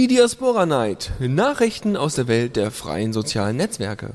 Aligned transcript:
Die 0.00 0.06
Diaspora 0.06 0.64
Night. 0.64 1.10
Nachrichten 1.18 1.94
aus 1.94 2.14
der 2.14 2.26
Welt 2.26 2.56
der 2.56 2.70
freien 2.70 3.12
sozialen 3.12 3.58
Netzwerke. 3.58 4.14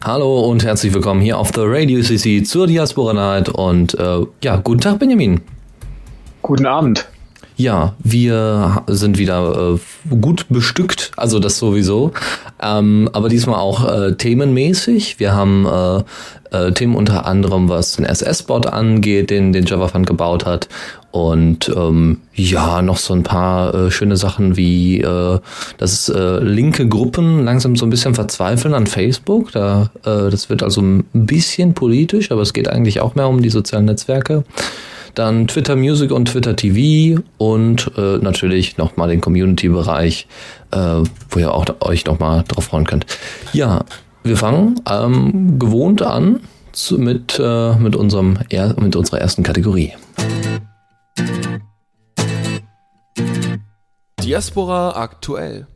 Hallo 0.00 0.48
und 0.48 0.62
herzlich 0.62 0.94
willkommen 0.94 1.20
hier 1.20 1.38
auf 1.38 1.50
The 1.52 1.62
Radio 1.64 2.00
CC 2.02 2.44
zur 2.44 2.68
Diaspora 2.68 3.14
Night 3.14 3.48
und 3.48 3.94
äh, 3.94 4.20
ja, 4.44 4.56
guten 4.58 4.80
Tag 4.80 5.00
Benjamin. 5.00 5.40
Guten 6.48 6.64
Abend. 6.64 7.06
Ja, 7.58 7.94
wir 7.98 8.82
sind 8.86 9.18
wieder 9.18 9.74
äh, 9.74 10.14
gut 10.14 10.46
bestückt, 10.48 11.12
also 11.14 11.40
das 11.40 11.58
sowieso, 11.58 12.12
ähm, 12.62 13.10
aber 13.12 13.28
diesmal 13.28 13.56
auch 13.56 13.86
äh, 13.86 14.14
themenmäßig. 14.14 15.20
Wir 15.20 15.34
haben 15.34 15.66
äh, 15.66 15.98
äh, 16.56 16.72
Themen 16.72 16.96
unter 16.96 17.26
anderem, 17.26 17.68
was 17.68 17.96
den 17.96 18.06
SS-Bot 18.06 18.66
angeht, 18.66 19.28
den, 19.28 19.52
den 19.52 19.66
JavaFund 19.66 20.06
gebaut 20.06 20.46
hat 20.46 20.70
und 21.10 21.70
ähm, 21.76 22.22
ja, 22.32 22.80
noch 22.80 22.96
so 22.96 23.12
ein 23.12 23.24
paar 23.24 23.74
äh, 23.74 23.90
schöne 23.90 24.16
Sachen 24.16 24.56
wie, 24.56 25.02
äh, 25.02 25.38
dass 25.76 26.08
äh, 26.08 26.38
linke 26.38 26.88
Gruppen 26.88 27.44
langsam 27.44 27.76
so 27.76 27.84
ein 27.84 27.90
bisschen 27.90 28.14
verzweifeln 28.14 28.72
an 28.72 28.86
Facebook. 28.86 29.52
Da, 29.52 29.90
äh, 30.06 30.30
das 30.30 30.48
wird 30.48 30.62
also 30.62 30.80
ein 30.80 31.04
bisschen 31.12 31.74
politisch, 31.74 32.32
aber 32.32 32.40
es 32.40 32.54
geht 32.54 32.68
eigentlich 32.68 33.00
auch 33.02 33.16
mehr 33.16 33.28
um 33.28 33.42
die 33.42 33.50
sozialen 33.50 33.84
Netzwerke 33.84 34.44
dann 35.18 35.48
Twitter 35.48 35.74
Music 35.74 36.12
und 36.12 36.26
Twitter 36.26 36.54
TV 36.54 37.20
und 37.38 37.90
äh, 37.96 38.18
natürlich 38.18 38.78
nochmal 38.78 39.08
den 39.08 39.20
Community-Bereich, 39.20 40.28
äh, 40.70 40.76
wo 41.30 41.38
ihr 41.40 41.52
auch 41.52 41.66
euch 41.80 42.06
nochmal 42.06 42.44
drauf 42.46 42.64
freuen 42.64 42.86
könnt. 42.86 43.06
Ja, 43.52 43.84
wir 44.22 44.36
fangen 44.36 44.80
ähm, 44.88 45.58
gewohnt 45.58 46.02
an 46.02 46.40
zu, 46.72 46.98
mit, 46.98 47.38
äh, 47.42 47.74
mit, 47.76 47.96
unserem, 47.96 48.38
er, 48.48 48.80
mit 48.80 48.94
unserer 48.94 49.20
ersten 49.20 49.42
Kategorie. 49.42 49.92
Diaspora 54.22 54.90
aktuell. 54.90 55.66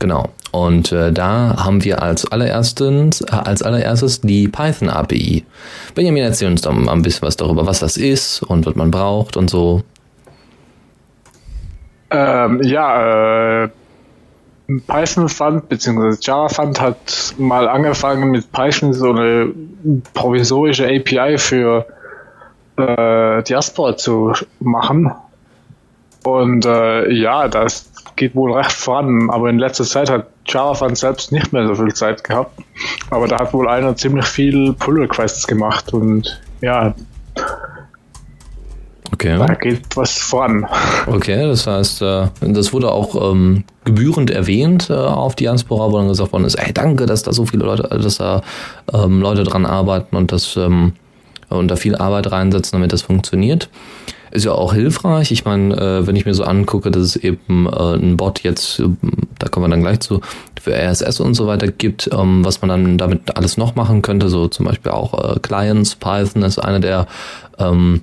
Genau. 0.00 0.30
Und 0.54 0.92
äh, 0.92 1.12
da 1.12 1.56
haben 1.64 1.82
wir 1.82 2.00
als 2.00 2.30
allererstes, 2.30 3.22
äh, 3.22 3.24
als 3.32 3.60
allererstes 3.60 4.20
die 4.20 4.46
Python 4.46 4.88
API. 4.88 5.44
Benjamin, 5.96 6.22
erzähl 6.22 6.46
uns 6.46 6.60
doch 6.60 6.72
mal 6.72 6.92
ein 6.92 7.02
bisschen 7.02 7.22
was 7.22 7.36
darüber, 7.36 7.66
was 7.66 7.80
das 7.80 7.96
ist 7.96 8.40
und 8.40 8.64
was 8.64 8.76
man 8.76 8.92
braucht 8.92 9.36
und 9.36 9.50
so. 9.50 9.82
Ähm, 12.10 12.62
ja, 12.62 13.64
äh, 13.64 13.68
Python 14.86 15.28
Fund 15.28 15.68
bzw. 15.68 16.18
Java 16.20 16.48
Fund 16.48 16.80
hat 16.80 17.34
mal 17.36 17.66
angefangen 17.66 18.30
mit 18.30 18.52
Python 18.52 18.92
so 18.92 19.10
eine 19.10 19.52
provisorische 20.12 20.86
API 20.86 21.36
für 21.36 21.84
äh, 22.76 23.42
Diaspora 23.42 23.96
zu 23.96 24.34
machen. 24.60 25.10
Und 26.22 26.64
äh, 26.64 27.10
ja, 27.10 27.48
das 27.48 27.90
geht 28.14 28.36
wohl 28.36 28.52
recht 28.52 28.70
voran, 28.70 29.30
aber 29.30 29.50
in 29.50 29.58
letzter 29.58 29.82
Zeit 29.82 30.08
hat 30.08 30.28
JavaFan 30.46 30.94
selbst 30.94 31.32
nicht 31.32 31.52
mehr 31.52 31.66
so 31.66 31.74
viel 31.74 31.92
Zeit 31.94 32.24
gehabt. 32.24 32.58
Aber 33.10 33.28
da 33.28 33.38
hat 33.38 33.52
wohl 33.52 33.68
einer 33.68 33.96
ziemlich 33.96 34.26
viel 34.26 34.72
Pull-Requests 34.74 35.46
gemacht 35.46 35.92
und 35.92 36.40
ja, 36.60 36.94
Okay. 39.12 39.38
Da 39.38 39.54
geht 39.54 39.96
was 39.96 40.18
voran. 40.18 40.66
Okay, 41.06 41.46
das 41.46 41.68
heißt, 41.68 42.02
äh, 42.02 42.26
das 42.40 42.72
wurde 42.72 42.90
auch 42.90 43.30
ähm, 43.30 43.62
gebührend 43.84 44.30
erwähnt 44.30 44.90
äh, 44.90 44.94
auf 44.94 45.36
Diaspora, 45.36 45.92
wo 45.92 45.98
dann 45.98 46.08
gesagt 46.08 46.32
worden 46.32 46.44
ist, 46.44 46.56
ey, 46.56 46.72
danke, 46.72 47.06
dass 47.06 47.22
da 47.22 47.32
so 47.32 47.46
viele 47.46 47.64
Leute, 47.64 47.82
dass 47.82 48.16
da 48.16 48.42
ähm, 48.92 49.20
Leute 49.20 49.44
dran 49.44 49.66
arbeiten 49.66 50.16
und 50.16 50.32
das 50.32 50.56
ähm, 50.56 50.94
und 51.48 51.68
da 51.68 51.76
viel 51.76 51.94
Arbeit 51.94 52.32
reinsetzen, 52.32 52.78
damit 52.78 52.92
das 52.92 53.02
funktioniert. 53.02 53.68
Ist 54.34 54.44
ja 54.46 54.52
auch 54.52 54.74
hilfreich. 54.74 55.30
Ich 55.30 55.44
meine, 55.44 55.76
äh, 55.76 56.06
wenn 56.08 56.16
ich 56.16 56.26
mir 56.26 56.34
so 56.34 56.42
angucke, 56.42 56.90
dass 56.90 57.02
es 57.02 57.16
eben 57.16 57.68
äh, 57.68 57.94
ein 57.94 58.16
Bot 58.16 58.40
jetzt, 58.42 58.80
äh, 58.80 58.88
da 59.38 59.48
kommen 59.48 59.66
wir 59.66 59.70
dann 59.70 59.82
gleich 59.82 60.00
zu, 60.00 60.20
für 60.60 60.74
RSS 60.74 61.20
und 61.20 61.34
so 61.34 61.46
weiter 61.46 61.68
gibt, 61.68 62.10
ähm, 62.12 62.44
was 62.44 62.60
man 62.60 62.68
dann 62.68 62.98
damit 62.98 63.36
alles 63.36 63.56
noch 63.56 63.76
machen 63.76 64.02
könnte, 64.02 64.28
so 64.28 64.48
zum 64.48 64.66
Beispiel 64.66 64.90
auch 64.90 65.36
äh, 65.36 65.38
Clients, 65.38 65.94
Python 65.94 66.42
ist 66.42 66.58
eine 66.58 66.80
der 66.80 67.06
ähm, 67.60 68.00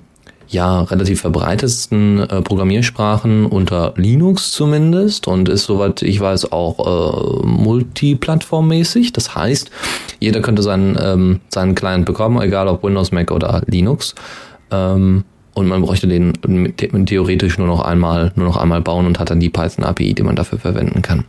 ja, 0.48 0.80
relativ 0.82 1.20
verbreitetsten 1.20 2.20
äh, 2.20 2.40
Programmiersprachen 2.40 3.44
unter 3.44 3.92
Linux 3.96 4.52
zumindest 4.52 5.28
und 5.28 5.50
ist, 5.50 5.64
soweit 5.64 6.00
ich 6.00 6.18
weiß, 6.18 6.50
auch 6.50 7.42
äh, 7.42 7.46
multiplattformmäßig. 7.46 9.12
Das 9.12 9.34
heißt, 9.34 9.70
jeder 10.18 10.40
könnte 10.40 10.62
seinen, 10.62 10.96
ähm, 10.98 11.40
seinen 11.50 11.74
Client 11.74 12.06
bekommen, 12.06 12.40
egal 12.40 12.68
ob 12.68 12.82
Windows, 12.84 13.12
Mac 13.12 13.30
oder 13.30 13.60
Linux. 13.66 14.14
Ähm, 14.70 15.24
und 15.54 15.68
man 15.68 15.82
bräuchte 15.82 16.06
den 16.06 16.34
theoretisch 17.06 17.58
nur 17.58 17.66
noch 17.66 17.80
einmal, 17.80 18.32
nur 18.36 18.46
noch 18.46 18.56
einmal 18.56 18.80
bauen 18.80 19.06
und 19.06 19.18
hat 19.18 19.30
dann 19.30 19.40
die 19.40 19.50
Python 19.50 19.84
API, 19.84 20.14
die 20.14 20.22
man 20.22 20.36
dafür 20.36 20.58
verwenden 20.58 21.02
kann. 21.02 21.24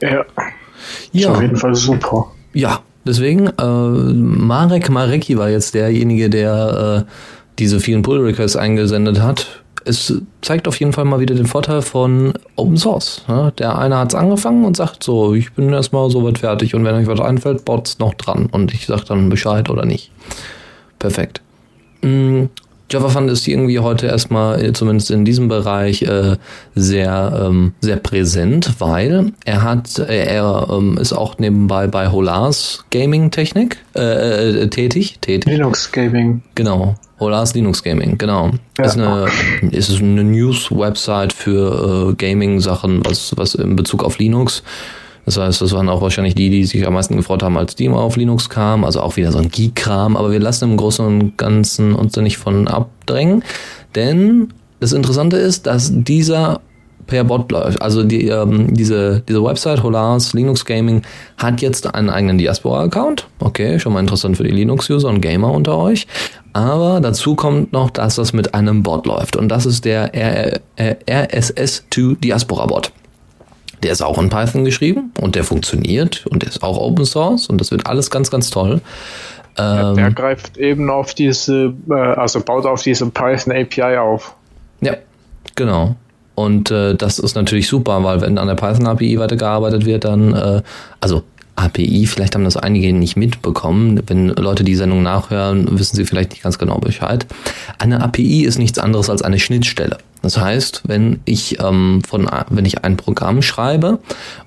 Ja. 0.00 0.24
Ja. 1.12 1.30
Ist 1.30 1.36
auf 1.36 1.42
jeden 1.42 1.56
Fall 1.56 1.74
super. 1.74 2.32
Ja, 2.54 2.80
deswegen, 3.04 3.46
äh, 3.46 3.64
Marek 3.64 4.90
Mareki 4.90 5.36
war 5.36 5.50
jetzt 5.50 5.74
derjenige, 5.74 6.30
der 6.30 7.06
äh, 7.06 7.12
diese 7.58 7.80
vielen 7.80 8.02
Pull-Requests 8.02 8.56
eingesendet 8.56 9.20
hat. 9.20 9.62
Es 9.84 10.14
zeigt 10.42 10.68
auf 10.68 10.78
jeden 10.78 10.92
Fall 10.92 11.04
mal 11.04 11.20
wieder 11.20 11.34
den 11.34 11.46
Vorteil 11.46 11.82
von 11.82 12.34
Open 12.56 12.76
Source. 12.76 13.24
Ne? 13.26 13.52
Der 13.58 13.78
eine 13.78 13.98
hat 13.98 14.10
es 14.10 14.14
angefangen 14.14 14.64
und 14.64 14.76
sagt 14.76 15.02
so, 15.02 15.34
ich 15.34 15.52
bin 15.52 15.72
erstmal 15.72 16.08
so 16.08 16.24
weit 16.24 16.38
fertig 16.38 16.74
und 16.74 16.84
wenn 16.84 16.94
euch 16.94 17.08
was 17.08 17.20
einfällt, 17.20 17.64
baut 17.64 17.88
es 17.88 17.98
noch 17.98 18.14
dran 18.14 18.46
und 18.52 18.72
ich 18.72 18.86
sage 18.86 19.02
dann 19.08 19.28
Bescheid 19.28 19.68
oder 19.70 19.84
nicht. 19.84 20.12
Perfekt. 20.98 21.40
Mhm. 22.02 22.48
Java 22.92 23.08
Fund 23.08 23.30
ist 23.30 23.48
irgendwie 23.48 23.78
heute 23.78 24.06
erstmal, 24.06 24.62
äh, 24.62 24.72
zumindest 24.74 25.10
in 25.10 25.24
diesem 25.24 25.48
Bereich, 25.48 26.02
äh, 26.02 26.36
sehr, 26.74 27.46
ähm, 27.46 27.72
sehr 27.80 27.96
präsent, 27.96 28.74
weil 28.80 29.32
er 29.46 29.62
hat, 29.62 29.98
äh, 29.98 30.26
er 30.26 30.68
ähm, 30.70 30.98
ist 30.98 31.14
auch 31.14 31.38
nebenbei 31.38 31.86
bei 31.86 32.08
Holars 32.08 32.84
Gaming 32.90 33.30
Technik 33.30 33.78
äh, 33.96 34.62
äh, 34.62 34.68
tätig, 34.68 35.16
tätig. 35.22 35.50
Linux 35.50 35.90
Gaming. 35.90 36.42
Genau. 36.54 36.94
Holas 37.18 37.54
Linux 37.54 37.82
Gaming, 37.82 38.18
genau. 38.18 38.50
Ja. 38.76 38.84
Ist 38.84 38.98
eine, 38.98 39.26
ist 39.70 40.02
eine 40.02 40.24
News-Website 40.24 41.32
für 41.32 42.14
Gaming-Sachen, 42.18 43.06
was, 43.06 43.32
was 43.36 43.54
in 43.54 43.76
Bezug 43.76 44.02
auf 44.02 44.18
Linux. 44.18 44.62
Das 45.24 45.38
heißt, 45.38 45.62
das 45.62 45.72
waren 45.72 45.88
auch 45.88 46.02
wahrscheinlich 46.02 46.34
die, 46.34 46.50
die 46.50 46.64
sich 46.64 46.86
am 46.86 46.94
meisten 46.94 47.16
gefreut 47.16 47.42
haben, 47.42 47.56
als 47.56 47.72
Steam 47.72 47.94
auf 47.94 48.16
Linux 48.16 48.48
kam. 48.48 48.84
Also 48.84 49.00
auch 49.00 49.16
wieder 49.16 49.30
so 49.30 49.38
ein 49.38 49.50
Geek-Kram. 49.50 50.16
Aber 50.16 50.32
wir 50.32 50.40
lassen 50.40 50.70
im 50.70 50.76
Großen 50.76 51.04
und 51.06 51.38
Ganzen 51.38 51.94
uns 51.94 52.12
da 52.12 52.22
nicht 52.22 52.38
von 52.38 52.66
abdrängen. 52.66 53.44
Denn 53.94 54.48
das 54.80 54.92
Interessante 54.92 55.36
ist, 55.36 55.66
dass 55.66 55.90
dieser 55.92 56.60
per 57.06 57.24
Bot 57.24 57.50
läuft. 57.52 57.82
Also 57.82 58.04
die, 58.04 58.28
ähm, 58.28 58.74
diese, 58.74 59.22
diese 59.28 59.44
Website 59.44 59.82
Holars 59.82 60.34
Linux 60.34 60.64
Gaming 60.64 61.02
hat 61.36 61.60
jetzt 61.60 61.94
einen 61.94 62.10
eigenen 62.10 62.38
Diaspora-Account. 62.38 63.26
Okay, 63.40 63.78
schon 63.78 63.92
mal 63.92 64.00
interessant 64.00 64.36
für 64.36 64.44
die 64.44 64.50
Linux-User 64.50 65.08
und 65.08 65.20
Gamer 65.20 65.52
unter 65.52 65.76
euch. 65.78 66.06
Aber 66.52 67.00
dazu 67.00 67.34
kommt 67.34 67.72
noch, 67.72 67.90
dass 67.90 68.16
das 68.16 68.32
mit 68.32 68.54
einem 68.54 68.82
Bot 68.82 69.06
läuft. 69.06 69.36
Und 69.36 69.48
das 69.48 69.66
ist 69.66 69.84
der 69.84 70.12
RSS2 70.78 72.18
Diaspora 72.20 72.66
Bot. 72.66 72.92
Der 73.82 73.92
ist 73.92 74.02
auch 74.02 74.18
in 74.18 74.28
Python 74.28 74.64
geschrieben 74.64 75.12
und 75.20 75.34
der 75.34 75.44
funktioniert 75.44 76.26
und 76.26 76.42
der 76.42 76.50
ist 76.50 76.62
auch 76.62 76.78
Open 76.78 77.04
Source 77.04 77.48
und 77.48 77.60
das 77.60 77.70
wird 77.70 77.86
alles 77.86 78.10
ganz, 78.10 78.30
ganz 78.30 78.50
toll. 78.50 78.80
Ähm, 79.58 79.96
der 79.96 80.10
greift 80.12 80.56
eben 80.56 80.88
auf 80.90 81.14
diese, 81.14 81.74
äh, 81.90 81.94
also 81.94 82.40
baut 82.40 82.64
auf 82.64 82.82
diese 82.82 83.08
Python 83.10 83.52
API 83.52 83.96
auf. 83.98 84.34
Ja, 84.80 84.96
genau. 85.54 85.96
Und 86.34 86.70
äh, 86.70 86.94
das 86.94 87.18
ist 87.18 87.34
natürlich 87.34 87.68
super, 87.68 88.02
weil 88.04 88.20
wenn 88.20 88.38
an 88.38 88.48
der 88.48 88.54
Python 88.54 88.86
API 88.86 89.18
weitergearbeitet 89.18 89.84
wird, 89.84 90.04
dann, 90.04 90.32
äh, 90.34 90.62
also 91.00 91.22
API, 91.56 92.06
vielleicht 92.06 92.34
haben 92.34 92.44
das 92.44 92.56
einige 92.56 92.92
nicht 92.92 93.16
mitbekommen. 93.16 94.02
Wenn 94.06 94.28
Leute 94.28 94.64
die 94.64 94.74
Sendung 94.74 95.02
nachhören, 95.02 95.78
wissen 95.78 95.96
sie 95.96 96.06
vielleicht 96.06 96.30
nicht 96.30 96.42
ganz 96.42 96.58
genau 96.58 96.78
Bescheid. 96.78 97.26
Eine 97.78 98.02
API 98.02 98.44
ist 98.44 98.58
nichts 98.58 98.78
anderes 98.78 99.10
als 99.10 99.20
eine 99.20 99.38
Schnittstelle. 99.38 99.98
Das 100.22 100.38
heißt, 100.38 100.82
wenn 100.86 101.20
ich 101.24 101.60
ähm, 101.60 102.02
von 102.06 102.28
wenn 102.50 102.64
ich 102.64 102.84
ein 102.84 102.96
Programm 102.96 103.42
schreibe 103.42 103.98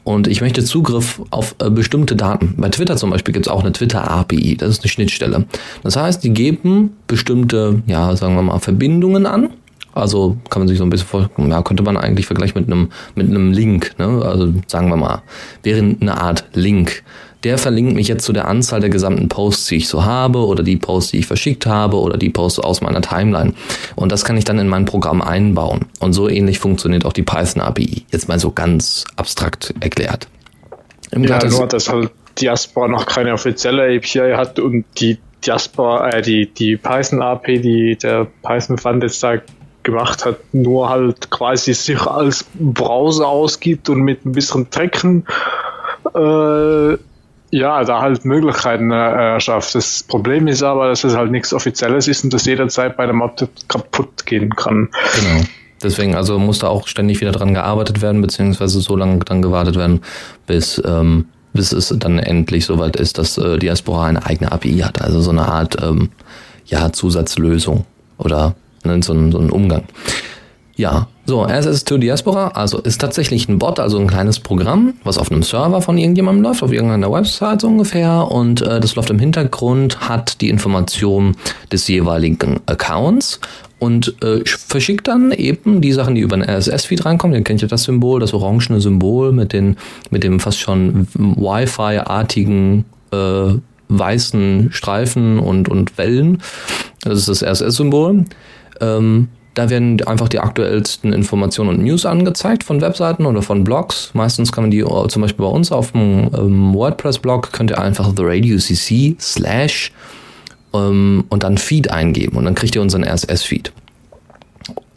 und 0.04 0.28
ich 0.28 0.42
möchte 0.42 0.64
Zugriff 0.64 1.22
auf 1.32 1.56
äh, 1.60 1.70
bestimmte 1.70 2.16
Daten, 2.16 2.56
bei 2.58 2.70
Twitter 2.70 2.96
zum 2.98 3.10
Beispiel 3.10 3.34
gibt 3.34 3.48
es 3.48 3.52
auch 3.52 3.62
eine 3.62 3.74
Twitter 3.74 4.10
API, 4.10 4.56
das 4.58 4.70
ist 4.70 4.84
eine 4.84 4.90
Schnittstelle. 4.90 5.46
Das 5.84 5.96
heißt, 5.96 6.24
die 6.24 6.32
geben 6.32 6.98
bestimmte, 7.08 7.84
ja, 7.88 8.16
sagen 8.16 8.36
wir 8.36 8.42
mal, 8.42 8.60
Verbindungen 8.60 9.26
an 9.26 9.50
also 9.96 10.36
kann 10.50 10.62
man 10.62 10.68
sich 10.68 10.78
so 10.78 10.84
ein 10.84 10.90
bisschen 10.90 11.08
vorstellen, 11.08 11.50
ja, 11.50 11.62
könnte 11.62 11.82
man 11.82 11.96
eigentlich 11.96 12.26
vergleichen 12.26 12.60
mit 12.60 12.70
einem, 12.70 12.90
mit 13.16 13.30
einem 13.30 13.54
Link, 13.54 13.98
ne? 13.98 14.22
Also 14.26 14.54
sagen 14.68 14.90
wir 14.90 14.98
mal, 14.98 15.24
wäre 15.64 15.80
eine 15.80 16.18
Art 16.20 16.44
Link, 16.54 17.02
der 17.46 17.60
verlinkt 17.60 17.94
mich 17.94 18.08
jetzt 18.08 18.26
zu 18.26 18.34
der 18.34 18.48
Anzahl 18.48 18.80
der 18.80 18.90
gesamten 18.90 19.30
Posts, 19.30 19.68
die 19.68 19.76
ich 19.76 19.88
so 19.88 20.04
habe 20.04 20.40
oder 20.40 20.64
die 20.64 20.78
Posts, 20.78 21.12
die 21.12 21.20
ich 21.20 21.28
verschickt 21.28 21.68
habe 21.68 21.98
oder 21.98 22.18
die 22.18 22.32
Posts 22.32 22.60
aus 22.60 22.82
meiner 22.82 23.02
Timeline. 23.02 23.54
Und 23.96 24.12
das 24.12 24.26
kann 24.26 24.36
ich 24.36 24.46
dann 24.46 24.58
in 24.58 24.68
mein 24.68 24.86
Programm 24.86 25.22
einbauen. 25.22 25.86
Und 26.00 26.14
so 26.14 26.28
ähnlich 26.28 26.58
funktioniert 26.58 27.06
auch 27.06 27.14
die 27.14 27.22
Python 27.22 27.62
API. 27.62 28.04
Jetzt 28.12 28.28
mal 28.28 28.40
so 28.40 28.50
ganz 28.50 29.06
abstrakt 29.16 29.76
erklärt. 29.80 30.28
Im 31.12 31.24
ja, 31.24 31.38
nur, 31.46 31.68
dass 31.68 31.88
halt 31.88 32.10
Diaspora 32.42 32.88
noch 32.88 33.06
keine 33.06 33.32
offizielle 33.34 33.96
API 33.96 34.34
hat 34.36 34.58
und 34.58 34.86
die 34.98 35.20
Diaspora, 35.46 36.10
äh, 36.10 36.22
die, 36.24 36.48
die 36.48 36.78
Python 36.78 37.22
API, 37.22 37.62
die 37.62 37.96
der 37.96 38.26
Python 38.42 38.80
Fund 38.80 39.04
jetzt 39.04 39.22
da 39.22 39.36
gemacht 39.84 40.26
hat, 40.26 40.38
nur 40.52 40.90
halt 40.90 41.30
quasi 41.30 41.76
sich 41.76 42.02
als 42.02 42.44
Browser 42.56 43.28
ausgibt 43.28 43.88
und 43.88 44.02
mit 44.02 44.26
ein 44.26 44.32
bisschen 44.32 44.72
Trecken 44.72 45.26
äh, 46.16 46.98
ja, 47.52 47.84
da 47.84 48.02
halt 48.02 48.26
Möglichkeiten 48.26 48.92
äh, 48.92 49.34
erschafft. 49.34 49.76
Das 49.76 50.04
Problem 50.04 50.48
ist 50.48 50.64
aber, 50.64 50.90
dass 50.90 51.04
es 51.04 51.16
halt 51.16 51.32
nichts 51.32 51.54
Offizielles 51.54 52.08
ist 52.08 52.24
und 52.24 52.34
dass 52.34 52.46
jederzeit 52.46 52.98
bei 52.98 53.04
einem 53.04 53.22
Update 53.22 53.70
kaputt 53.70 54.26
gehen 54.26 54.56
kann. 54.56 54.90
Genau. 55.16 55.46
Deswegen, 55.84 56.16
also 56.16 56.40
muss 56.40 56.60
da 56.60 56.68
auch 56.68 56.88
ständig 56.88 57.22
wieder 57.22 57.32
dran 57.32 57.54
gearbeitet 57.54 58.02
werden, 58.02 58.22
beziehungsweise 58.22 58.80
so 58.80 58.96
lange 58.96 59.20
dran 59.20 59.42
gewartet 59.42 59.76
werden, 59.76 60.02
bis, 60.48 60.82
ähm, 60.86 61.26
bis 61.54 61.72
es 61.74 61.94
dann 61.98 62.18
endlich 62.18 62.66
soweit 62.66 62.96
ist, 62.96 63.18
dass 63.18 63.38
äh, 63.38 63.60
Diaspora 63.60 64.08
eine 64.08 64.26
eigene 64.26 64.52
API 64.52 64.80
hat. 64.80 65.02
Also 65.02 65.22
so 65.22 65.32
eine 65.32 65.48
Art 65.48 65.78
ähm, 65.84 66.10
ja, 66.66 66.92
Zusatzlösung 66.92 67.86
oder 68.18 68.56
ne, 68.84 69.02
so, 69.04 69.14
ein, 69.14 69.32
so 69.32 69.38
ein 69.38 69.50
Umgang. 69.50 69.84
Ja, 70.78 71.08
so, 71.26 71.46
RSS2 71.46 71.98
Diaspora, 72.00 72.50
also 72.50 72.80
ist 72.80 73.00
tatsächlich 73.00 73.48
ein 73.48 73.60
Bot, 73.60 73.80
also 73.80 73.98
ein 73.98 74.08
kleines 74.08 74.40
Programm, 74.40 74.94
was 75.04 75.18
auf 75.18 75.32
einem 75.32 75.42
Server 75.42 75.82
von 75.82 75.98
irgendjemandem 75.98 76.44
läuft, 76.44 76.64
auf 76.64 76.72
irgendeiner 76.74 77.12
Website 77.12 77.62
so 77.62 77.68
ungefähr. 77.68 78.30
Und 78.30 78.62
äh, 78.62 78.82
das 78.82 78.96
läuft 78.96 79.10
im 79.10 79.20
Hintergrund, 79.20 80.02
hat 80.02 80.42
die 80.42 80.50
Information 80.50 81.38
des 81.72 81.88
jeweiligen 81.88 82.60
Accounts 82.66 83.40
und 83.80 84.22
äh, 84.22 84.42
verschickt 84.46 85.08
dann 85.08 85.32
eben 85.32 85.80
die 85.80 85.94
Sachen, 85.94 86.16
die 86.16 86.22
über 86.22 86.36
einen 86.36 86.48
RSS-Feed 86.48 87.06
reinkommen. 87.06 87.36
Ihr 87.38 87.44
kennt 87.44 87.62
ja 87.62 87.70
das 87.70 87.84
Symbol, 87.84 88.20
das 88.20 88.34
orangene 88.34 88.82
Symbol 88.82 89.32
mit, 89.32 89.54
den, 89.54 89.78
mit 90.10 90.24
dem 90.24 90.42
fast 90.42 90.60
schon 90.60 91.08
Wi-Fi-artigen 91.14 92.84
äh, 93.12 93.54
weißen 93.88 94.70
Streifen 94.72 95.40
und, 95.40 95.70
und 95.70 95.98
Wellen. 95.98 96.42
Das 97.02 97.28
ist 97.28 97.30
das 97.30 97.44
RSS-Symbol. 97.44 98.26
Ähm, 98.82 99.30
da 99.56 99.70
werden 99.70 100.02
einfach 100.06 100.30
die 100.30 100.40
aktuellsten 100.40 101.14
Informationen 101.14 101.70
und 101.70 101.84
News 101.84 102.06
angezeigt 102.06 102.64
von 102.64 102.82
Webseiten 102.82 103.26
oder 103.26 103.42
von 103.42 103.64
Blogs. 103.64 104.12
Meistens 104.14 104.52
kann 104.52 104.66
man 104.66 104.72
die 104.72 104.82
äh, 104.82 105.08
zum 105.08 105.22
Beispiel 105.22 105.46
bei 105.46 105.52
uns 105.52 105.72
auf 105.72 105.94
dem 105.94 106.30
ähm, 106.38 106.74
WordPress-Blog 106.74 107.52
könnt 107.52 107.72
ihr 107.72 107.80
einfach 107.80 108.12
the 108.16 108.24
radio 108.24 108.58
cc 108.58 109.16
slash 109.20 109.92
ähm, 110.74 111.24
und 111.30 111.44
dann 111.44 111.58
Feed 111.58 111.90
eingeben 111.90 112.38
und 112.38 112.46
dann 112.46 112.54
kriegt 112.54 112.76
ihr 112.76 112.82
unseren 112.82 113.04
RSS-Feed. 113.04 113.72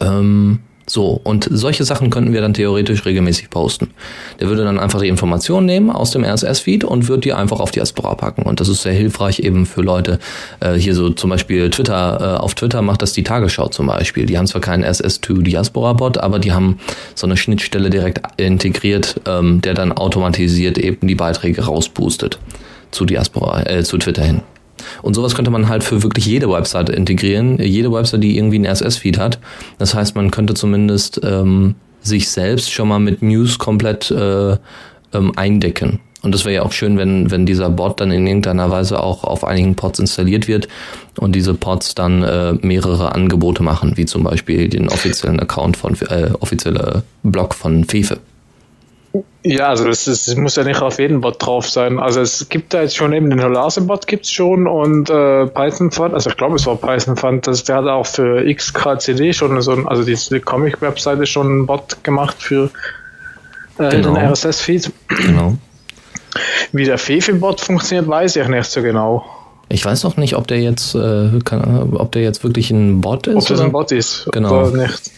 Ähm, 0.01 0.59
so, 0.89 1.21
und 1.23 1.47
solche 1.51 1.83
Sachen 1.83 2.09
könnten 2.09 2.33
wir 2.33 2.41
dann 2.41 2.55
theoretisch 2.55 3.05
regelmäßig 3.05 3.51
posten. 3.51 3.91
Der 4.39 4.49
würde 4.49 4.63
dann 4.63 4.79
einfach 4.79 4.99
die 4.99 5.07
Informationen 5.07 5.67
nehmen 5.67 5.91
aus 5.91 6.09
dem 6.09 6.23
RSS-Feed 6.23 6.83
und 6.83 7.07
würde 7.07 7.21
die 7.21 7.33
einfach 7.33 7.59
auf 7.59 7.69
Diaspora 7.69 8.15
packen. 8.15 8.41
Und 8.41 8.59
das 8.59 8.69
ist 8.69 8.81
sehr 8.81 8.93
hilfreich 8.93 9.39
eben 9.39 9.67
für 9.67 9.81
Leute, 9.81 10.17
äh, 10.61 10.73
hier 10.73 10.95
so 10.95 11.11
zum 11.11 11.29
Beispiel 11.29 11.69
Twitter, 11.69 12.37
äh, 12.37 12.39
auf 12.39 12.55
Twitter 12.55 12.81
macht 12.81 13.03
das 13.03 13.13
die 13.13 13.23
Tagesschau 13.23 13.67
zum 13.67 13.85
Beispiel. 13.85 14.25
Die 14.25 14.37
haben 14.39 14.47
zwar 14.47 14.61
keinen 14.61 14.83
RSS-to 14.83 15.35
Diaspora-Bot, 15.35 16.17
aber 16.17 16.39
die 16.39 16.53
haben 16.53 16.79
so 17.13 17.27
eine 17.27 17.37
Schnittstelle 17.37 17.91
direkt 17.91 18.21
integriert, 18.37 19.21
ähm, 19.27 19.61
der 19.61 19.75
dann 19.75 19.91
automatisiert 19.91 20.79
eben 20.79 21.07
die 21.07 21.15
Beiträge 21.15 21.65
rausboostet 21.65 22.39
zu 22.89 23.05
Diaspora, 23.05 23.63
äh, 23.67 23.83
zu 23.83 23.99
Twitter 23.99 24.23
hin. 24.23 24.41
Und 25.01 25.15
sowas 25.15 25.35
könnte 25.35 25.51
man 25.51 25.69
halt 25.69 25.83
für 25.83 26.03
wirklich 26.03 26.25
jede 26.25 26.49
Webseite 26.49 26.91
integrieren. 26.91 27.57
Jede 27.59 27.91
Webseite, 27.91 28.19
die 28.19 28.37
irgendwie 28.37 28.57
einen 28.57 28.65
RSS-Feed 28.65 29.17
hat. 29.17 29.39
Das 29.77 29.93
heißt, 29.93 30.15
man 30.15 30.31
könnte 30.31 30.53
zumindest 30.53 31.21
ähm, 31.23 31.75
sich 32.01 32.29
selbst 32.29 32.71
schon 32.71 32.87
mal 32.87 32.99
mit 32.99 33.21
News 33.21 33.59
komplett 33.59 34.11
äh, 34.11 34.57
ähm, 35.13 35.31
eindecken. 35.35 35.99
Und 36.21 36.33
das 36.35 36.43
wäre 36.43 36.55
ja 36.55 36.63
auch 36.63 36.73
schön, 36.73 36.97
wenn, 36.97 37.31
wenn 37.31 37.45
dieser 37.45 37.69
Bot 37.69 38.01
dann 38.01 38.11
in 38.11 38.27
irgendeiner 38.27 38.69
Weise 38.69 39.01
auch 39.01 39.23
auf 39.23 39.45
einigen 39.45 39.75
Pods 39.75 39.99
installiert 39.99 40.47
wird 40.49 40.67
und 41.17 41.33
diese 41.33 41.53
Pods 41.53 41.95
dann 41.95 42.23
äh, 42.23 42.53
mehrere 42.61 43.15
Angebote 43.15 43.63
machen, 43.63 43.93
wie 43.95 44.05
zum 44.05 44.23
Beispiel 44.23 44.67
den 44.67 44.89
offiziellen 44.89 45.39
Account 45.39 45.77
von, 45.77 45.95
äh, 46.09 46.31
offizielle 46.39 47.03
Blog 47.23 47.55
von 47.55 47.85
Fefe. 47.85 48.19
Ja, 49.43 49.69
also 49.69 49.85
das, 49.85 50.05
das, 50.05 50.35
muss 50.35 50.55
ja 50.55 50.63
nicht 50.63 50.81
auf 50.81 50.99
jeden 50.99 51.21
Bot 51.21 51.43
drauf 51.43 51.67
sein. 51.69 51.97
Also 51.97 52.21
es 52.21 52.49
gibt 52.49 52.73
da 52.73 52.81
jetzt 52.81 52.95
schon 52.95 53.13
eben 53.13 53.29
den 53.29 53.41
Holase-Bot 53.41 54.05
gibt's 54.05 54.31
schon 54.31 54.67
und 54.67 55.09
äh, 55.09 55.47
Python 55.47 55.91
Fund, 55.91 56.13
also 56.13 56.29
ich 56.29 56.37
glaube 56.37 56.57
es 56.57 56.67
war 56.67 56.75
Python 56.75 57.15
Fund, 57.15 57.47
das, 57.47 57.63
der 57.63 57.77
hat 57.77 57.85
auch 57.85 58.05
für 58.05 58.43
XKCD 58.53 59.33
schon 59.33 59.59
so 59.61 59.71
ein, 59.71 59.87
also 59.87 60.03
diese 60.03 60.39
Comic-Webseite 60.39 61.25
schon 61.25 61.47
einen 61.47 61.65
Bot 61.65 62.03
gemacht 62.03 62.35
für 62.39 62.69
äh, 63.79 63.89
genau. 63.89 64.13
den 64.13 64.31
RSS-Feed. 64.31 64.91
Genau. 65.07 65.55
Wie 66.71 66.85
der 66.85 66.99
Fefe-Bot 66.99 67.61
funktioniert, 67.61 68.07
weiß 68.07 68.35
ich 68.35 68.47
nicht 68.47 68.69
so 68.69 68.83
genau. 68.83 69.25
Ich 69.69 69.85
weiß 69.85 70.05
auch 70.05 70.17
nicht, 70.17 70.35
ob 70.35 70.47
der 70.47 70.59
jetzt, 70.59 70.93
äh, 70.95 71.39
kann, 71.45 71.93
ob 71.93 72.11
der 72.11 72.23
jetzt 72.23 72.43
wirklich 72.43 72.71
ein 72.71 73.01
Bot 73.01 73.27
ist. 73.27 73.35
Ob 73.35 73.41
das 73.47 73.51
oder? 73.51 73.63
ein 73.63 73.71
Bot 73.71 73.91
ist 73.91 74.27
genau. 74.31 74.67
oder 74.67 74.77
nicht. 74.77 75.11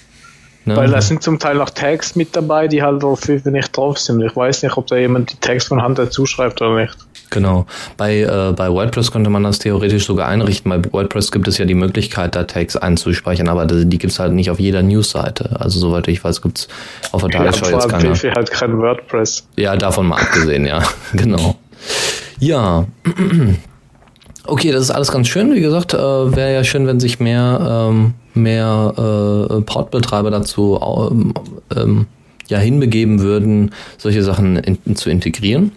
Ne? 0.65 0.75
Weil 0.75 0.89
da 0.91 1.01
sind 1.01 1.23
zum 1.23 1.39
Teil 1.39 1.55
noch 1.55 1.71
Tags 1.71 2.15
mit 2.15 2.35
dabei, 2.35 2.67
die 2.67 2.83
halt 2.83 3.03
auf 3.03 3.21
FIFA 3.21 3.49
nicht 3.49 3.75
drauf 3.75 3.97
sind. 3.97 4.21
Ich 4.21 4.35
weiß 4.35 4.61
nicht, 4.61 4.77
ob 4.77 4.87
da 4.87 4.95
jemand 4.95 5.31
die 5.31 5.37
Tags 5.37 5.65
von 5.65 5.81
Hand 5.81 5.97
dazu 5.97 6.25
schreibt 6.25 6.61
oder 6.61 6.81
nicht. 6.81 6.95
Genau. 7.31 7.65
Bei, 7.97 8.19
äh, 8.19 8.53
bei 8.55 8.69
WordPress 8.69 9.11
könnte 9.11 9.29
man 9.29 9.43
das 9.43 9.57
theoretisch 9.57 10.05
sogar 10.05 10.27
einrichten. 10.27 10.69
Bei 10.69 10.93
WordPress 10.93 11.31
gibt 11.31 11.47
es 11.47 11.57
ja 11.57 11.65
die 11.65 11.73
Möglichkeit, 11.73 12.35
da 12.35 12.43
Tags 12.43 12.75
einzuspeichern, 12.75 13.47
aber 13.47 13.65
die 13.65 13.97
gibt 13.97 14.13
es 14.13 14.19
halt 14.19 14.33
nicht 14.33 14.51
auf 14.51 14.59
jeder 14.59 14.83
Newsseite. 14.83 15.59
Also 15.59 15.79
soweit 15.79 16.07
ich 16.09 16.23
weiß, 16.23 16.41
gibt 16.41 16.59
es 16.59 16.67
auf 17.11 17.21
der 17.21 17.31
Tagesschau 17.31 17.67
ja, 17.67 17.73
jetzt 17.73 17.89
keine. 17.89 18.15
FIFA 18.15 18.35
halt 18.35 18.51
kein 18.51 18.77
WordPress. 18.77 19.47
Ja, 19.55 19.75
davon 19.75 20.07
mal 20.07 20.21
abgesehen, 20.21 20.65
ja. 20.67 20.83
genau. 21.13 21.55
Ja. 22.39 22.85
Okay, 24.51 24.73
das 24.73 24.81
ist 24.81 24.91
alles 24.91 25.13
ganz 25.13 25.29
schön. 25.29 25.53
Wie 25.55 25.61
gesagt, 25.61 25.93
äh, 25.93 25.97
wäre 25.97 26.53
ja 26.53 26.65
schön, 26.65 26.85
wenn 26.85 26.99
sich 26.99 27.21
mehr, 27.21 27.87
ähm, 27.89 28.15
mehr 28.33 28.93
äh, 28.97 29.61
Portbetreiber 29.61 30.29
dazu 30.29 30.77
ähm, 31.09 31.33
ähm, 31.73 32.05
ja 32.49 32.57
hinbegeben 32.57 33.21
würden, 33.21 33.71
solche 33.97 34.23
Sachen 34.23 34.57
in, 34.57 34.97
zu 34.97 35.09
integrieren. 35.09 35.71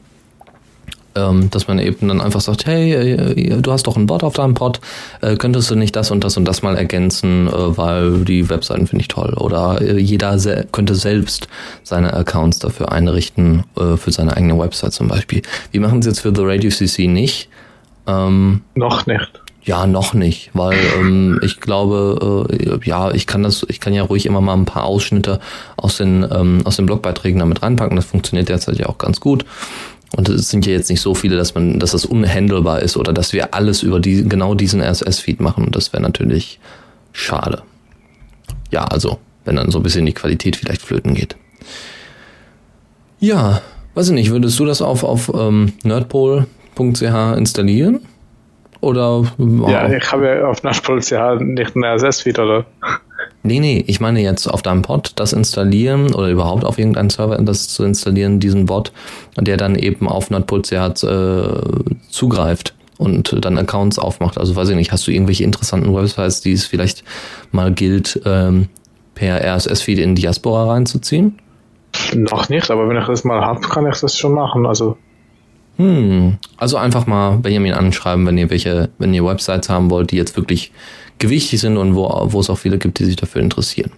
Ähm, 1.15 1.51
dass 1.51 1.69
man 1.69 1.79
eben 1.79 2.09
dann 2.09 2.21
einfach 2.21 2.41
sagt, 2.41 2.67
hey, 2.67 2.95
äh, 2.95 3.63
du 3.63 3.71
hast 3.71 3.87
doch 3.87 3.97
ein 3.97 4.07
Bot 4.07 4.25
auf 4.25 4.35
deinem 4.35 4.55
Pod, 4.55 4.81
äh, 5.21 5.37
könntest 5.37 5.71
du 5.71 5.77
nicht 5.77 5.95
das 5.95 6.11
und 6.11 6.25
das 6.25 6.37
und 6.37 6.45
das 6.45 6.63
mal 6.63 6.77
ergänzen, 6.77 7.47
äh, 7.47 7.77
weil 7.77 8.25
die 8.25 8.51
Webseiten 8.51 8.89
finde 8.89 9.03
ich 9.03 9.09
toll. 9.09 9.35
Oder 9.35 9.81
äh, 9.83 10.01
jeder 10.01 10.41
se 10.41 10.67
könnte 10.73 10.97
selbst 10.97 11.47
seine 11.85 12.13
Accounts 12.13 12.59
dafür 12.59 12.91
einrichten, 12.91 13.63
äh, 13.77 13.97
für 13.97 14.11
seine 14.11 14.37
eigene 14.37 14.59
Website 14.59 14.95
zum 14.95 15.07
Beispiel. 15.07 15.43
Wir 15.71 15.81
machen 15.81 16.01
es 16.01 16.07
jetzt 16.07 16.23
für 16.23 16.35
The 16.35 16.43
Radio 16.43 16.71
CC 16.71 17.07
nicht 17.07 17.49
ähm, 18.07 18.63
noch 18.75 19.07
nicht. 19.07 19.41
Ja, 19.63 19.87
noch 19.87 20.13
nicht, 20.13 20.51
weil 20.53 20.79
ähm, 20.99 21.41
ich 21.43 21.59
glaube, 21.59 22.47
äh, 22.51 22.87
ja, 22.87 23.13
ich 23.13 23.27
kann 23.27 23.43
das, 23.43 23.65
ich 23.71 23.81
kann 23.81 23.95
ja 23.95 24.03
ruhig 24.03 24.27
immer 24.27 24.43
mal 24.43 24.53
ein 24.53 24.67
paar 24.67 24.85
Ausschnitte 24.85 25.41
aus 25.77 25.97
den 25.97 26.27
ähm, 26.31 26.61
aus 26.65 26.77
den 26.77 26.85
Blogbeiträgen 26.85 27.39
damit 27.39 27.63
reinpacken. 27.63 27.97
Das 27.97 28.05
funktioniert 28.05 28.51
derzeit 28.51 28.77
ja 28.77 28.87
auch 28.91 28.99
ganz 28.99 29.21
gut. 29.21 29.47
Und 30.17 30.29
es 30.29 30.51
sind 30.51 30.67
ja 30.67 30.73
jetzt 30.73 30.91
nicht 30.91 31.01
so 31.01 31.15
viele, 31.15 31.37
dass 31.37 31.55
man, 31.55 31.81
dass 31.81 31.93
das 31.93 32.05
unhandelbar 32.05 32.81
ist 32.81 32.97
oder 32.97 33.13
dass 33.13 33.33
wir 33.33 33.55
alles 33.55 33.83
über 33.83 34.01
die, 34.01 34.29
genau 34.29 34.55
diesen 34.55 34.81
RSS-Feed 34.81 35.41
machen. 35.41 35.65
Und 35.65 35.75
das 35.75 35.93
wäre 35.93 36.03
natürlich 36.03 36.61
schade. 37.13 37.63
Ja, 38.71 38.85
also, 38.85 39.19
wenn 39.45 39.57
dann 39.57 39.71
so 39.71 39.79
ein 39.81 39.83
bisschen 39.83 40.07
die 40.07 40.13
Qualität 40.13 40.57
vielleicht 40.57 40.83
flöten 40.83 41.15
geht. 41.15 41.37
Ja, 43.19 43.63
weiß 43.95 44.09
ich 44.09 44.15
nicht, 44.15 44.31
würdest 44.31 44.59
du 44.61 44.65
das 44.65 44.83
auf, 44.83 45.03
auf 45.03 45.33
ähm, 45.35 45.73
Nerdpol 45.83 46.47
nerdpol.ch 46.79 47.37
installieren? 47.37 48.01
Oder? 48.81 49.25
Wow. 49.39 49.71
Ja, 49.71 49.91
ich 49.91 50.13
habe 50.13 50.27
ja 50.27 50.47
auf 50.47 50.63
nerdpol.ch 50.63 51.41
nicht 51.41 51.75
einen 51.75 51.85
RSS-Feed, 51.85 52.39
oder? 52.39 52.67
Nee, 53.43 53.61
nee, 53.61 53.85
ich 53.87 54.01
meine 54.01 54.21
jetzt 54.21 54.47
auf 54.47 54.63
deinem 54.63 54.83
Pod 54.83 55.13
das 55.17 55.33
installieren 55.33 56.15
oder 56.15 56.29
überhaupt 56.29 56.65
auf 56.65 56.79
irgendeinen 56.79 57.11
Server 57.11 57.37
das 57.39 57.69
zu 57.69 57.85
installieren, 57.85 58.41
diesen 58.41 58.67
Bot, 58.67 58.93
der 59.39 59.57
dann 59.57 59.77
eben 59.77 60.09
auf 60.09 60.31
nerdpol.ch 60.31 60.73
äh, 60.73 61.47
zugreift 62.09 62.75
und 62.97 63.45
dann 63.45 63.59
Accounts 63.59 63.99
aufmacht. 63.99 64.39
Also 64.39 64.57
weiß 64.57 64.71
ich 64.71 64.77
nicht, 64.77 64.93
hast 64.93 65.07
du 65.07 65.11
irgendwelche 65.11 65.45
interessanten 65.45 65.95
Websites, 65.95 66.41
die 66.41 66.53
es 66.53 66.67
vielleicht 66.67 67.05
mal 67.53 67.73
gilt, 67.73 68.21
ähm, 68.25 68.69
per 69.15 69.41
RSS-Feed 69.43 69.99
in 69.99 70.15
Diaspora 70.15 70.73
reinzuziehen? 70.73 71.39
Noch 72.15 72.49
nicht, 72.49 72.71
aber 72.71 72.89
wenn 72.89 72.97
ich 72.97 73.07
das 73.07 73.25
mal 73.25 73.41
habe, 73.41 73.61
kann 73.61 73.87
ich 73.87 74.01
das 74.01 74.17
schon 74.17 74.33
machen. 74.33 74.67
Also 74.67 74.97
hm, 75.77 76.39
also 76.57 76.77
einfach 76.77 77.07
mal 77.07 77.39
Benjamin 77.39 77.73
anschreiben, 77.73 78.27
wenn 78.27 78.39
ihr 78.39 78.51
welche, 78.51 78.91
wenn 78.99 79.13
ihr 79.13 79.25
Websites 79.25 79.69
haben 79.69 79.91
wollt, 79.91 80.11
die 80.11 80.17
jetzt 80.17 80.37
wirklich 80.37 80.73
gewichtig 81.19 81.61
sind 81.61 81.77
und 81.77 81.95
wo, 81.95 82.09
wo 82.27 82.41
es 82.41 82.51
auch 82.51 82.59
viele 82.59 82.79
gibt, 82.79 82.99
die 82.99 83.05
sich 83.05 83.17
dafür 83.17 83.43
interessieren. 83.43 83.91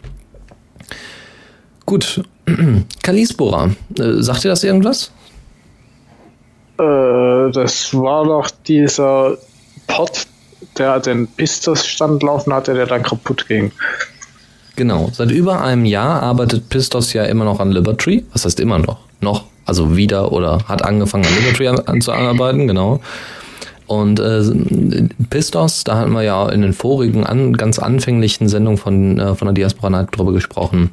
Gut, 1.85 2.23
Kalispora, 3.03 3.71
äh, 3.99 4.23
sagt 4.23 4.45
ihr 4.45 4.51
das 4.51 4.65
irgendwas? 4.65 5.13
Äh, 6.79 7.51
das 7.53 7.95
war 7.95 8.25
doch 8.25 8.51
dieser 8.67 9.39
Pod, 9.87 10.27
der 10.79 11.01
den 11.01 11.27
Pistos-Stand 11.27 12.23
laufen 12.23 12.53
hatte, 12.53 12.75
der 12.75 12.87
dann 12.87 13.03
kaputt 13.03 13.47
ging. 13.49 13.71
Genau. 14.77 15.11
Seit 15.13 15.31
über 15.31 15.63
einem 15.63 15.87
Jahr 15.87 16.23
arbeitet 16.23 16.69
Pistos 16.69 17.13
ja 17.15 17.25
immer 17.25 17.45
noch 17.45 17.61
an 17.61 17.73
Liberty. 17.73 18.27
Was 18.33 18.45
heißt 18.45 18.61
immer 18.61 18.79
noch? 18.79 18.99
Noch. 19.21 19.45
Also 19.67 19.97
wieder 19.97 20.33
oder 20.33 20.61
hat 20.69 20.85
angefangen 20.85 21.27
an 21.27 21.35
Liberty 21.37 21.69
anzuarbeiten, 21.69 22.67
genau. 22.67 23.01
Und 23.87 24.19
äh, 24.19 24.43
Pistos, 25.31 25.85
da 25.85 25.99
hatten 25.99 26.13
wir 26.13 26.23
ja 26.23 26.49
in 26.49 26.63
den 26.63 26.73
vorigen 26.73 27.25
an, 27.25 27.53
ganz 27.53 27.79
anfänglichen 27.79 28.49
Sendungen 28.49 28.79
von, 28.79 29.19
äh, 29.19 29.35
von 29.35 29.47
der 29.47 29.55
Diaspora 29.55 29.91
Night 29.91 30.09
drüber 30.13 30.33
gesprochen, 30.33 30.91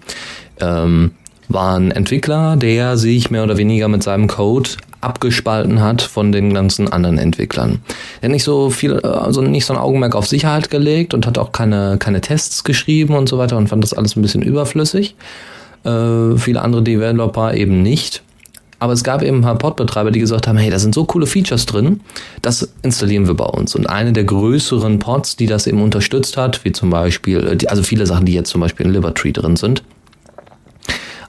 ähm, 0.60 1.12
war 1.50 1.77
ein 1.77 1.92
Entwickler, 1.92 2.56
der 2.56 2.98
sich 2.98 3.32
mehr 3.32 3.44
oder 3.44 3.58
weniger 3.58 3.88
mit 3.88 4.03
seinem 4.03 4.27
Code 4.27 4.70
abgespalten 5.01 5.82
hat 5.82 6.01
von 6.01 6.32
den 6.32 6.53
ganzen 6.53 6.92
anderen 6.92 7.18
Entwicklern. 7.18 7.80
Er 8.22 8.30
hat 8.30 8.32
nicht 8.32 8.44
so 8.44 8.70
viel, 8.70 9.00
also 9.00 9.42
nicht 9.42 9.65
so 9.65 9.74
ein 9.74 9.80
Augenmerk 9.80 10.15
auf 10.15 10.27
Sicherheit 10.27 10.70
gelegt 10.70 11.13
und 11.13 11.27
hat 11.27 11.38
auch 11.38 11.51
keine, 11.51 11.98
keine 12.00 12.22
Tests 12.22 12.63
geschrieben 12.63 13.15
und 13.15 13.27
so 13.27 13.38
weiter 13.38 13.58
und 13.58 13.68
fand 13.68 13.84
das 13.84 13.94
alles 13.94 14.15
ein 14.15 14.22
bisschen 14.22 14.42
überflüssig. 14.42 15.15
Äh, 15.84 16.38
viele 16.38 16.62
andere 16.62 16.84
Developer 16.84 17.53
eben 17.53 17.82
nicht. 17.82 18.24
Aber 18.84 18.92
es 18.92 19.06
gab 19.06 19.24
eben 19.24 19.38
ein 19.38 19.44
paar 19.44 19.58
Podbetreiber, 19.58 20.12
die 20.12 20.20
gesagt 20.20 20.46
haben, 20.46 20.58
hey, 20.58 20.70
da 20.70 20.78
sind 20.78 20.94
so 20.94 21.06
coole 21.06 21.25
Features 21.25 21.66
drin, 21.66 22.02
das 22.42 22.68
installieren 22.82 23.28
wir 23.28 23.34
bei 23.34 23.46
uns. 23.46 23.75
Und 23.75 23.90
eine 23.90 24.12
der 24.12 24.25
größeren 24.25 25.00
Pods, 25.00 25.38
die 25.38 25.46
das 25.46 25.68
eben 25.68 25.82
unterstützt 25.82 26.36
hat, 26.36 26.66
wie 26.66 26.74
zum 26.74 26.90
Beispiel, 26.90 27.58
äh, 27.62 27.68
also 27.68 27.82
viele 27.82 28.06
Sachen, 28.06 28.25
die 28.25 28.34
jetzt 28.34 28.50
zum 28.50 28.60
Beispiel 28.60 28.86
in 28.86 28.92
Liberty 28.92 29.32
drin 29.32 29.56
sind, 29.56 29.84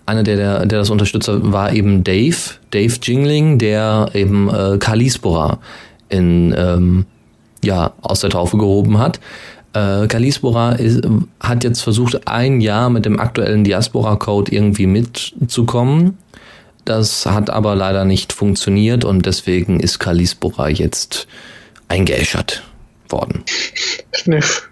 einer, 0.05 0.25
der, 0.25 0.35
der, 0.35 0.67
der 0.67 0.81
das 0.81 0.91
unterstützt 0.91 1.29
hat, 1.29 1.53
war 1.53 1.73
eben 1.73 2.03
Dave, 2.03 2.37
Dave 2.73 2.95
Jingling, 3.01 3.59
der 3.59 4.11
eben 4.15 4.53
äh, 4.53 4.79
Kalispora 4.79 5.61
in, 6.09 6.53
ähm, 6.59 7.07
ja, 7.63 7.93
aus 8.03 8.19
der 8.19 8.31
Taufe 8.31 8.59
gehoben 8.59 8.99
hat. 8.99 9.21
Äh, 9.75 10.09
Kalispora 10.09 10.73
ist, 10.73 11.07
hat 11.39 11.63
jetzt 11.63 11.83
versucht, 11.83 12.27
ein 12.27 12.61
Jahr 12.61 12.91
mit 12.91 13.05
dem 13.05 13.21
aktuellen 13.21 13.63
Diaspora-Code 13.63 14.51
irgendwie 14.51 14.89
mitzukommen. 14.89 16.19
Das 16.85 17.27
hat 17.27 17.51
aber 17.51 17.75
leider 17.75 18.05
nicht 18.05 18.33
funktioniert 18.33 19.05
und 19.05 19.25
deswegen 19.27 19.81
ist 19.81 19.99
Kalispora 19.99 20.69
jetzt 20.69 21.27
eingeäschert 21.89 22.63
worden. 23.09 23.45
Schniff. 24.13 24.69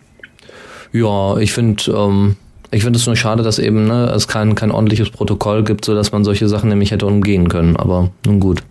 Ja, 0.92 1.38
ich 1.38 1.52
finde, 1.52 1.90
ähm, 1.92 2.36
ich 2.70 2.82
finde 2.82 2.98
es 2.98 3.06
nur 3.06 3.16
schade, 3.16 3.42
dass 3.42 3.58
eben 3.58 3.86
ne, 3.86 4.10
es 4.14 4.28
kein, 4.28 4.54
kein 4.54 4.70
ordentliches 4.70 5.10
Protokoll 5.10 5.64
gibt, 5.64 5.84
so 5.84 5.94
dass 5.94 6.12
man 6.12 6.24
solche 6.24 6.48
Sachen 6.48 6.68
nämlich 6.68 6.90
hätte 6.90 7.06
umgehen 7.06 7.48
können. 7.48 7.76
Aber 7.76 8.10
nun 8.26 8.40
gut. 8.40 8.62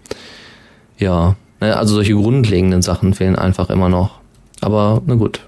Ja, 1.00 1.36
ne, 1.60 1.76
also 1.76 1.96
solche 1.96 2.14
grundlegenden 2.14 2.82
Sachen 2.82 3.14
fehlen 3.14 3.36
einfach 3.36 3.70
immer 3.70 3.90
noch. 3.90 4.20
Aber 4.60 5.02
na 5.06 5.16
gut. 5.16 5.42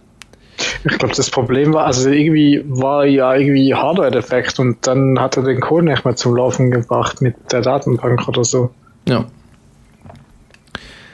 Ich 0.83 0.97
glaube, 0.97 1.15
das 1.15 1.29
Problem 1.29 1.73
war, 1.73 1.85
also 1.85 2.09
irgendwie 2.09 2.63
war 2.67 3.05
ja 3.05 3.33
irgendwie 3.35 3.73
Hardware-Defekt 3.73 4.59
und 4.59 4.85
dann 4.85 5.19
hat 5.19 5.37
er 5.37 5.43
den 5.43 5.59
Code 5.59 5.85
nicht 5.85 6.05
mehr 6.05 6.15
zum 6.15 6.35
Laufen 6.35 6.71
gebracht 6.71 7.21
mit 7.21 7.35
der 7.51 7.61
Datenbank 7.61 8.27
oder 8.27 8.43
so. 8.43 8.71
Ja. 9.07 9.25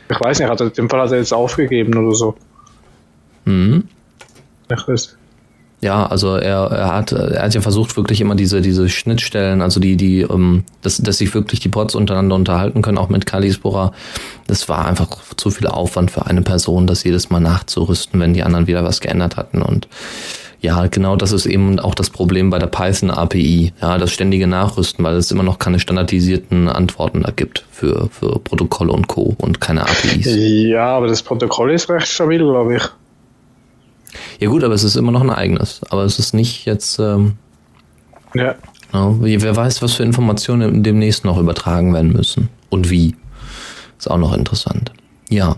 Ich 0.09 0.19
weiß 0.19 0.39
nicht, 0.39 0.49
hat 0.49 0.59
er, 0.59 0.71
den 0.71 0.89
Fall 0.89 1.01
hat 1.01 1.11
er 1.11 1.19
jetzt 1.19 1.33
aufgegeben 1.33 1.95
oder 1.97 2.15
so. 2.15 2.35
Mhm. 3.45 3.87
Ich 4.71 4.87
weiß. 4.87 5.18
Ja, 5.81 6.05
also 6.05 6.35
er, 6.35 6.71
er 6.71 6.93
hat 6.93 7.13
er 7.13 7.43
hat 7.43 7.53
ja 7.53 7.61
versucht 7.61 7.95
wirklich 7.95 8.19
immer 8.19 8.35
diese 8.35 8.61
diese 8.61 8.89
Schnittstellen, 8.89 9.61
also 9.61 9.79
die 9.79 9.95
die 9.95 10.21
ähm, 10.21 10.63
dass 10.81 10.97
dass 10.97 11.19
sich 11.19 11.33
wirklich 11.33 11.61
die 11.61 11.69
Pods 11.69 11.95
untereinander 11.95 12.35
unterhalten 12.35 12.81
können, 12.81 12.97
auch 12.97 13.09
mit 13.09 13.25
Kalispora. 13.25 13.93
Das 14.47 14.67
war 14.67 14.85
einfach 14.85 15.07
zu 15.37 15.51
viel 15.51 15.67
Aufwand 15.67 16.11
für 16.11 16.25
eine 16.25 16.41
Person, 16.41 16.85
das 16.85 17.03
jedes 17.03 17.29
Mal 17.29 17.39
nachzurüsten, 17.39 18.19
wenn 18.19 18.33
die 18.33 18.43
anderen 18.43 18.67
wieder 18.67 18.83
was 18.83 18.99
geändert 18.99 19.37
hatten 19.37 19.61
und 19.61 19.87
ja, 20.61 20.87
genau 20.87 21.15
das 21.15 21.31
ist 21.31 21.45
eben 21.45 21.79
auch 21.79 21.95
das 21.95 22.09
Problem 22.09 22.49
bei 22.49 22.59
der 22.59 22.67
Python 22.67 23.11
API, 23.11 23.71
ja, 23.81 23.97
das 23.97 24.11
ständige 24.11 24.45
Nachrüsten, 24.45 25.05
weil 25.05 25.15
es 25.15 25.31
immer 25.31 25.43
noch 25.43 25.57
keine 25.57 25.79
standardisierten 25.79 26.67
Antworten 26.67 27.23
da 27.23 27.31
gibt 27.31 27.65
für, 27.71 28.09
für 28.11 28.39
Protokolle 28.39 28.91
und 28.91 29.07
Co. 29.07 29.35
und 29.37 29.61
keine 29.61 29.83
APIs. 29.83 30.25
Ja, 30.27 30.87
aber 30.97 31.07
das 31.07 31.23
Protokoll 31.23 31.71
ist 31.71 31.89
recht 31.89 32.07
stabil, 32.07 32.39
glaube 32.39 32.75
ich. 32.75 32.83
Ja 34.39 34.49
gut, 34.49 34.63
aber 34.63 34.73
es 34.73 34.83
ist 34.83 34.95
immer 34.95 35.11
noch 35.11 35.21
ein 35.21 35.29
eigenes. 35.29 35.81
Aber 35.89 36.03
es 36.03 36.19
ist 36.19 36.33
nicht 36.33 36.65
jetzt. 36.65 36.99
Ähm, 36.99 37.33
Ja. 38.33 38.55
ja, 38.93 39.23
wie- 39.23 39.41
wer 39.41 39.55
weiß, 39.55 39.81
was 39.81 39.93
für 39.93 40.03
Informationen 40.03 40.83
demnächst 40.83 41.25
noch 41.25 41.37
übertragen 41.39 41.93
werden 41.93 42.11
müssen. 42.13 42.49
Und 42.69 42.89
wie. 42.89 43.15
Ist 43.97 44.09
auch 44.09 44.17
noch 44.17 44.35
interessant. 44.35 44.91
Ja. 45.29 45.57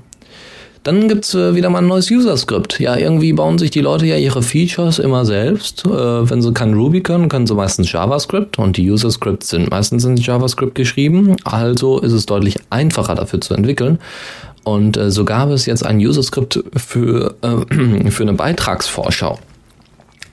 Dann 0.83 1.07
gibt's 1.07 1.35
äh, 1.35 1.53
wieder 1.53 1.69
mal 1.69 1.77
ein 1.77 1.87
neues 1.87 2.09
User-Skript. 2.09 2.79
Ja, 2.79 2.95
irgendwie 2.97 3.33
bauen 3.33 3.59
sich 3.59 3.69
die 3.69 3.81
Leute 3.81 4.07
ja 4.07 4.15
ihre 4.17 4.41
Features 4.41 4.97
immer 4.97 5.25
selbst. 5.25 5.85
Äh, 5.85 5.89
wenn 6.27 6.41
sie 6.41 6.53
kein 6.53 6.73
Ruby 6.73 7.01
können, 7.01 7.29
können 7.29 7.45
sie 7.45 7.53
meistens 7.53 7.91
JavaScript. 7.91 8.57
Und 8.57 8.77
die 8.77 8.89
User-Scripts 8.89 9.49
sind 9.49 9.69
meistens 9.69 10.05
in 10.05 10.17
JavaScript 10.17 10.73
geschrieben. 10.73 11.35
Also 11.43 11.99
ist 11.99 12.13
es 12.13 12.25
deutlich 12.25 12.55
einfacher 12.71 13.13
dafür 13.13 13.39
zu 13.41 13.53
entwickeln. 13.53 13.99
Und 14.63 14.97
äh, 14.97 15.11
so 15.11 15.25
gab 15.25 15.49
es 15.49 15.65
jetzt 15.65 15.85
ein 15.85 15.97
User-Skript 15.97 16.63
für, 16.75 17.35
äh, 17.41 18.09
für 18.11 18.23
eine 18.23 18.33
Beitragsvorschau. 18.33 19.39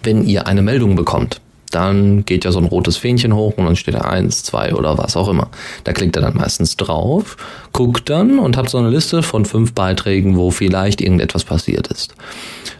Wenn 0.03 0.25
ihr 0.25 0.47
eine 0.47 0.63
Meldung 0.63 0.97
bekommt, 0.97 1.41
dann 1.71 2.25
geht 2.25 2.45
ja 2.45 2.53
so 2.53 2.59
ein 2.59 2.65
rotes 2.65 2.97
Fähnchen 2.97 3.35
hoch 3.35 3.55
und 3.57 3.67
dann 3.67 3.77
steht 3.77 3.95
da 3.95 4.01
eins, 4.01 4.43
zwei 4.43 4.75
oder 4.75 4.97
was 4.97 5.17
auch 5.17 5.29
immer. 5.29 5.49
Da 5.85 5.93
klickt 5.93 6.17
ihr 6.17 6.23
dann 6.23 6.37
meistens 6.37 6.77
drauf, 6.77 7.37
guckt 7.73 8.09
dann 8.09 8.39
und 8.39 8.57
habt 8.57 8.71
so 8.71 8.79
eine 8.79 8.91
Liste 8.91 9.23
von 9.23 9.45
fünf 9.45 9.75
Beiträgen, 9.75 10.37
wo 10.37 10.51
vielleicht 10.51 11.01
irgendetwas 11.01 11.45
passiert 11.45 11.89
ist. 11.89 12.15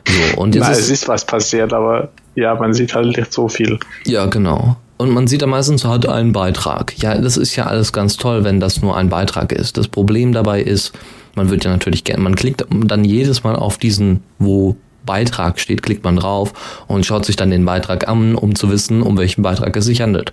So, 0.07 0.41
und 0.41 0.55
jetzt 0.55 0.65
Nein, 0.65 0.73
ist, 0.73 0.81
es 0.81 0.91
ist 0.91 1.09
was 1.09 1.25
passiert, 1.27 1.73
aber 1.73 2.09
ja, 2.35 2.55
man 2.55 2.73
sieht 2.73 2.95
halt 2.95 3.17
nicht 3.17 3.33
so 3.33 3.49
viel. 3.49 3.79
ja, 4.07 4.27
genau. 4.27 4.77
Und 4.97 5.11
man 5.11 5.29
sieht 5.29 5.43
da 5.43 5.47
meistens 5.47 5.85
hat 5.85 6.09
einen 6.09 6.33
Beitrag. 6.33 6.99
Ja, 6.99 7.17
das 7.17 7.37
ist 7.37 7.55
ja 7.55 7.67
alles 7.67 7.93
ganz 7.93 8.17
toll, 8.17 8.43
wenn 8.43 8.59
das 8.59 8.83
nur 8.83 8.97
ein 8.97 9.09
Beitrag 9.09 9.53
ist. 9.53 9.77
Das 9.77 9.87
Problem 9.87 10.33
dabei 10.33 10.61
ist, 10.61 10.93
man 11.35 11.51
wird 11.51 11.65
ja 11.65 11.71
natürlich 11.71 12.05
gerne, 12.05 12.23
man 12.23 12.35
klickt 12.35 12.65
dann 12.71 13.05
jedes 13.05 13.45
Mal 13.45 13.57
auf 13.57 13.79
diesen, 13.79 14.23
wo 14.39 14.77
Beitrag 15.09 15.59
steht, 15.59 15.83
klickt 15.83 16.05
man 16.05 16.17
drauf 16.17 16.53
und 16.87 17.07
schaut 17.07 17.25
sich 17.25 17.37
dann 17.37 17.51
den 17.51 17.65
Beitrag 17.65 18.09
an, 18.09 18.35
um 18.35 18.55
zu 18.55 18.71
wissen, 18.71 19.03
um 19.03 19.17
welchen 19.17 19.43
Beitrag 19.43 19.75
es 19.77 19.87
sich 19.87 20.03
handelt. 20.03 20.33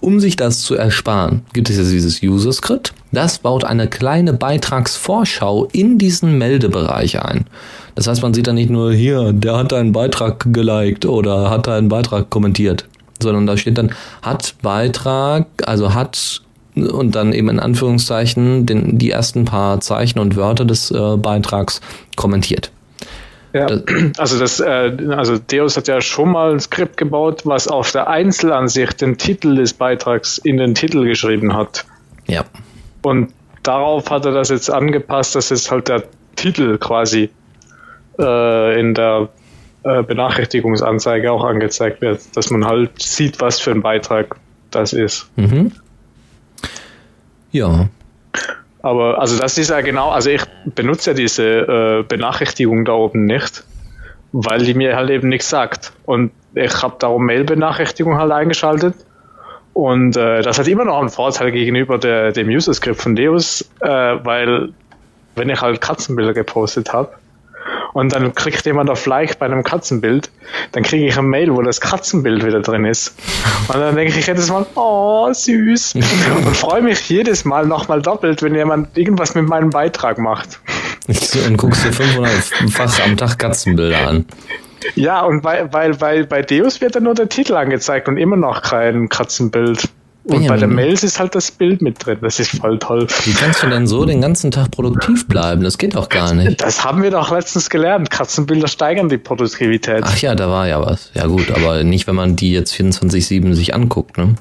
Um 0.00 0.18
sich 0.18 0.34
das 0.34 0.62
zu 0.62 0.74
ersparen, 0.74 1.42
gibt 1.52 1.70
es 1.70 1.76
jetzt 1.76 1.92
dieses 1.92 2.22
User-Script. 2.22 2.92
Das 3.12 3.38
baut 3.38 3.62
eine 3.62 3.86
kleine 3.88 4.32
Beitragsvorschau 4.32 5.68
in 5.72 5.96
diesen 5.96 6.38
Meldebereich 6.38 7.22
ein. 7.22 7.46
Das 7.94 8.08
heißt, 8.08 8.20
man 8.20 8.34
sieht 8.34 8.48
dann 8.48 8.56
nicht 8.56 8.68
nur 8.68 8.92
hier, 8.92 9.32
der 9.32 9.56
hat 9.56 9.72
einen 9.72 9.92
Beitrag 9.92 10.52
geliked 10.52 11.06
oder 11.06 11.50
hat 11.50 11.68
einen 11.68 11.88
Beitrag 11.88 12.30
kommentiert, 12.30 12.86
sondern 13.20 13.46
da 13.46 13.56
steht 13.56 13.78
dann, 13.78 13.92
hat 14.22 14.56
Beitrag, 14.60 15.46
also 15.66 15.94
hat 15.94 16.42
und 16.74 17.14
dann 17.14 17.32
eben 17.32 17.48
in 17.48 17.60
Anführungszeichen 17.60 18.66
den, 18.66 18.98
die 18.98 19.10
ersten 19.10 19.44
paar 19.44 19.80
Zeichen 19.80 20.18
und 20.18 20.36
Wörter 20.36 20.64
des 20.64 20.90
äh, 20.90 21.16
Beitrags 21.16 21.80
kommentiert. 22.16 22.70
Ja, 23.52 23.66
also 24.16 24.38
das, 24.38 24.60
äh, 24.60 24.96
also 25.10 25.38
Deus 25.38 25.76
hat 25.76 25.88
ja 25.88 26.00
schon 26.00 26.32
mal 26.32 26.52
ein 26.52 26.60
Skript 26.60 26.96
gebaut, 26.96 27.42
was 27.44 27.68
auf 27.68 27.92
der 27.92 28.08
Einzelansicht 28.08 29.00
den 29.00 29.18
Titel 29.18 29.56
des 29.56 29.74
Beitrags 29.74 30.38
in 30.38 30.56
den 30.56 30.74
Titel 30.74 31.04
geschrieben 31.04 31.54
hat. 31.54 31.84
Ja. 32.26 32.44
Und 33.02 33.32
darauf 33.62 34.10
hat 34.10 34.24
er 34.24 34.32
das 34.32 34.48
jetzt 34.48 34.70
angepasst, 34.70 35.34
dass 35.34 35.50
jetzt 35.50 35.70
halt 35.70 35.88
der 35.88 36.04
Titel 36.36 36.78
quasi 36.78 37.28
äh, 38.18 38.80
in 38.80 38.94
der 38.94 39.28
äh, 39.84 40.02
Benachrichtigungsanzeige 40.02 41.30
auch 41.30 41.44
angezeigt 41.44 42.00
wird, 42.00 42.20
dass 42.34 42.50
man 42.50 42.64
halt 42.64 43.02
sieht, 43.02 43.40
was 43.40 43.60
für 43.60 43.72
ein 43.72 43.82
Beitrag 43.82 44.36
das 44.70 44.92
ist. 44.92 45.30
Mhm. 45.36 45.72
Ja. 47.52 47.88
Aber 48.82 49.20
also 49.20 49.38
das 49.38 49.56
ist 49.58 49.70
ja 49.70 49.80
genau, 49.80 50.10
also 50.10 50.30
ich 50.30 50.42
benutze 50.64 51.10
ja 51.10 51.14
diese 51.14 51.44
äh, 51.44 52.02
Benachrichtigung 52.02 52.84
da 52.84 52.92
oben 52.92 53.26
nicht, 53.26 53.64
weil 54.32 54.64
die 54.64 54.74
mir 54.74 54.96
halt 54.96 55.10
eben 55.10 55.28
nichts 55.28 55.48
sagt. 55.48 55.92
Und 56.04 56.32
ich 56.54 56.82
habe 56.82 56.96
darum 56.98 57.24
Mail-Benachrichtigung 57.26 58.18
halt 58.18 58.32
eingeschaltet. 58.32 58.94
Und 59.72 60.16
äh, 60.16 60.42
das 60.42 60.58
hat 60.58 60.66
immer 60.66 60.84
noch 60.84 60.98
einen 60.98 61.08
Vorteil 61.08 61.52
gegenüber 61.52 61.96
der, 61.98 62.32
dem 62.32 62.48
User-Script 62.48 63.00
von 63.00 63.14
Deus, 63.14 63.62
äh, 63.80 63.88
weil 63.88 64.70
wenn 65.36 65.48
ich 65.48 65.60
halt 65.62 65.80
Katzenbilder 65.80 66.34
gepostet 66.34 66.92
habe 66.92 67.14
und 67.92 68.12
dann 68.12 68.34
kriegt 68.34 68.64
jemand 68.66 68.90
auf 68.90 69.06
Like 69.06 69.38
bei 69.38 69.46
einem 69.46 69.62
Katzenbild, 69.62 70.30
dann 70.72 70.82
kriege 70.82 71.06
ich 71.06 71.18
eine 71.18 71.28
Mail, 71.28 71.54
wo 71.54 71.62
das 71.62 71.80
Katzenbild 71.80 72.44
wieder 72.44 72.60
drin 72.60 72.84
ist. 72.84 73.14
Und 73.68 73.78
dann 73.78 73.94
denke 73.94 74.18
ich 74.18 74.26
jedes 74.26 74.48
Mal, 74.50 74.66
oh, 74.74 75.32
süß. 75.32 75.94
Und 76.46 76.56
freue 76.56 76.82
mich 76.82 77.08
jedes 77.08 77.44
Mal 77.44 77.66
nochmal 77.66 78.02
doppelt, 78.02 78.42
wenn 78.42 78.54
jemand 78.54 78.96
irgendwas 78.96 79.34
mit 79.34 79.46
meinem 79.48 79.70
Beitrag 79.70 80.18
macht. 80.18 80.60
Und 81.08 81.56
guckst 81.56 81.84
dir 81.84 81.90
500-fach 81.90 83.04
am 83.04 83.16
Tag 83.16 83.38
Katzenbilder 83.38 84.08
an. 84.08 84.26
Ja, 84.94 85.22
und 85.22 85.44
weil, 85.44 85.72
weil, 85.72 86.00
weil 86.00 86.26
bei 86.26 86.42
Deus 86.42 86.80
wird 86.80 86.96
dann 86.96 87.04
nur 87.04 87.14
der 87.14 87.28
Titel 87.28 87.54
angezeigt 87.54 88.08
und 88.08 88.16
immer 88.16 88.36
noch 88.36 88.62
kein 88.62 89.08
Katzenbild. 89.08 89.88
Und 90.24 90.46
bei 90.46 90.56
den 90.56 90.72
Mails 90.74 91.02
ist 91.02 91.18
halt 91.18 91.34
das 91.34 91.50
Bild 91.50 91.82
mit 91.82 92.04
drin. 92.04 92.18
Das 92.20 92.38
ist 92.38 92.52
voll 92.52 92.78
toll. 92.78 93.08
Wie 93.24 93.32
kannst 93.32 93.62
du 93.62 93.68
denn 93.68 93.88
so 93.88 94.04
den 94.04 94.20
ganzen 94.20 94.52
Tag 94.52 94.70
produktiv 94.70 95.26
bleiben? 95.26 95.64
Das 95.64 95.78
geht 95.78 95.96
doch 95.96 96.08
gar 96.08 96.32
nicht. 96.32 96.60
Das 96.60 96.84
haben 96.84 97.02
wir 97.02 97.10
doch 97.10 97.32
letztens 97.32 97.70
gelernt. 97.70 98.08
Katzenbilder 98.10 98.68
steigern 98.68 99.08
die 99.08 99.18
Produktivität. 99.18 100.04
Ach 100.04 100.16
ja, 100.18 100.36
da 100.36 100.48
war 100.48 100.68
ja 100.68 100.80
was. 100.80 101.10
Ja 101.14 101.26
gut, 101.26 101.50
aber 101.50 101.82
nicht, 101.82 102.06
wenn 102.06 102.14
man 102.14 102.36
die 102.36 102.52
jetzt 102.52 102.72
24-7 102.72 103.54
sich 103.54 103.74
anguckt, 103.74 104.16
ne? 104.16 104.36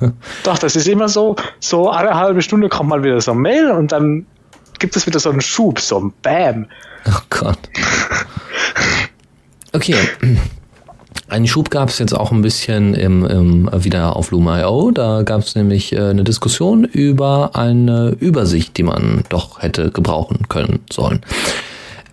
Doch, 0.44 0.58
das 0.58 0.76
ist 0.76 0.86
immer 0.86 1.08
so, 1.08 1.34
so 1.58 1.90
alle 1.90 2.14
halbe 2.14 2.40
Stunde 2.40 2.68
kommt 2.68 2.88
mal 2.88 3.02
wieder 3.02 3.20
so 3.20 3.32
ein 3.32 3.38
Mail 3.38 3.72
und 3.72 3.90
dann 3.90 4.24
gibt 4.78 4.94
es 4.94 5.06
wieder 5.06 5.18
so 5.18 5.30
einen 5.30 5.40
Schub, 5.40 5.80
so 5.80 5.98
ein 5.98 6.12
Bam. 6.22 6.66
Oh 7.08 7.20
Gott. 7.30 7.58
Okay. 9.72 9.96
Einen 11.28 11.46
Schub 11.46 11.68
gab 11.68 11.90
es 11.90 11.98
jetzt 11.98 12.14
auch 12.14 12.32
ein 12.32 12.40
bisschen 12.40 12.94
im, 12.94 13.24
im, 13.26 13.70
wieder 13.84 14.16
auf 14.16 14.30
Loom.io. 14.30 14.90
Da 14.92 15.22
gab 15.22 15.42
es 15.42 15.54
nämlich 15.54 15.92
äh, 15.92 16.00
eine 16.00 16.24
Diskussion 16.24 16.84
über 16.84 17.50
eine 17.54 18.16
Übersicht, 18.18 18.78
die 18.78 18.82
man 18.82 19.24
doch 19.28 19.60
hätte 19.60 19.90
gebrauchen 19.90 20.48
können 20.48 20.80
sollen. 20.90 21.20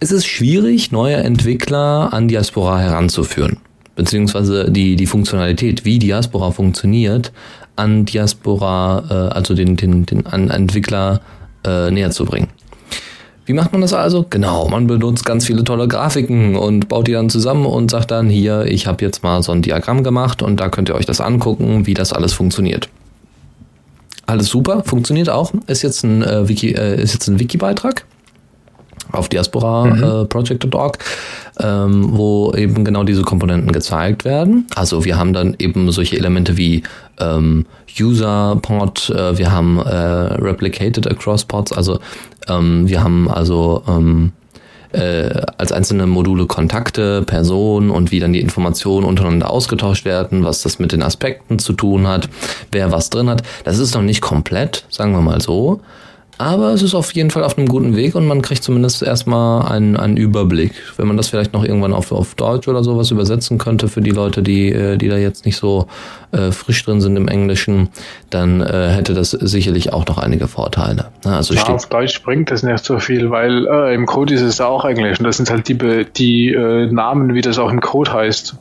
Es 0.02 0.12
ist 0.12 0.26
schwierig, 0.26 0.92
neue 0.92 1.16
Entwickler 1.16 2.10
an 2.12 2.28
Diaspora 2.28 2.80
heranzuführen, 2.80 3.58
beziehungsweise 3.96 4.70
die, 4.70 4.98
die 4.98 5.08
Funktionalität, 5.08 5.86
wie 5.86 5.98
Diaspora 5.98 6.52
funktioniert, 6.52 7.32
an 7.78 8.04
Diaspora, 8.04 9.04
äh, 9.10 9.34
also 9.34 9.54
den, 9.54 9.78
den, 9.78 10.06
den 10.06 10.28
an 10.28 10.50
Entwickler 10.50 11.22
äh, 11.66 11.90
näher 11.90 12.12
zu 12.12 12.26
bringen. 12.26 12.50
Wie 13.46 13.54
macht 13.54 13.72
man 13.72 13.82
das 13.82 13.94
also? 13.94 14.26
Genau, 14.30 14.68
man 14.70 14.88
benutzt 14.88 15.26
ganz 15.26 15.46
viele 15.46 15.64
tolle 15.64 15.88
Grafiken 15.88 16.56
und 16.56 16.88
baut 16.88 17.08
die 17.08 17.12
dann 17.12 17.30
zusammen 17.30 17.66
und 17.68 17.92
sagt 17.92 18.10
dann 18.10 18.28
hier, 18.28 18.66
ich 18.66 18.88
habe 18.88 19.06
jetzt 19.06 19.22
mal 19.22 19.44
so 19.44 19.52
ein 19.52 19.62
Diagramm 19.62 20.04
gemacht 20.04 20.42
und 20.42 20.60
da 20.60 20.70
könnt 20.70 20.90
ihr 20.90 20.96
euch 20.96 21.06
das 21.06 21.22
angucken, 21.22 21.86
wie 21.86 21.94
das 21.94 22.12
alles 22.12 22.34
funktioniert. 22.34 22.90
Alles 24.26 24.48
super, 24.48 24.84
funktioniert 24.84 25.30
auch. 25.30 25.54
Ist 25.68 25.84
jetzt 25.84 26.04
ein 26.04 26.24
äh, 26.24 26.50
Wiki, 26.50 26.72
äh, 26.72 27.00
ist 27.00 27.14
jetzt 27.14 27.28
ein 27.28 27.40
Wiki-Beitrag 27.40 28.06
auf 29.12 29.30
diaspora-project.org, 29.30 30.98
ähm, 31.60 32.18
wo 32.18 32.54
eben 32.54 32.84
genau 32.84 33.04
diese 33.04 33.24
Komponenten 33.24 33.72
gezeigt 33.72 34.26
werden. 34.26 34.68
Also 34.76 35.06
wir 35.06 35.18
haben 35.18 35.34
dann 35.34 35.56
eben 35.60 35.92
solche 35.92 36.18
Elemente 36.18 36.58
wie 36.58 36.84
ähm, 37.20 37.66
User-Pod, 38.00 39.10
äh, 39.10 39.38
wir 39.38 39.52
haben 39.52 39.80
äh, 39.80 39.96
Replicated 39.96 41.08
Across 41.10 41.46
Pods, 41.46 41.74
also 41.74 42.00
ähm, 42.48 42.88
wir 42.88 43.04
haben 43.04 43.30
also 43.30 43.84
ähm, 43.88 44.32
äh, 44.96 45.42
als 45.58 45.72
einzelne 45.72 46.08
Module 46.08 46.46
Kontakte, 46.46 47.22
Personen 47.24 47.90
und 47.90 48.12
wie 48.12 48.20
dann 48.20 48.34
die 48.34 48.40
Informationen 48.40 49.06
untereinander 49.06 49.50
ausgetauscht 49.50 50.06
werden, 50.06 50.44
was 50.44 50.62
das 50.62 50.80
mit 50.80 50.92
den 50.92 51.04
Aspekten 51.04 51.60
zu 51.60 51.74
tun 51.74 52.08
hat, 52.08 52.30
wer 52.72 52.92
was 52.92 53.10
drin 53.10 53.30
hat. 53.30 53.44
Das 53.64 53.78
ist 53.78 53.94
noch 53.94 54.02
nicht 54.02 54.22
komplett, 54.22 54.86
sagen 54.90 55.12
wir 55.14 55.22
mal 55.22 55.42
so. 55.42 55.82
Aber 56.38 56.74
es 56.74 56.82
ist 56.82 56.94
auf 56.94 57.14
jeden 57.14 57.32
Fall 57.32 57.44
auf 57.44 57.58
einem 57.58 57.68
guten 57.68 57.96
Weg 57.96 58.16
und 58.16 58.28
man 58.28 58.42
kriegt 58.42 58.64
zumindest 58.64 59.02
erstmal 59.02 59.72
einen, 59.72 59.96
einen 59.96 60.18
Überblick. 60.18 60.74
Wenn 60.98 61.08
man 61.08 61.16
das 61.16 61.30
vielleicht 61.30 61.54
noch 61.54 61.64
irgendwann 61.64 61.94
auf, 61.94 62.12
auf 62.12 62.36
Deutsch 62.36 62.68
oder 62.68 62.84
sowas 62.84 63.12
übersetzen 63.12 63.58
könnte 63.58 63.88
für 63.88 64.02
die 64.02 64.12
Leute, 64.12 64.44
die, 64.44 64.72
äh, 64.72 64.98
die 64.98 65.08
da 65.08 65.18
jetzt 65.18 65.46
nicht 65.46 65.58
so 65.58 65.88
äh, 66.34 66.52
frisch 66.52 66.84
drin 66.84 67.00
sind 67.00 67.16
im 67.16 67.30
Englischen, 67.30 67.90
dann 68.30 68.62
äh, 68.62 68.90
hätte 68.90 69.14
das 69.14 69.32
sicherlich 69.32 69.94
auch 69.94 70.06
noch 70.08 70.18
einige 70.18 70.48
Vorteile. 70.48 71.06
Also 71.24 71.54
Ja, 71.54 71.64
auf 71.70 71.86
Deutsch 71.88 72.22
bringt 72.22 72.52
das 72.52 72.64
nicht 72.64 72.84
so 72.84 73.00
viel, 73.00 73.30
weil 73.30 73.66
äh, 73.68 73.96
im 73.96 74.06
Code 74.06 74.34
ist 74.34 74.42
es 74.42 74.60
auch 74.60 74.84
Englisch 74.84 75.20
und 75.20 75.26
das 75.26 75.38
sind 75.38 75.50
halt 75.50 75.68
die, 75.70 76.06
die 76.18 76.54
äh, 76.54 76.92
Namen, 76.92 77.34
wie 77.34 77.42
das 77.42 77.58
auch 77.58 77.72
im 77.72 77.80
Code 77.80 78.12
heißt. 78.12 78.56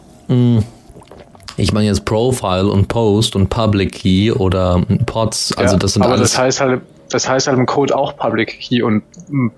ich 1.56 1.72
meine 1.72 1.86
jetzt 1.86 2.04
Profile 2.04 2.68
und 2.68 2.88
Post 2.88 3.36
und 3.36 3.48
Public 3.48 3.92
Key 3.92 4.32
oder 4.32 4.82
Pods, 5.06 5.56
also 5.56 5.74
ja, 5.74 5.78
das 5.78 5.92
sind 5.94 6.02
aber 6.02 6.14
alles. 6.14 6.32
das 6.32 6.38
heißt 6.38 6.60
halt, 6.60 6.80
das 7.10 7.28
heißt 7.28 7.46
halt 7.46 7.58
im 7.58 7.66
Code 7.66 7.96
auch 7.96 8.16
Public 8.16 8.60
Key 8.60 8.82
und 8.82 9.02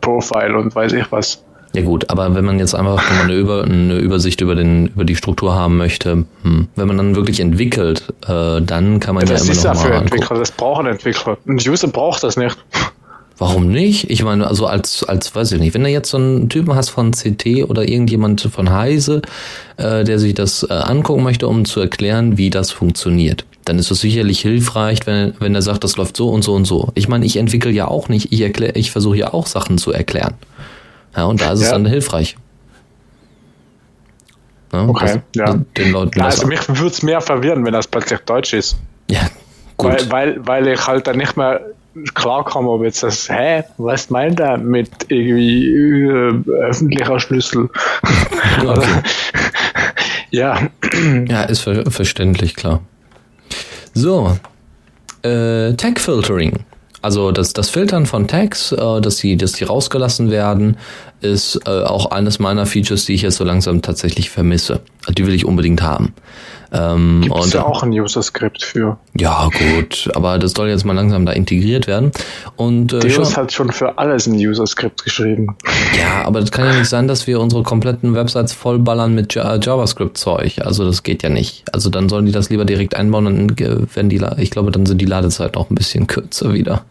Profile 0.00 0.56
und 0.56 0.74
weiß 0.74 0.92
ich 0.92 1.10
was. 1.10 1.42
Ja 1.74 1.82
gut, 1.82 2.08
aber 2.08 2.34
wenn 2.34 2.44
man 2.44 2.58
jetzt 2.58 2.74
einfach 2.74 3.02
nur 3.10 3.18
mal 3.18 3.24
eine, 3.24 3.34
Über, 3.34 3.64
eine 3.64 3.98
Übersicht 3.98 4.40
über, 4.40 4.54
den, 4.54 4.86
über 4.86 5.04
die 5.04 5.14
Struktur 5.14 5.54
haben 5.54 5.76
möchte, 5.76 6.24
hm, 6.42 6.68
wenn 6.74 6.88
man 6.88 6.96
dann 6.96 7.16
wirklich 7.16 7.40
entwickelt, 7.40 8.14
äh, 8.26 8.62
dann 8.62 8.98
kann 8.98 9.14
man 9.14 9.26
ja, 9.26 9.32
das 9.32 9.42
immer 9.42 9.52
ist 9.52 9.64
noch 9.64 9.64
ja 9.64 9.74
für 9.74 9.88
mal 9.88 9.94
angucken. 9.96 10.12
Entwickler, 10.14 10.38
das 10.38 10.52
brauchen 10.52 10.86
Entwickler. 10.86 11.36
Ein 11.46 11.56
User 11.56 11.88
braucht 11.88 12.22
das 12.22 12.38
nicht. 12.38 12.56
Warum 13.38 13.68
nicht? 13.68 14.08
Ich 14.08 14.22
meine, 14.22 14.46
also 14.46 14.66
als, 14.66 15.04
als, 15.04 15.34
weiß 15.34 15.52
ich 15.52 15.60
nicht, 15.60 15.74
wenn 15.74 15.84
du 15.84 15.90
jetzt 15.90 16.08
so 16.08 16.16
einen 16.16 16.48
Typen 16.48 16.74
hast 16.74 16.88
von 16.88 17.12
CT 17.12 17.68
oder 17.68 17.86
irgendjemand 17.86 18.40
von 18.40 18.70
Heise, 18.70 19.20
äh, 19.76 20.04
der 20.04 20.18
sich 20.18 20.32
das 20.32 20.62
äh, 20.62 20.72
angucken 20.72 21.22
möchte, 21.22 21.46
um 21.46 21.66
zu 21.66 21.80
erklären, 21.80 22.38
wie 22.38 22.48
das 22.48 22.70
funktioniert, 22.70 23.44
dann 23.66 23.78
ist 23.78 23.90
es 23.90 24.00
sicherlich 24.00 24.40
hilfreich, 24.40 25.00
wenn, 25.06 25.34
wenn 25.40 25.54
er 25.54 25.60
sagt, 25.62 25.84
das 25.84 25.96
läuft 25.96 26.16
so 26.16 26.30
und 26.30 26.42
so 26.42 26.54
und 26.54 26.64
so. 26.64 26.88
Ich 26.94 27.08
meine, 27.08 27.26
ich 27.26 27.36
entwickle 27.36 27.70
ja 27.70 27.86
auch 27.88 28.08
nicht, 28.08 28.32
ich 28.32 28.40
ich 28.40 28.90
versuche 28.90 29.16
ja 29.16 29.34
auch 29.34 29.46
Sachen 29.46 29.76
zu 29.76 29.92
erklären. 29.92 30.34
Ja, 31.16 31.24
und 31.24 31.40
da 31.40 31.52
ist 31.52 31.60
es 31.60 31.66
Ja. 31.66 31.72
dann 31.72 31.86
hilfreich. 31.86 32.36
Ja, 34.72 34.86
Okay, 34.88 35.20
das, 35.34 35.48
ja. 35.48 35.54
Den 35.76 35.92
Leuten 35.92 36.18
Ja, 36.18 36.26
also 36.26 36.46
mich 36.46 36.66
würde 36.68 36.86
es 36.88 37.02
mehr 37.02 37.20
verwirren, 37.20 37.64
wenn 37.64 37.72
das 37.72 37.86
plötzlich 37.86 38.20
Deutsch 38.20 38.52
ist. 38.52 38.76
Ja, 39.10 39.20
gut. 39.76 39.92
Weil, 39.92 40.10
weil, 40.10 40.46
weil 40.46 40.68
ich 40.68 40.86
halt 40.86 41.06
dann 41.06 41.16
nicht 41.18 41.36
mehr 41.36 41.60
klarkomme, 42.14 42.68
ob 42.68 42.82
jetzt 42.82 43.02
das, 43.02 43.28
hä, 43.30 43.62
was 43.78 44.10
meint 44.10 44.38
er 44.40 44.58
mit 44.58 44.90
irgendwie 45.08 45.66
äh, 45.68 46.50
öffentlicher 46.62 47.18
Schlüssel? 47.20 47.68
Okay. 48.64 49.02
ja, 50.30 50.68
Ja, 51.28 51.42
ist 51.42 51.60
ver 51.60 51.90
verständlich, 51.90 52.54
klar. 52.56 52.80
So, 53.96 54.36
äh, 55.22 55.72
Tag 55.72 55.98
Filtering. 55.98 56.52
Also 57.00 57.32
das, 57.32 57.54
das 57.54 57.70
Filtern 57.70 58.04
von 58.04 58.28
Tags, 58.28 58.72
äh, 58.72 59.00
dass, 59.00 59.16
die, 59.16 59.38
dass 59.38 59.52
die 59.52 59.64
rausgelassen 59.64 60.30
werden, 60.30 60.76
ist 61.26 61.60
äh, 61.66 61.70
auch 61.82 62.10
eines 62.10 62.38
meiner 62.38 62.66
Features, 62.66 63.04
die 63.04 63.14
ich 63.14 63.22
jetzt 63.22 63.36
so 63.36 63.44
langsam 63.44 63.82
tatsächlich 63.82 64.30
vermisse. 64.30 64.80
Die 65.16 65.26
will 65.26 65.34
ich 65.34 65.44
unbedingt 65.44 65.82
haben. 65.82 66.12
Ähm, 66.72 67.20
gibt 67.22 67.36
es 67.38 67.44
und 67.44 67.54
ja 67.54 67.64
auch 67.64 67.84
ein 67.84 67.90
User-Skript 67.92 68.64
für. 68.64 68.98
ja, 69.16 69.48
gut, 69.76 70.08
aber 70.14 70.38
das 70.40 70.50
soll 70.52 70.68
jetzt 70.68 70.84
mal 70.84 70.94
langsam 70.94 71.24
da 71.24 71.30
integriert 71.32 71.86
werden. 71.86 72.10
Und 72.56 72.92
äh, 72.92 72.98
Deus 72.98 73.12
schon- 73.12 73.36
hat 73.36 73.52
schon 73.52 73.70
für 73.70 73.98
alles 73.98 74.26
ein 74.26 74.34
User-Skript 74.34 75.04
geschrieben. 75.04 75.56
Ja, 75.96 76.24
aber 76.26 76.40
das 76.40 76.50
kann 76.50 76.64
ja 76.66 76.74
nicht 76.76 76.88
sein, 76.88 77.06
dass 77.06 77.28
wir 77.28 77.38
unsere 77.38 77.62
kompletten 77.62 78.14
Websites 78.14 78.52
vollballern 78.52 79.14
mit 79.14 79.34
Ja- 79.34 79.56
JavaScript-Zeug. 79.56 80.58
Also 80.64 80.84
das 80.84 81.04
geht 81.04 81.22
ja 81.22 81.28
nicht. 81.28 81.62
Also 81.72 81.88
dann 81.88 82.08
sollen 82.08 82.26
die 82.26 82.32
das 82.32 82.50
lieber 82.50 82.64
direkt 82.64 82.96
einbauen, 82.96 83.24
dann 83.26 83.48
äh, 83.64 83.86
werden 83.94 84.08
die, 84.08 84.20
ich 84.38 84.50
glaube, 84.50 84.72
dann 84.72 84.86
sind 84.86 85.00
die 85.00 85.06
Ladezeiten 85.06 85.56
auch 85.56 85.70
ein 85.70 85.76
bisschen 85.76 86.08
kürzer 86.08 86.52
wieder. 86.52 86.84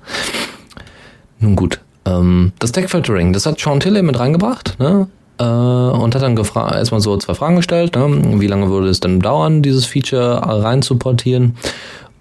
Nun 1.39 1.57
gut. 1.57 1.79
Ähm, 2.05 2.51
das 2.59 2.71
Tag-Filtering, 2.71 3.33
das 3.33 3.45
hat 3.45 3.59
Sean 3.59 3.79
Tilley 3.79 4.01
mit 4.01 4.19
reingebracht, 4.19 4.77
ne? 4.79 5.07
Äh, 5.37 5.43
und 5.43 6.15
hat 6.15 6.21
dann 6.21 6.37
erstmal 6.37 7.01
so 7.01 7.17
zwei 7.17 7.33
Fragen 7.33 7.57
gestellt, 7.57 7.95
ne? 7.95 8.39
Wie 8.39 8.47
lange 8.47 8.69
würde 8.69 8.89
es 8.89 8.99
denn 8.99 9.19
dauern, 9.19 9.61
dieses 9.61 9.85
Feature 9.85 10.41
rein 10.43 10.81
zu 10.81 10.97
portieren? 10.97 11.57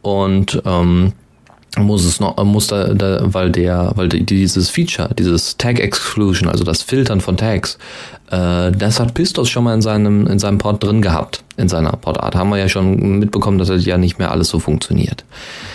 Und 0.02 0.62
ähm, 0.66 1.12
muss 1.82 2.04
es 2.04 2.20
noch, 2.20 2.42
muss 2.44 2.68
da, 2.68 2.94
da 2.94 3.20
weil 3.24 3.50
der, 3.50 3.92
weil 3.94 4.08
die, 4.08 4.24
dieses 4.24 4.70
Feature, 4.70 5.10
dieses 5.14 5.56
Tag 5.56 5.80
Exclusion, 5.80 6.48
also 6.48 6.64
das 6.64 6.82
Filtern 6.82 7.20
von 7.20 7.36
Tags, 7.36 7.78
äh, 8.30 8.72
das 8.72 9.00
hat 9.00 9.14
Pistos 9.14 9.48
schon 9.48 9.64
mal 9.64 9.74
in 9.74 9.82
seinem, 9.82 10.26
in 10.26 10.38
seinem 10.38 10.58
Port 10.58 10.82
drin 10.82 11.02
gehabt, 11.02 11.44
in 11.56 11.68
seiner 11.68 11.92
Portart. 11.92 12.34
Haben 12.34 12.50
wir 12.50 12.58
ja 12.58 12.68
schon 12.68 13.18
mitbekommen, 13.18 13.58
dass 13.58 13.68
das 13.68 13.84
ja 13.84 13.98
nicht 13.98 14.18
mehr 14.18 14.30
alles 14.30 14.48
so 14.48 14.58
funktioniert. 14.58 15.24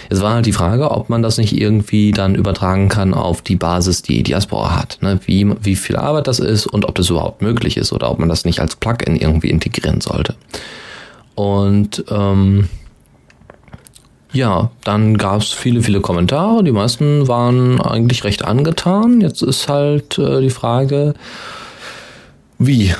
Jetzt 0.09 0.21
war 0.21 0.33
halt 0.33 0.45
die 0.45 0.53
Frage, 0.53 0.91
ob 0.91 1.09
man 1.09 1.21
das 1.21 1.37
nicht 1.37 1.55
irgendwie 1.55 2.11
dann 2.11 2.35
übertragen 2.35 2.89
kann 2.89 3.13
auf 3.13 3.41
die 3.41 3.55
Basis, 3.55 4.01
die 4.01 4.23
Diaspora 4.23 4.75
hat. 4.75 4.97
Ne? 5.01 5.19
Wie, 5.25 5.51
wie 5.61 5.75
viel 5.75 5.95
Arbeit 5.95 6.27
das 6.27 6.39
ist 6.39 6.65
und 6.65 6.85
ob 6.85 6.95
das 6.95 7.09
überhaupt 7.09 7.41
möglich 7.41 7.77
ist 7.77 7.93
oder 7.93 8.09
ob 8.09 8.19
man 8.19 8.29
das 8.29 8.45
nicht 8.45 8.59
als 8.59 8.75
Plugin 8.75 9.15
irgendwie 9.15 9.49
integrieren 9.49 10.01
sollte. 10.01 10.35
Und 11.35 12.03
ähm, 12.09 12.67
ja, 14.31 14.71
dann 14.83 15.17
gab 15.17 15.41
es 15.41 15.51
viele, 15.51 15.81
viele 15.81 16.01
Kommentare. 16.01 16.63
Die 16.63 16.71
meisten 16.71 17.27
waren 17.27 17.81
eigentlich 17.81 18.23
recht 18.23 18.45
angetan. 18.45 19.21
Jetzt 19.21 19.41
ist 19.41 19.67
halt 19.67 20.17
äh, 20.19 20.41
die 20.41 20.51
Frage, 20.51 21.15
wie? 22.57 22.93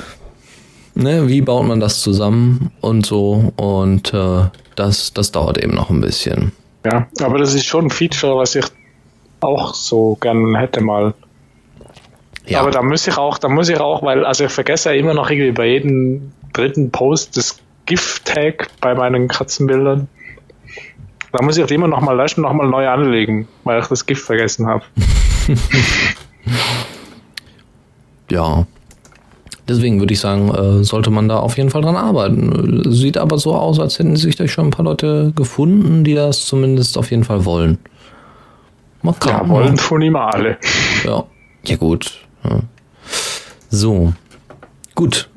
Ne, 0.94 1.28
wie 1.28 1.40
baut 1.40 1.66
man 1.66 1.78
das 1.78 2.00
zusammen 2.00 2.72
und 2.80 3.06
so? 3.06 3.52
Und 3.56 4.12
äh, 4.12 4.44
das, 4.74 5.12
das 5.12 5.30
dauert 5.30 5.58
eben 5.58 5.74
noch 5.74 5.90
ein 5.90 6.00
bisschen. 6.00 6.52
Ja, 6.84 7.06
aber 7.20 7.38
das 7.38 7.54
ist 7.54 7.66
schon 7.66 7.86
ein 7.86 7.90
Feature, 7.90 8.36
was 8.36 8.54
ich 8.56 8.64
auch 9.40 9.74
so 9.74 10.16
gern 10.20 10.56
hätte 10.56 10.80
mal. 10.80 11.14
Ja, 12.46 12.62
Aber 12.62 12.70
da 12.70 12.82
muss 12.82 13.06
ich 13.06 13.16
auch, 13.16 13.38
da 13.38 13.48
muss 13.48 13.68
ich 13.68 13.78
auch, 13.78 14.02
weil, 14.02 14.24
also 14.24 14.44
ich 14.44 14.50
vergesse 14.50 14.90
ja 14.90 14.96
immer 14.96 15.14
noch 15.14 15.30
irgendwie 15.30 15.52
bei 15.52 15.66
jedem 15.66 16.32
dritten 16.52 16.90
Post 16.90 17.36
das 17.36 17.60
GIF-Tag 17.86 18.68
bei 18.80 18.94
meinen 18.94 19.28
Katzenbildern. 19.28 20.08
Da 21.32 21.42
muss 21.42 21.56
ich 21.56 21.66
die 21.66 21.74
immer 21.74 21.88
noch 21.88 22.00
mal 22.00 22.16
löschen, 22.16 22.42
noch 22.42 22.52
mal 22.52 22.68
neu 22.68 22.88
anlegen, 22.88 23.46
weil 23.64 23.80
ich 23.80 23.86
das 23.86 24.04
GIF 24.04 24.22
vergessen 24.22 24.66
habe. 24.66 24.82
ja. 28.30 28.66
Deswegen 29.68 30.00
würde 30.00 30.12
ich 30.12 30.18
sagen, 30.18 30.52
äh, 30.52 30.82
sollte 30.82 31.10
man 31.10 31.28
da 31.28 31.38
auf 31.38 31.56
jeden 31.56 31.70
Fall 31.70 31.82
dran 31.82 31.94
arbeiten. 31.94 32.82
Sieht 32.90 33.16
aber 33.16 33.38
so 33.38 33.54
aus, 33.54 33.78
als 33.78 34.00
hätten 34.00 34.16
sich 34.16 34.34
da 34.34 34.48
schon 34.48 34.66
ein 34.66 34.70
paar 34.70 34.84
Leute 34.84 35.32
gefunden, 35.36 36.02
die 36.02 36.14
das 36.14 36.44
zumindest 36.46 36.98
auf 36.98 37.12
jeden 37.12 37.22
Fall 37.22 37.44
wollen. 37.44 37.78
Mal 39.02 39.14
ja, 39.24 39.48
wollen 39.48 39.78
schon 39.78 40.02
immer 40.02 40.34
alle. 40.34 40.58
Ja, 41.04 41.24
ja 41.64 41.76
gut. 41.76 42.18
Ja. 42.42 42.60
So, 43.70 44.12
gut. 44.96 45.28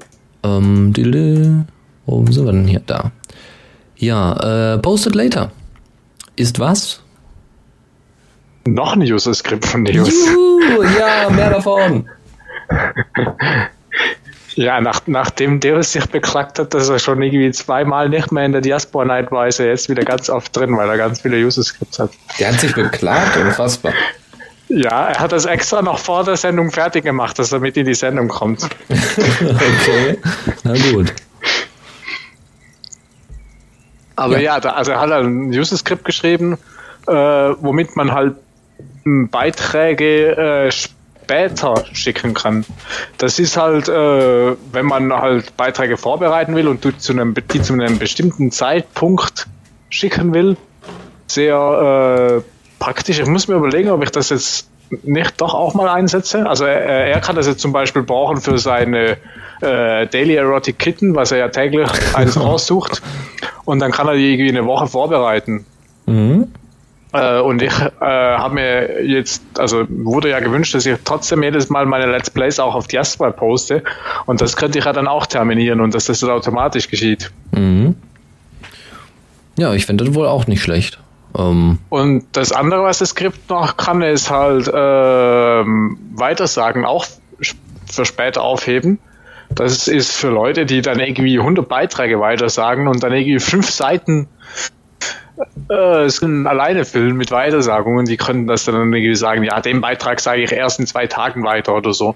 Ähm, 0.41 0.93
wo 2.05 2.25
sind 2.31 2.45
wir 2.45 2.51
denn 2.51 2.67
hier? 2.67 2.81
Da. 2.85 3.11
Ja, 3.97 4.73
äh, 4.73 4.77
posted 4.79 5.13
later. 5.13 5.51
Ist 6.35 6.59
was? 6.59 7.01
Noch 8.65 8.93
ein 8.93 9.01
User-Skript 9.01 9.65
von 9.65 9.83
Neos. 9.83 10.09
Juhu, 10.09 10.83
ja, 10.99 11.29
mehr 11.29 11.49
davon. 11.49 12.09
ja, 14.55 14.79
nach, 14.81 15.01
nachdem 15.05 15.59
Deus 15.59 15.91
sich 15.91 16.05
beklagt 16.07 16.59
hat, 16.59 16.73
dass 16.73 16.89
er 16.89 16.97
schon 16.97 17.21
irgendwie 17.21 17.51
zweimal 17.51 18.09
nicht 18.09 18.31
mehr 18.31 18.45
in 18.45 18.53
der 18.53 18.61
Diaspora 18.61 19.05
Night 19.05 19.31
war, 19.31 19.47
ist 19.47 19.59
er 19.59 19.67
jetzt 19.67 19.89
wieder 19.89 20.03
ganz 20.03 20.29
oft 20.29 20.55
drin, 20.55 20.75
weil 20.77 20.89
er 20.89 20.97
ganz 20.97 21.21
viele 21.21 21.37
User-Skripts 21.37 21.99
hat. 21.99 22.11
Der 22.39 22.53
hat 22.53 22.59
sich 22.59 22.73
beklagt, 22.73 23.37
unfassbar. 23.37 23.93
Ja, 24.69 25.09
er 25.09 25.19
hat 25.19 25.33
das 25.33 25.45
extra 25.45 25.81
noch 25.81 25.99
vor 25.99 26.23
der 26.23 26.37
Sendung 26.37 26.71
fertig 26.71 27.03
gemacht, 27.03 27.37
dass 27.37 27.51
er 27.51 27.59
mit 27.59 27.77
in 27.77 27.85
die 27.85 27.93
Sendung 27.93 28.29
kommt. 28.29 28.63
okay, 28.89 30.17
na 30.63 30.73
gut. 30.91 31.13
Aber 34.15 34.37
ja, 34.37 34.55
ja 34.55 34.59
da, 34.59 34.71
also 34.71 34.91
er 34.91 35.01
hat 35.01 35.11
ein 35.11 35.47
User-Skript 35.47 36.05
geschrieben, 36.05 36.57
äh, 37.07 37.13
womit 37.13 37.95
man 37.95 38.11
halt 38.11 38.35
Beiträge 39.05 40.37
äh, 40.37 40.71
später 40.71 41.83
schicken 41.93 42.33
kann. 42.33 42.65
Das 43.17 43.39
ist 43.39 43.57
halt, 43.57 43.87
äh, 43.89 44.55
wenn 44.71 44.85
man 44.85 45.13
halt 45.13 45.55
Beiträge 45.57 45.97
vorbereiten 45.97 46.55
will 46.55 46.67
und 46.67 46.85
zu 47.01 47.13
einem, 47.13 47.33
die 47.33 47.61
zu 47.61 47.73
einem 47.73 47.99
bestimmten 47.99 48.51
Zeitpunkt 48.51 49.47
schicken 49.89 50.33
will, 50.33 50.57
sehr 51.27 52.41
äh, 52.43 52.51
praktisch. 52.79 53.19
Ich 53.19 53.27
muss 53.27 53.47
mir 53.47 53.55
überlegen, 53.55 53.89
ob 53.89 54.03
ich 54.03 54.11
das 54.11 54.29
jetzt 54.29 54.67
nicht 55.03 55.41
doch 55.41 55.53
auch 55.53 55.73
mal 55.73 55.89
einsetze. 55.89 56.47
Also 56.47 56.65
er, 56.65 57.07
er 57.07 57.19
kann 57.19 57.35
das 57.35 57.47
jetzt 57.47 57.59
zum 57.59 57.73
Beispiel 57.73 58.03
brauchen 58.03 58.37
für 58.37 58.57
seine 58.57 59.17
äh, 59.61 60.07
Daily 60.07 60.35
Erotic 60.35 60.79
Kitten, 60.79 61.15
was 61.15 61.31
er 61.31 61.39
ja 61.39 61.47
täglich 61.49 61.89
eins 62.15 62.39
raussucht. 62.39 63.01
Und 63.65 63.79
dann 63.79 63.91
kann 63.91 64.07
er 64.07 64.15
die 64.15 64.33
irgendwie 64.33 64.49
eine 64.49 64.65
Woche 64.65 64.87
vorbereiten. 64.87 65.65
Mhm. 66.05 66.47
Äh, 67.13 67.39
und 67.39 67.61
ich 67.61 67.71
äh, 67.71 67.91
habe 68.01 68.55
mir 68.55 69.05
jetzt, 69.05 69.43
also 69.57 69.85
wurde 69.87 70.29
ja 70.29 70.39
gewünscht, 70.39 70.73
dass 70.73 70.85
ich 70.85 70.97
trotzdem 71.05 71.43
jedes 71.43 71.69
Mal 71.69 71.85
meine 71.85 72.11
Let's 72.11 72.29
Plays 72.29 72.59
auch 72.59 72.75
auf 72.75 72.87
Diaspora 72.87 73.31
poste. 73.31 73.83
Und 74.25 74.41
das 74.41 74.57
könnte 74.57 74.79
ich 74.79 74.85
ja 74.85 74.93
dann 74.93 75.07
auch 75.07 75.25
terminieren 75.27 75.79
und 75.79 75.93
dass 75.93 76.05
das 76.05 76.19
dann 76.19 76.31
automatisch 76.31 76.89
geschieht. 76.89 77.31
Mhm. 77.51 77.95
Ja, 79.57 79.73
ich 79.73 79.85
finde 79.85 80.05
das 80.05 80.15
wohl 80.15 80.27
auch 80.27 80.47
nicht 80.47 80.63
schlecht. 80.63 80.99
Ähm 81.37 81.79
und 81.89 82.25
das 82.33 82.51
andere, 82.51 82.83
was 82.83 82.99
das 82.99 83.09
Skript 83.09 83.49
noch 83.49 83.77
kann, 83.77 84.01
ist 84.01 84.29
halt 84.29 84.71
ähm, 84.73 85.97
Weitersagen 86.15 86.85
auch 86.85 87.05
für 87.91 88.05
später 88.05 88.41
aufheben. 88.41 88.99
Das 89.49 89.87
ist 89.87 90.11
für 90.11 90.29
Leute, 90.29 90.65
die 90.65 90.81
dann 90.81 90.99
irgendwie 90.99 91.37
100 91.39 91.67
Beiträge 91.67 92.19
weitersagen 92.19 92.87
und 92.87 93.03
dann 93.03 93.13
irgendwie 93.13 93.39
fünf 93.39 93.69
Seiten 93.69 94.27
äh, 95.69 96.03
es 96.03 96.17
sind 96.17 96.47
alleine 96.47 96.85
füllen 96.85 97.15
mit 97.15 97.31
Weitersagungen. 97.31 98.05
Die 98.05 98.17
können 98.17 98.47
das 98.47 98.65
dann 98.65 98.75
irgendwie 98.75 99.15
sagen, 99.15 99.43
ja, 99.43 99.61
den 99.61 99.81
Beitrag 99.81 100.19
sage 100.19 100.43
ich 100.43 100.51
erst 100.51 100.79
in 100.79 100.87
zwei 100.87 101.07
Tagen 101.07 101.43
weiter 101.43 101.75
oder 101.75 101.93
so. 101.93 102.15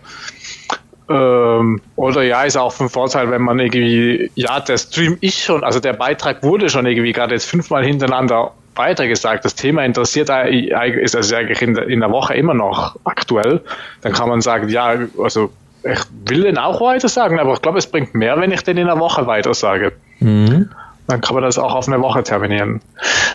Ähm, 1.09 1.81
oder 1.95 2.21
ja, 2.23 2.43
ist 2.43 2.57
auch 2.57 2.73
von 2.73 2.89
Vorteil, 2.89 3.31
wenn 3.31 3.41
man 3.41 3.59
irgendwie, 3.59 4.29
ja, 4.35 4.59
der 4.59 4.77
Stream 4.77 5.17
ist 5.21 5.39
schon, 5.39 5.63
also 5.63 5.79
der 5.79 5.93
Beitrag 5.93 6.43
wurde 6.43 6.69
schon 6.69 6.85
irgendwie 6.85 7.13
gerade 7.13 7.33
jetzt 7.33 7.45
fünfmal 7.45 7.85
hintereinander 7.85 8.51
weitergesagt. 8.75 9.45
Das 9.45 9.55
Thema 9.55 9.83
interessiert 9.85 10.29
ist 10.29 11.15
also 11.15 11.35
eigentlich 11.35 11.61
in 11.61 11.73
der, 11.73 11.87
in 11.87 11.99
der 12.01 12.11
Woche 12.11 12.35
immer 12.35 12.53
noch 12.53 12.97
aktuell. 13.05 13.61
Dann 14.01 14.13
kann 14.13 14.29
man 14.29 14.41
sagen, 14.41 14.69
ja, 14.69 14.95
also 15.21 15.49
ich 15.83 15.99
will 16.25 16.43
den 16.43 16.57
auch 16.57 16.81
weiter 16.81 17.07
sagen, 17.07 17.39
aber 17.39 17.53
ich 17.53 17.61
glaube, 17.61 17.77
es 17.77 17.87
bringt 17.87 18.13
mehr, 18.13 18.39
wenn 18.39 18.51
ich 18.51 18.61
den 18.63 18.77
in 18.77 18.87
der 18.87 18.99
Woche 18.99 19.25
weiter 19.27 19.53
sage. 19.53 19.93
Mhm. 20.19 20.69
Dann 21.07 21.21
kann 21.21 21.35
man 21.35 21.43
das 21.43 21.57
auch 21.57 21.73
auf 21.73 21.87
eine 21.87 22.01
Woche 22.01 22.21
terminieren. 22.23 22.81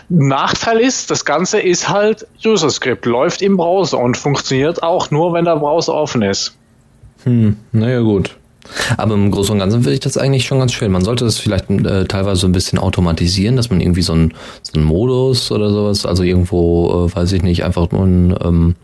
Nachteil 0.07 0.79
ist, 0.79 1.09
das 1.09 1.25
Ganze 1.25 1.59
ist 1.59 1.89
halt 1.89 2.27
User-Script, 2.45 3.05
läuft 3.07 3.41
im 3.41 3.57
Browser 3.57 3.97
und 3.97 4.15
funktioniert 4.15 4.83
auch 4.83 5.09
nur, 5.09 5.33
wenn 5.33 5.45
der 5.45 5.55
Browser 5.55 5.95
offen 5.95 6.21
ist. 6.21 6.55
Hm, 7.23 7.57
naja, 7.71 8.01
gut. 8.01 8.35
Aber 8.97 9.13
im 9.15 9.29
Großen 9.29 9.53
und 9.53 9.59
Ganzen 9.59 9.81
finde 9.81 9.93
ich 9.93 9.99
das 9.99 10.17
eigentlich 10.17 10.45
schon 10.45 10.59
ganz 10.59 10.71
schön. 10.71 10.91
Man 10.91 11.03
sollte 11.03 11.25
das 11.25 11.37
vielleicht 11.37 11.69
äh, 11.69 12.05
teilweise 12.05 12.41
so 12.41 12.47
ein 12.47 12.53
bisschen 12.53 12.79
automatisieren, 12.79 13.55
dass 13.57 13.69
man 13.69 13.81
irgendwie 13.81 14.01
so 14.01 14.13
einen 14.13 14.33
so 14.61 14.79
Modus 14.79 15.51
oder 15.51 15.69
sowas, 15.69 16.05
also 16.05 16.23
irgendwo, 16.23 17.07
äh, 17.07 17.15
weiß 17.15 17.33
ich 17.33 17.43
nicht, 17.43 17.63
einfach 17.65 17.91
nur 17.91 18.05
ein 18.05 18.35
ähm, 18.41 18.75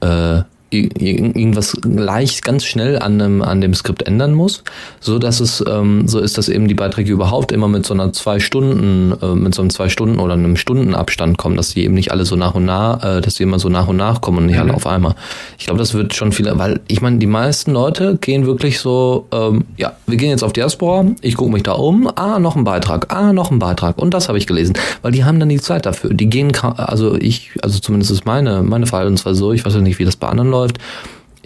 äh, 0.00 0.42
irgendwas 0.70 1.76
leicht 1.84 2.44
ganz 2.44 2.64
schnell 2.64 2.98
an 2.98 3.18
dem, 3.18 3.42
an 3.42 3.60
dem 3.60 3.72
Skript 3.72 4.02
ändern 4.02 4.34
muss, 4.34 4.64
so 5.00 5.18
dass 5.18 5.38
es 5.38 5.64
ähm, 5.66 6.08
so 6.08 6.18
ist, 6.18 6.38
dass 6.38 6.48
eben 6.48 6.66
die 6.66 6.74
Beiträge 6.74 7.12
überhaupt 7.12 7.52
immer 7.52 7.68
mit 7.68 7.86
so 7.86 7.94
einer 7.94 8.12
zwei 8.12 8.40
Stunden, 8.40 9.14
äh, 9.22 9.34
mit 9.34 9.54
so 9.54 9.62
einem 9.62 9.70
zwei 9.70 9.88
Stunden 9.88 10.18
oder 10.18 10.34
einem 10.34 10.56
Stundenabstand 10.56 11.38
kommen, 11.38 11.56
dass 11.56 11.70
die 11.70 11.84
eben 11.84 11.94
nicht 11.94 12.10
alle 12.10 12.24
so 12.24 12.34
nach 12.34 12.54
und 12.54 12.64
nach, 12.64 13.02
äh, 13.04 13.20
dass 13.20 13.34
die 13.34 13.44
immer 13.44 13.60
so 13.60 13.68
nach 13.68 13.86
und 13.86 13.96
nach 13.96 14.20
kommen 14.20 14.38
und 14.38 14.46
nicht 14.46 14.56
mhm. 14.56 14.62
alle 14.62 14.74
auf 14.74 14.86
einmal. 14.86 15.14
Ich 15.56 15.66
glaube, 15.66 15.78
das 15.78 15.94
wird 15.94 16.14
schon 16.14 16.32
viele, 16.32 16.58
weil 16.58 16.80
ich 16.88 17.00
meine, 17.00 17.18
die 17.18 17.26
meisten 17.26 17.72
Leute 17.72 18.18
gehen 18.20 18.46
wirklich 18.46 18.80
so, 18.80 19.26
ähm, 19.32 19.64
ja, 19.76 19.92
wir 20.06 20.16
gehen 20.16 20.30
jetzt 20.30 20.42
auf 20.42 20.52
Diaspora, 20.52 21.06
ich 21.20 21.36
gucke 21.36 21.52
mich 21.52 21.62
da 21.62 21.72
um, 21.72 22.10
ah, 22.16 22.40
noch 22.40 22.56
ein 22.56 22.64
Beitrag, 22.64 23.14
ah, 23.14 23.32
noch 23.32 23.52
ein 23.52 23.60
Beitrag 23.60 23.98
und 23.98 24.12
das 24.14 24.28
habe 24.28 24.38
ich 24.38 24.48
gelesen, 24.48 24.74
weil 25.02 25.12
die 25.12 25.24
haben 25.24 25.38
dann 25.38 25.48
die 25.48 25.60
Zeit 25.60 25.86
dafür. 25.86 26.12
Die 26.12 26.28
gehen, 26.28 26.50
also 26.76 27.14
ich, 27.14 27.52
also 27.62 27.78
zumindest 27.78 28.10
ist 28.10 28.26
meine, 28.26 28.62
meine 28.62 28.86
Verhaltensweise 28.86 29.38
so, 29.38 29.52
ich 29.52 29.64
weiß 29.64 29.74
ja 29.74 29.80
nicht, 29.80 30.00
wie 30.00 30.04
das 30.04 30.16
bei 30.16 30.28
anderen 30.28 30.50
läuft. 30.56 30.78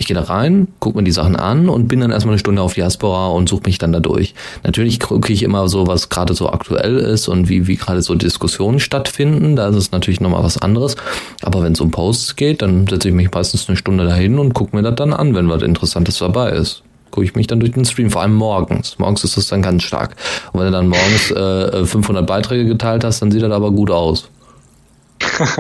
Ich 0.00 0.06
gehe 0.06 0.16
da 0.16 0.22
rein, 0.22 0.68
gucke 0.78 0.96
mir 0.96 1.04
die 1.04 1.10
Sachen 1.10 1.36
an 1.36 1.68
und 1.68 1.86
bin 1.86 2.00
dann 2.00 2.10
erstmal 2.10 2.32
eine 2.32 2.38
Stunde 2.38 2.62
auf 2.62 2.72
Diaspora 2.72 3.28
und 3.28 3.50
suche 3.50 3.64
mich 3.66 3.76
dann 3.76 3.92
da 3.92 4.00
durch. 4.00 4.34
Natürlich 4.62 4.98
gucke 4.98 5.30
ich 5.30 5.42
immer 5.42 5.68
so, 5.68 5.86
was 5.86 6.08
gerade 6.08 6.32
so 6.32 6.50
aktuell 6.50 6.96
ist 6.96 7.28
und 7.28 7.50
wie, 7.50 7.66
wie 7.66 7.76
gerade 7.76 8.00
so 8.00 8.14
Diskussionen 8.14 8.80
stattfinden. 8.80 9.56
Da 9.56 9.68
ist 9.68 9.76
es 9.76 9.92
natürlich 9.92 10.22
nochmal 10.22 10.42
was 10.42 10.56
anderes. 10.56 10.96
Aber 11.42 11.62
wenn 11.62 11.74
es 11.74 11.82
um 11.82 11.90
Posts 11.90 12.36
geht, 12.36 12.62
dann 12.62 12.86
setze 12.86 13.08
ich 13.08 13.14
mich 13.14 13.30
meistens 13.30 13.68
eine 13.68 13.76
Stunde 13.76 14.06
dahin 14.06 14.38
und 14.38 14.54
gucke 14.54 14.74
mir 14.74 14.82
das 14.82 14.94
dann 14.94 15.12
an, 15.12 15.34
wenn 15.34 15.50
was 15.50 15.62
Interessantes 15.62 16.18
dabei 16.18 16.52
ist 16.52 16.82
gucke 17.10 17.24
ich 17.24 17.34
mich 17.34 17.48
dann 17.48 17.58
durch 17.58 17.72
den 17.72 17.84
Stream, 17.84 18.08
vor 18.08 18.22
allem 18.22 18.34
morgens. 18.34 18.96
Morgens 19.00 19.24
ist 19.24 19.36
das 19.36 19.48
dann 19.48 19.62
ganz 19.62 19.82
stark. 19.82 20.14
Und 20.52 20.60
wenn 20.60 20.66
du 20.66 20.72
dann 20.72 20.86
morgens 20.86 21.32
äh, 21.32 21.84
500 21.84 22.24
Beiträge 22.24 22.66
geteilt 22.66 23.02
hast, 23.02 23.20
dann 23.20 23.32
sieht 23.32 23.42
das 23.42 23.50
aber 23.50 23.72
gut 23.72 23.90
aus. 23.90 24.30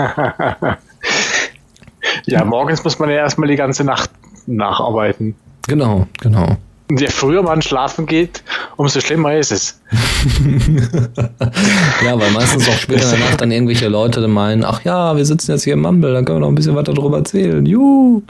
Ja, 2.26 2.44
morgens 2.44 2.84
muss 2.84 2.98
man 2.98 3.10
ja 3.10 3.16
erstmal 3.16 3.48
die 3.48 3.56
ganze 3.56 3.84
Nacht 3.84 4.10
nacharbeiten. 4.46 5.34
Genau, 5.66 6.06
genau. 6.20 6.56
Und 6.88 7.00
je 7.00 7.08
früher 7.08 7.42
man 7.42 7.62
schlafen 7.62 8.06
geht, 8.06 8.42
umso 8.76 9.00
schlimmer 9.00 9.34
ist 9.36 9.52
es. 9.52 9.79
ja, 12.04 12.18
weil 12.18 12.30
meistens 12.30 12.68
auch 12.68 12.76
später 12.76 13.04
in 13.04 13.10
der 13.10 13.28
Nacht 13.28 13.40
dann 13.40 13.50
irgendwelche 13.50 13.88
Leute 13.88 14.26
meinen, 14.28 14.64
ach 14.64 14.84
ja, 14.84 15.16
wir 15.16 15.24
sitzen 15.24 15.52
jetzt 15.52 15.64
hier 15.64 15.72
im 15.72 15.82
Mumble, 15.82 16.12
dann 16.12 16.24
können 16.24 16.36
wir 16.36 16.42
noch 16.42 16.48
ein 16.48 16.54
bisschen 16.54 16.76
weiter 16.76 16.94
darüber 16.94 17.18
erzählen. 17.18 17.64
Juhu! 17.66 18.22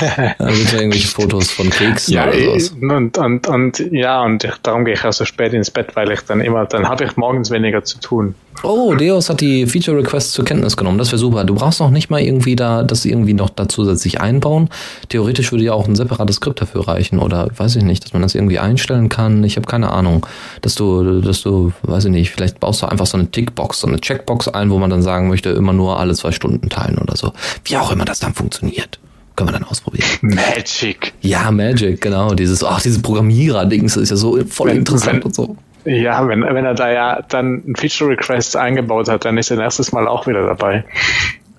Dann 0.38 0.54
sind 0.54 0.72
ja 0.72 0.78
irgendwelche 0.78 1.08
Fotos 1.08 1.50
von 1.50 1.70
Kriegs 1.70 2.08
ja, 2.08 2.28
oder 2.28 2.38
sowas. 2.38 2.74
Und, 2.80 3.18
und, 3.18 3.46
und, 3.46 3.78
ja, 3.92 4.22
und 4.22 4.48
darum 4.62 4.84
gehe 4.84 4.94
ich 4.94 5.04
auch 5.04 5.12
so 5.12 5.24
spät 5.24 5.52
ins 5.52 5.70
Bett, 5.70 5.94
weil 5.94 6.10
ich 6.10 6.20
dann 6.20 6.40
immer, 6.40 6.66
dann 6.66 6.88
habe 6.88 7.04
ich 7.04 7.16
morgens 7.16 7.50
weniger 7.50 7.84
zu 7.84 7.98
tun. 7.98 8.34
Oh, 8.62 8.94
Deus 8.94 9.30
hat 9.30 9.40
die 9.40 9.66
Feature 9.66 9.98
Requests 9.98 10.32
zur 10.32 10.44
Kenntnis 10.44 10.76
genommen. 10.76 10.98
Das 10.98 11.08
wäre 11.08 11.18
super. 11.18 11.44
Du 11.44 11.54
brauchst 11.54 11.80
noch 11.80 11.90
nicht 11.90 12.10
mal 12.10 12.20
irgendwie 12.20 12.56
da 12.56 12.82
das 12.82 13.06
irgendwie 13.06 13.32
noch 13.32 13.48
da 13.48 13.68
zusätzlich 13.68 14.20
einbauen. 14.20 14.68
Theoretisch 15.08 15.50
würde 15.50 15.64
ja 15.64 15.72
auch 15.72 15.88
ein 15.88 15.96
separates 15.96 16.36
Skript 16.36 16.60
dafür 16.60 16.86
reichen 16.86 17.20
oder 17.20 17.48
weiß 17.56 17.76
ich 17.76 17.84
nicht, 17.84 18.04
dass 18.04 18.12
man 18.12 18.22
das 18.22 18.34
irgendwie 18.34 18.58
einstellen 18.58 19.08
kann. 19.08 19.42
Ich 19.44 19.56
habe 19.56 19.66
keine 19.66 19.90
Ahnung, 19.90 20.26
dass 20.60 20.74
du, 20.74 20.99
dass 21.02 21.42
du, 21.42 21.72
weiß 21.82 22.06
ich 22.06 22.10
nicht, 22.10 22.30
vielleicht 22.30 22.60
baust 22.60 22.82
du 22.82 22.86
einfach 22.86 23.06
so 23.06 23.16
eine 23.16 23.30
Tickbox, 23.30 23.80
so 23.80 23.86
eine 23.86 24.00
Checkbox 24.00 24.48
ein, 24.48 24.70
wo 24.70 24.78
man 24.78 24.90
dann 24.90 25.02
sagen 25.02 25.28
möchte, 25.28 25.50
immer 25.50 25.72
nur 25.72 25.98
alle 25.98 26.14
zwei 26.14 26.32
Stunden 26.32 26.68
teilen 26.68 26.98
oder 26.98 27.16
so. 27.16 27.32
Wie 27.64 27.76
auch 27.76 27.92
immer 27.92 28.04
das 28.04 28.20
dann 28.20 28.34
funktioniert. 28.34 28.98
Können 29.36 29.48
wir 29.48 29.52
dann 29.52 29.64
ausprobieren. 29.64 30.06
Magic. 30.20 31.12
Ja, 31.22 31.50
Magic, 31.50 32.00
genau. 32.00 32.34
Dieses, 32.34 32.62
ach, 32.62 32.82
dieses 32.82 33.00
Programmierer-Dings 33.00 33.96
ist 33.96 34.10
ja 34.10 34.16
so 34.16 34.38
voll 34.44 34.68
wenn, 34.68 34.78
interessant 34.78 35.18
wenn, 35.18 35.22
und 35.22 35.34
so. 35.34 35.56
Ja, 35.84 36.26
wenn, 36.28 36.42
wenn 36.42 36.64
er 36.64 36.74
da 36.74 36.90
ja 36.90 37.22
dann 37.28 37.62
ein 37.66 37.76
Feature 37.76 38.10
Request 38.10 38.56
eingebaut 38.56 39.08
hat, 39.08 39.24
dann 39.24 39.38
ist 39.38 39.50
er 39.50 39.56
nächstes 39.56 39.92
Mal 39.92 40.06
auch 40.08 40.26
wieder 40.26 40.46
dabei. 40.46 40.84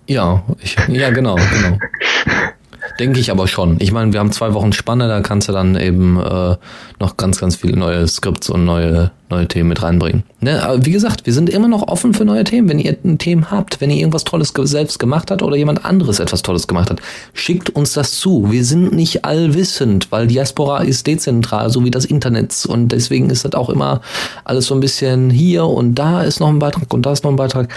Ja, 0.07 0.43
ich, 0.61 0.75
ja, 0.89 1.09
genau, 1.09 1.35
genau. 1.35 1.79
Denke 2.99 3.19
ich 3.19 3.31
aber 3.31 3.47
schon. 3.47 3.77
Ich 3.79 3.91
meine, 3.91 4.11
wir 4.13 4.19
haben 4.19 4.31
zwei 4.31 4.53
Wochen 4.53 4.73
Spanne, 4.73 5.07
da 5.07 5.21
kannst 5.21 5.47
du 5.47 5.53
dann 5.53 5.75
eben 5.75 6.19
äh, 6.19 6.55
noch 6.99 7.17
ganz, 7.17 7.39
ganz 7.39 7.55
viele 7.55 7.77
neue 7.77 8.07
Skripts 8.07 8.49
und 8.49 8.65
neue, 8.65 9.11
neue 9.29 9.47
Themen 9.47 9.69
mit 9.69 9.81
reinbringen. 9.81 10.23
Ne? 10.39 10.63
Aber 10.63 10.85
wie 10.85 10.91
gesagt, 10.91 11.25
wir 11.25 11.33
sind 11.33 11.49
immer 11.49 11.67
noch 11.67 11.87
offen 11.87 12.13
für 12.13 12.25
neue 12.25 12.43
Themen. 12.43 12.69
Wenn 12.69 12.79
ihr 12.79 12.97
ein 13.03 13.17
Thema 13.17 13.51
habt, 13.51 13.81
wenn 13.81 13.89
ihr 13.89 13.97
irgendwas 13.97 14.23
Tolles 14.23 14.53
selbst 14.55 14.99
gemacht 14.99 15.31
habt 15.31 15.43
oder 15.43 15.55
jemand 15.55 15.85
anderes 15.85 16.19
etwas 16.19 16.41
Tolles 16.41 16.67
gemacht 16.67 16.89
hat, 16.89 17.01
schickt 17.33 17.69
uns 17.69 17.93
das 17.93 18.19
zu. 18.19 18.51
Wir 18.51 18.65
sind 18.65 18.93
nicht 18.93 19.25
allwissend, 19.25 20.11
weil 20.11 20.27
Diaspora 20.27 20.81
ist 20.81 21.07
dezentral, 21.07 21.69
so 21.69 21.83
wie 21.85 21.91
das 21.91 22.05
Internet. 22.05 22.65
Und 22.67 22.89
deswegen 22.89 23.29
ist 23.29 23.45
das 23.45 23.53
auch 23.53 23.69
immer 23.69 24.01
alles 24.43 24.65
so 24.65 24.73
ein 24.73 24.79
bisschen 24.79 25.29
hier 25.29 25.65
und 25.65 25.95
da 25.95 26.23
ist 26.23 26.39
noch 26.39 26.49
ein 26.49 26.59
Beitrag 26.59 26.91
und 26.93 27.05
da 27.05 27.11
ist 27.11 27.23
noch 27.23 27.31
ein 27.31 27.37
Beitrag. 27.37 27.73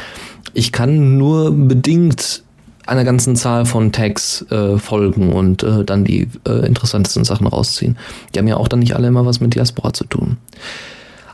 Ich 0.54 0.72
kann 0.72 1.18
nur 1.18 1.50
bedingt 1.50 2.43
einer 2.86 3.04
ganzen 3.04 3.36
Zahl 3.36 3.66
von 3.66 3.92
Tags 3.92 4.44
äh, 4.50 4.78
folgen 4.78 5.32
und 5.32 5.62
äh, 5.62 5.84
dann 5.84 6.04
die 6.04 6.28
äh, 6.46 6.66
interessantesten 6.66 7.24
Sachen 7.24 7.46
rausziehen. 7.46 7.96
Die 8.34 8.38
haben 8.38 8.48
ja 8.48 8.56
auch 8.56 8.68
dann 8.68 8.80
nicht 8.80 8.94
alle 8.94 9.08
immer 9.08 9.26
was 9.26 9.40
mit 9.40 9.54
Diaspora 9.54 9.92
zu 9.92 10.04
tun. 10.04 10.36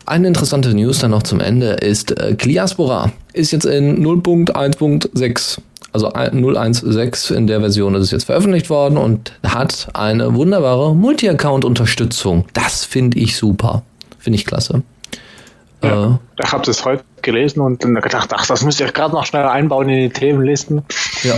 Eine 0.06 0.28
interessante 0.28 0.74
News 0.74 0.98
dann 0.98 1.12
noch 1.12 1.22
zum 1.22 1.40
Ende 1.40 1.72
ist, 1.72 2.18
äh, 2.18 2.34
Diaspora 2.34 3.12
ist 3.32 3.52
jetzt 3.52 3.66
in 3.66 4.04
0.1.6 4.04 5.58
also 5.92 6.10
016 6.14 7.36
in 7.36 7.46
der 7.46 7.60
Version 7.60 7.94
ist 7.94 8.02
es 8.02 8.10
jetzt 8.12 8.24
veröffentlicht 8.24 8.70
worden 8.70 8.96
und 8.96 9.32
hat 9.44 9.88
eine 9.94 10.34
wunderbare 10.34 10.94
Multi-Account-Unterstützung. 10.94 12.44
Das 12.52 12.84
finde 12.84 13.18
ich 13.18 13.36
super. 13.36 13.82
Finde 14.18 14.38
ich 14.38 14.46
klasse. 14.46 14.82
Ja, 15.82 16.18
äh, 16.38 16.44
ich 16.44 16.52
habe 16.52 16.64
das 16.64 16.84
heute 16.84 17.02
gelesen 17.22 17.60
und 17.60 17.84
dann 17.84 17.94
gedacht, 17.94 18.30
ach, 18.34 18.46
das 18.46 18.64
müsste 18.64 18.84
ich 18.84 18.94
gerade 18.94 19.14
noch 19.14 19.24
schnell 19.24 19.44
einbauen 19.44 19.88
in 19.88 20.08
die 20.08 20.10
Themenlisten. 20.10 20.84
Ja. 21.22 21.34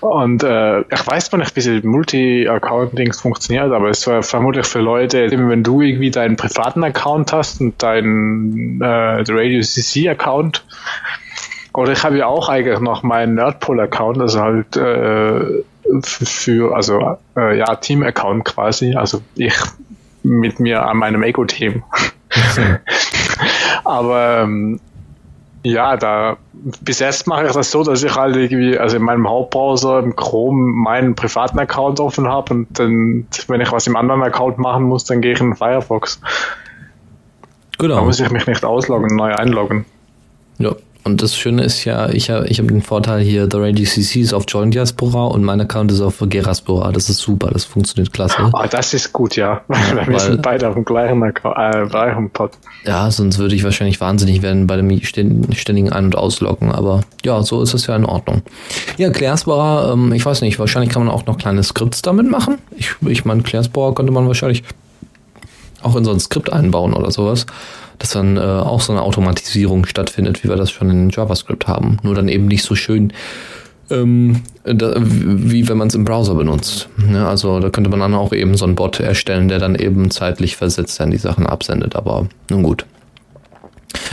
Und 0.00 0.42
äh, 0.42 0.80
ich 0.80 1.06
weiß 1.06 1.26
zwar 1.26 1.40
nicht, 1.40 1.54
wie 1.56 1.80
die 1.80 1.86
Multi-Account-Dings 1.86 3.20
funktioniert, 3.20 3.70
aber 3.70 3.90
es 3.90 4.06
war 4.06 4.22
vermutlich 4.22 4.66
für 4.66 4.80
Leute, 4.80 5.30
wenn 5.30 5.62
du 5.62 5.82
irgendwie 5.82 6.10
deinen 6.10 6.36
privaten 6.36 6.82
Account 6.82 7.32
hast 7.32 7.60
und 7.60 7.82
deinen 7.82 8.80
äh, 8.80 9.24
Radio 9.28 9.60
CC-Account, 9.60 10.64
oder 11.74 11.92
ich 11.92 12.02
habe 12.02 12.16
ja 12.16 12.26
auch 12.26 12.48
eigentlich 12.48 12.80
noch 12.80 13.02
meinen 13.02 13.34
Nerdpool-Account, 13.34 14.18
also 14.20 14.40
halt 14.40 14.76
äh, 14.76 15.62
für, 16.02 16.74
also 16.74 17.18
äh, 17.36 17.58
ja, 17.58 17.76
Team-Account 17.76 18.46
quasi, 18.46 18.94
also 18.94 19.20
ich 19.34 19.54
mit 20.22 20.60
mir 20.60 20.86
an 20.86 20.96
meinem 20.96 21.22
Ego-Team. 21.22 21.82
Aber 23.84 24.42
ähm, 24.42 24.80
ja, 25.62 25.96
da 25.96 26.38
bis 26.52 27.00
jetzt 27.00 27.26
mache 27.26 27.46
ich 27.46 27.52
das 27.52 27.70
so, 27.70 27.84
dass 27.84 28.02
ich 28.02 28.14
halt 28.14 28.36
irgendwie, 28.36 28.78
also 28.78 28.96
in 28.96 29.02
meinem 29.02 29.28
Hauptbrowser 29.28 29.98
im 29.98 30.16
Chrome 30.16 30.72
meinen 30.72 31.14
privaten 31.14 31.58
Account 31.58 32.00
offen 32.00 32.28
habe 32.28 32.54
und 32.54 32.78
dann, 32.78 33.26
wenn 33.46 33.60
ich 33.60 33.70
was 33.70 33.86
im 33.86 33.96
anderen 33.96 34.22
Account 34.22 34.58
machen 34.58 34.84
muss, 34.84 35.04
dann 35.04 35.20
gehe 35.20 35.32
ich 35.32 35.40
in 35.40 35.54
Firefox. 35.54 36.20
Genau. 37.78 37.96
Da 37.96 38.02
muss 38.02 38.20
ich 38.20 38.30
mich 38.30 38.46
nicht 38.46 38.64
ausloggen, 38.64 39.16
neu 39.16 39.34
einloggen. 39.34 39.84
Ja, 40.58 40.74
und 41.02 41.22
das 41.22 41.34
Schöne 41.34 41.62
ist 41.64 41.84
ja, 41.84 42.10
ich 42.10 42.28
habe 42.28 42.46
ich 42.48 42.58
hab 42.58 42.68
den 42.68 42.82
Vorteil 42.82 43.20
hier, 43.20 43.48
The 43.50 43.56
Radio 43.56 43.86
CC 43.86 44.20
ist 44.20 44.34
auf 44.34 44.44
Join 44.46 44.70
Diaspora 44.70 45.26
und 45.26 45.42
mein 45.42 45.60
Account 45.60 45.90
ist 45.92 46.00
auf 46.00 46.16
Geraspora. 46.20 46.92
Das 46.92 47.08
ist 47.08 47.18
super, 47.18 47.50
das 47.50 47.64
funktioniert 47.64 48.12
klasse. 48.12 48.50
Ah, 48.52 48.66
das 48.66 48.92
ist 48.92 49.12
gut, 49.12 49.36
ja. 49.36 49.62
ja 49.68 50.06
wir 50.06 50.18
sind 50.18 50.42
beide 50.42 50.68
auf 50.68 50.74
dem 50.74 50.84
gleichen, 50.84 51.22
Account, 51.22 51.56
äh, 51.56 51.86
gleichen 51.86 52.30
Pod. 52.30 52.52
Ja, 52.84 53.10
sonst 53.10 53.38
würde 53.38 53.54
ich 53.54 53.64
wahrscheinlich 53.64 54.00
wahnsinnig 54.00 54.42
werden 54.42 54.66
bei 54.66 54.76
dem 54.76 55.00
ständigen 55.02 55.90
Ein- 55.90 56.06
und 56.06 56.16
Ausloggen. 56.16 56.70
Aber 56.70 57.00
ja, 57.24 57.42
so 57.42 57.62
ist 57.62 57.72
es 57.72 57.86
ja 57.86 57.96
in 57.96 58.04
Ordnung. 58.04 58.42
Ja, 58.98 59.10
Clairspora, 59.10 59.92
ähm, 59.92 60.12
ich 60.12 60.26
weiß 60.26 60.42
nicht, 60.42 60.58
wahrscheinlich 60.58 60.90
kann 60.90 61.04
man 61.04 61.14
auch 61.14 61.24
noch 61.24 61.38
kleine 61.38 61.62
Skripts 61.62 62.02
damit 62.02 62.30
machen. 62.30 62.58
Ich, 62.76 62.94
ich 63.06 63.24
meine, 63.24 63.42
Clairspora 63.42 63.94
könnte 63.94 64.12
man 64.12 64.26
wahrscheinlich 64.26 64.64
auch 65.82 65.96
in 65.96 66.04
so 66.04 66.10
ein 66.10 66.20
Skript 66.20 66.52
einbauen 66.52 66.92
oder 66.92 67.10
sowas 67.10 67.46
dass 68.00 68.10
dann 68.10 68.36
äh, 68.36 68.40
auch 68.40 68.80
so 68.80 68.92
eine 68.92 69.02
Automatisierung 69.02 69.86
stattfindet, 69.86 70.42
wie 70.42 70.48
wir 70.48 70.56
das 70.56 70.70
schon 70.70 70.90
in 70.90 71.10
JavaScript 71.10 71.68
haben. 71.68 71.98
Nur 72.02 72.14
dann 72.14 72.28
eben 72.28 72.46
nicht 72.46 72.64
so 72.64 72.74
schön, 72.74 73.12
ähm, 73.90 74.42
da, 74.64 74.94
wie 74.98 75.68
wenn 75.68 75.76
man 75.76 75.88
es 75.88 75.94
im 75.94 76.04
Browser 76.04 76.34
benutzt. 76.34 76.88
Ja, 77.12 77.28
also 77.28 77.60
da 77.60 77.68
könnte 77.68 77.90
man 77.90 78.00
dann 78.00 78.14
auch 78.14 78.32
eben 78.32 78.56
so 78.56 78.64
einen 78.64 78.74
Bot 78.74 79.00
erstellen, 79.00 79.48
der 79.48 79.58
dann 79.58 79.74
eben 79.74 80.10
zeitlich 80.10 80.56
versetzt 80.56 80.98
dann 80.98 81.10
die 81.10 81.18
Sachen 81.18 81.46
absendet. 81.46 81.94
Aber 81.94 82.26
nun 82.48 82.62
gut. 82.62 82.86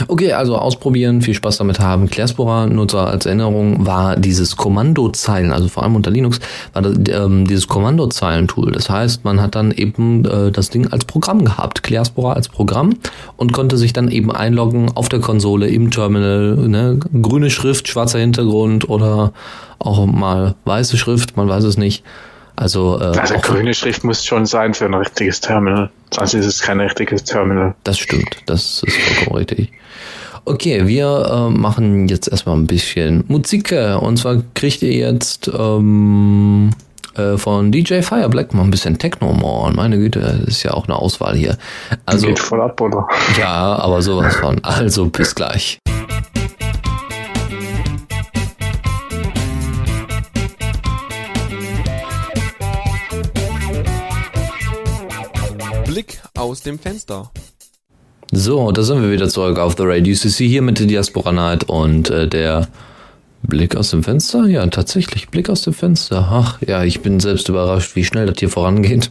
Okay, 0.06 0.32
also 0.32 0.56
ausprobieren, 0.56 1.22
viel 1.22 1.34
Spaß 1.34 1.58
damit 1.58 1.80
haben. 1.80 2.08
Clairspora, 2.08 2.66
nur 2.66 2.88
so 2.88 2.98
als 2.98 3.26
Erinnerung, 3.26 3.86
war 3.86 4.16
dieses 4.16 4.56
Kommandozeilen, 4.56 5.52
also 5.52 5.68
vor 5.68 5.82
allem 5.82 5.96
unter 5.96 6.10
Linux, 6.10 6.40
war 6.72 6.82
das, 6.82 6.96
ähm, 7.10 7.46
dieses 7.46 7.66
Kommandozeilen-Tool. 7.68 8.72
Das 8.72 8.90
heißt, 8.90 9.24
man 9.24 9.40
hat 9.40 9.54
dann 9.54 9.70
eben 9.70 10.24
äh, 10.24 10.50
das 10.50 10.70
Ding 10.70 10.88
als 10.88 11.04
Programm 11.04 11.44
gehabt, 11.44 11.82
Clairspora 11.82 12.32
als 12.34 12.48
Programm 12.48 12.94
und 13.36 13.52
konnte 13.52 13.76
sich 13.76 13.92
dann 13.92 14.08
eben 14.08 14.30
einloggen 14.32 14.90
auf 14.94 15.08
der 15.08 15.20
Konsole 15.20 15.68
im 15.68 15.90
Terminal, 15.90 16.56
ne? 16.68 16.98
grüne 17.22 17.50
Schrift, 17.50 17.88
schwarzer 17.88 18.18
Hintergrund 18.18 18.88
oder 18.88 19.32
auch 19.78 20.06
mal 20.06 20.54
weiße 20.64 20.96
Schrift, 20.96 21.36
man 21.36 21.48
weiß 21.48 21.64
es 21.64 21.76
nicht. 21.76 22.04
Also, 22.58 22.98
äh, 23.00 23.16
also 23.16 23.36
grüne 23.36 23.72
Schrift 23.72 24.02
muss 24.02 24.24
schon 24.24 24.44
sein 24.44 24.74
für 24.74 24.86
ein 24.86 24.94
richtiges 24.94 25.40
Terminal. 25.40 25.90
Sonst 26.12 26.34
ist 26.34 26.46
es 26.46 26.60
kein 26.60 26.80
richtiges 26.80 27.22
Terminal. 27.22 27.76
Das 27.84 27.98
stimmt, 27.98 28.36
das 28.46 28.82
ist 28.84 28.96
vollkommen 28.96 29.36
richtig. 29.36 29.72
Okay, 30.44 30.86
wir 30.88 31.50
äh, 31.50 31.56
machen 31.56 32.08
jetzt 32.08 32.26
erstmal 32.28 32.56
ein 32.56 32.66
bisschen 32.66 33.22
Musik. 33.28 33.72
Und 34.00 34.16
zwar 34.18 34.42
kriegt 34.54 34.82
ihr 34.82 34.92
jetzt 34.92 35.48
ähm, 35.56 36.70
äh, 37.14 37.36
von 37.36 37.70
DJ 37.70 38.00
Fire 38.00 38.28
Black 38.28 38.54
mal 38.54 38.62
ein 38.62 38.70
bisschen 38.70 38.98
Techno. 38.98 39.28
Und 39.28 39.76
meine 39.76 39.98
Güte, 39.98 40.18
das 40.18 40.40
ist 40.48 40.62
ja 40.64 40.72
auch 40.72 40.88
eine 40.88 40.96
Auswahl 40.96 41.36
hier. 41.36 41.58
Also, 42.06 42.26
Geht 42.26 42.40
voll 42.40 42.60
ab, 42.60 42.80
oder? 42.80 43.06
Ja, 43.38 43.76
aber 43.76 44.02
sowas 44.02 44.34
von. 44.36 44.58
Also 44.64 45.06
bis 45.06 45.34
gleich. 45.34 45.78
Blick 55.98 56.20
aus 56.36 56.60
dem 56.60 56.78
Fenster. 56.78 57.32
So, 58.30 58.70
da 58.70 58.84
sind 58.84 59.02
wir 59.02 59.10
wieder 59.10 59.28
zurück 59.28 59.58
auf 59.58 59.74
The 59.76 59.82
Radio 59.84 60.14
CC 60.14 60.46
hier 60.46 60.62
mit 60.62 60.78
der 60.78 60.86
Diaspora 60.86 61.32
Night 61.32 61.64
und 61.64 62.08
äh, 62.08 62.28
der 62.28 62.68
Blick 63.42 63.74
aus 63.74 63.90
dem 63.90 64.04
Fenster? 64.04 64.46
Ja, 64.46 64.64
tatsächlich, 64.68 65.28
Blick 65.28 65.50
aus 65.50 65.62
dem 65.62 65.72
Fenster. 65.72 66.28
Ach, 66.30 66.62
ja, 66.62 66.84
ich 66.84 67.00
bin 67.00 67.18
selbst 67.18 67.48
überrascht, 67.48 67.96
wie 67.96 68.04
schnell 68.04 68.26
das 68.26 68.38
hier 68.38 68.48
vorangeht. 68.48 69.10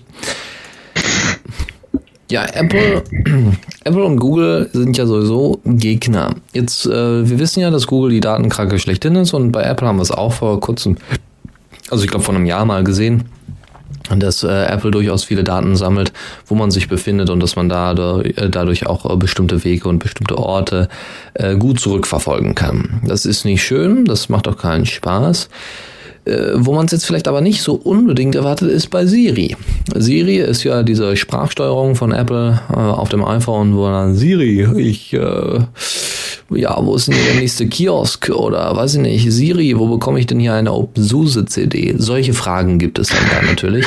Ja, 2.31 2.45
Apple, 2.45 3.03
Apple 3.83 4.05
und 4.05 4.17
Google 4.17 4.69
sind 4.71 4.97
ja 4.97 5.05
sowieso 5.05 5.59
Gegner. 5.65 6.35
Jetzt, 6.53 6.85
äh, 6.85 7.29
wir 7.29 7.37
wissen 7.37 7.59
ja, 7.59 7.69
dass 7.69 7.87
Google 7.87 8.11
die 8.11 8.21
Datenkrake 8.21 8.79
schlechthin 8.79 9.17
ist 9.17 9.33
und 9.33 9.51
bei 9.51 9.63
Apple 9.63 9.89
haben 9.89 9.97
wir 9.97 10.03
es 10.03 10.11
auch 10.11 10.31
vor 10.31 10.61
kurzem, 10.61 10.95
also 11.89 12.05
ich 12.05 12.09
glaube 12.09 12.23
vor 12.23 12.33
einem 12.33 12.45
Jahr 12.45 12.63
mal 12.63 12.85
gesehen 12.85 13.25
dass 14.15 14.43
äh, 14.43 14.65
Apple 14.65 14.91
durchaus 14.91 15.23
viele 15.23 15.43
Daten 15.43 15.75
sammelt, 15.75 16.13
wo 16.45 16.55
man 16.55 16.71
sich 16.71 16.87
befindet 16.87 17.29
und 17.29 17.41
dass 17.41 17.55
man 17.55 17.69
da, 17.69 17.91
äh, 17.91 18.49
dadurch 18.49 18.87
auch 18.87 19.11
äh, 19.11 19.15
bestimmte 19.17 19.63
Wege 19.63 19.87
und 19.87 19.99
bestimmte 19.99 20.37
Orte 20.37 20.89
äh, 21.33 21.55
gut 21.55 21.79
zurückverfolgen 21.79 22.55
kann. 22.55 23.01
Das 23.05 23.25
ist 23.25 23.45
nicht 23.45 23.63
schön, 23.63 24.05
das 24.05 24.29
macht 24.29 24.47
auch 24.47 24.57
keinen 24.57 24.85
Spaß. 24.85 25.49
Äh, 26.27 26.53
wo 26.55 26.73
man 26.73 26.87
es 26.87 26.91
jetzt 26.91 27.05
vielleicht 27.05 27.27
aber 27.29 27.39
nicht 27.39 27.61
so 27.61 27.75
unbedingt 27.75 28.35
erwartet, 28.35 28.69
ist 28.69 28.89
bei 28.89 29.05
Siri. 29.05 29.55
Siri 29.95 30.37
ist 30.37 30.63
ja 30.63 30.83
diese 30.83 31.15
Sprachsteuerung 31.15 31.95
von 31.95 32.11
Apple 32.11 32.59
äh, 32.69 32.75
auf 32.75 33.07
dem 33.07 33.23
iPhone, 33.23 33.77
wo 33.77 33.85
dann 33.85 34.13
Siri, 34.13 34.67
ich, 34.77 35.13
äh, 35.13 35.59
ja, 36.49 36.77
wo 36.81 36.95
ist 36.95 37.07
denn 37.07 37.15
der 37.25 37.35
nächste 37.35 37.67
Kiosk 37.67 38.29
oder 38.29 38.75
weiß 38.75 38.95
ich 38.95 39.01
nicht, 39.01 39.31
Siri, 39.31 39.77
wo 39.77 39.87
bekomme 39.87 40.19
ich 40.19 40.27
denn 40.27 40.39
hier 40.39 40.53
eine 40.53 40.73
OpenSUSE-CD? 40.73 41.95
Solche 41.97 42.33
Fragen 42.33 42.77
gibt 42.77 42.99
es 42.99 43.07
dann 43.07 43.23
da 43.31 43.47
natürlich, 43.47 43.85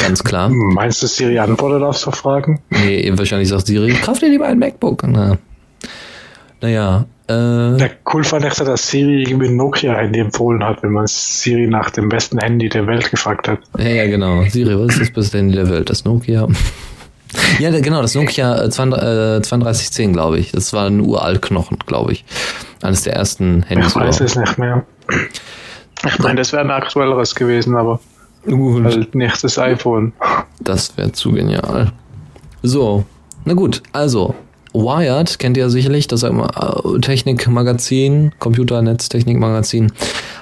ganz 0.00 0.22
klar. 0.22 0.50
Meinst 0.50 1.02
du, 1.02 1.08
Siri 1.08 1.40
antwortet 1.40 1.82
auf 1.82 1.98
so 1.98 2.12
Fragen? 2.12 2.60
Nee, 2.70 3.12
wahrscheinlich 3.16 3.48
sagt 3.48 3.66
Siri, 3.66 3.94
kauf 3.94 4.20
dir 4.20 4.28
lieber 4.28 4.46
ein 4.46 4.60
MacBook. 4.60 5.02
Na, 5.08 5.38
naja, 6.64 7.04
äh, 7.28 7.76
ja, 7.76 7.88
cool 8.12 8.24
fand 8.24 8.46
ich, 8.46 8.54
dass 8.54 8.88
Siri 8.88 9.22
irgendwie 9.22 9.50
Nokia 9.50 9.94
Handy 9.94 10.20
empfohlen 10.20 10.64
hat, 10.64 10.82
wenn 10.82 10.92
man 10.92 11.06
Siri 11.06 11.66
nach 11.66 11.90
dem 11.90 12.08
besten 12.08 12.38
Handy 12.38 12.70
der 12.70 12.86
Welt 12.86 13.10
gefragt 13.10 13.48
hat. 13.48 13.58
Ja, 13.76 13.88
ja, 13.88 14.06
genau. 14.06 14.44
Siri, 14.44 14.78
was 14.78 14.94
ist 14.94 15.00
das 15.02 15.10
beste 15.10 15.38
Handy 15.38 15.56
der 15.56 15.68
Welt? 15.68 15.90
Das 15.90 16.06
Nokia. 16.06 16.48
ja, 17.58 17.70
genau, 17.80 18.00
das 18.00 18.14
Nokia 18.14 18.66
3210, 18.66 20.08
äh, 20.08 20.12
glaube 20.14 20.38
ich. 20.38 20.52
Das 20.52 20.72
war 20.72 20.86
ein 20.86 21.00
uralt 21.00 21.42
Knochen, 21.42 21.76
glaube 21.84 22.12
ich. 22.12 22.24
Eines 22.80 23.02
der 23.02 23.12
ersten 23.12 23.62
Handys. 23.64 23.88
Ich 23.88 23.96
weiß 23.96 24.20
es 24.20 24.36
nicht 24.36 24.56
mehr. 24.56 24.86
Ich 26.06 26.18
meine, 26.18 26.36
das 26.36 26.52
wäre 26.52 26.62
ein 26.62 26.70
aktuelleres 26.70 27.34
gewesen, 27.34 27.76
aber 27.76 28.00
gut. 28.46 28.84
halt 28.84 29.14
nicht 29.14 29.44
das 29.44 29.58
iPhone. 29.58 30.14
Das 30.60 30.96
wäre 30.96 31.12
zu 31.12 31.32
genial. 31.32 31.92
So, 32.62 33.04
na 33.44 33.52
gut, 33.52 33.82
also 33.92 34.34
Wired 34.74 35.38
kennt 35.38 35.56
ihr 35.56 35.70
sicherlich, 35.70 36.08
das 36.08 36.26
Technikmagazin, 37.00 38.32
Computernetztechnikmagazin, 38.40 39.92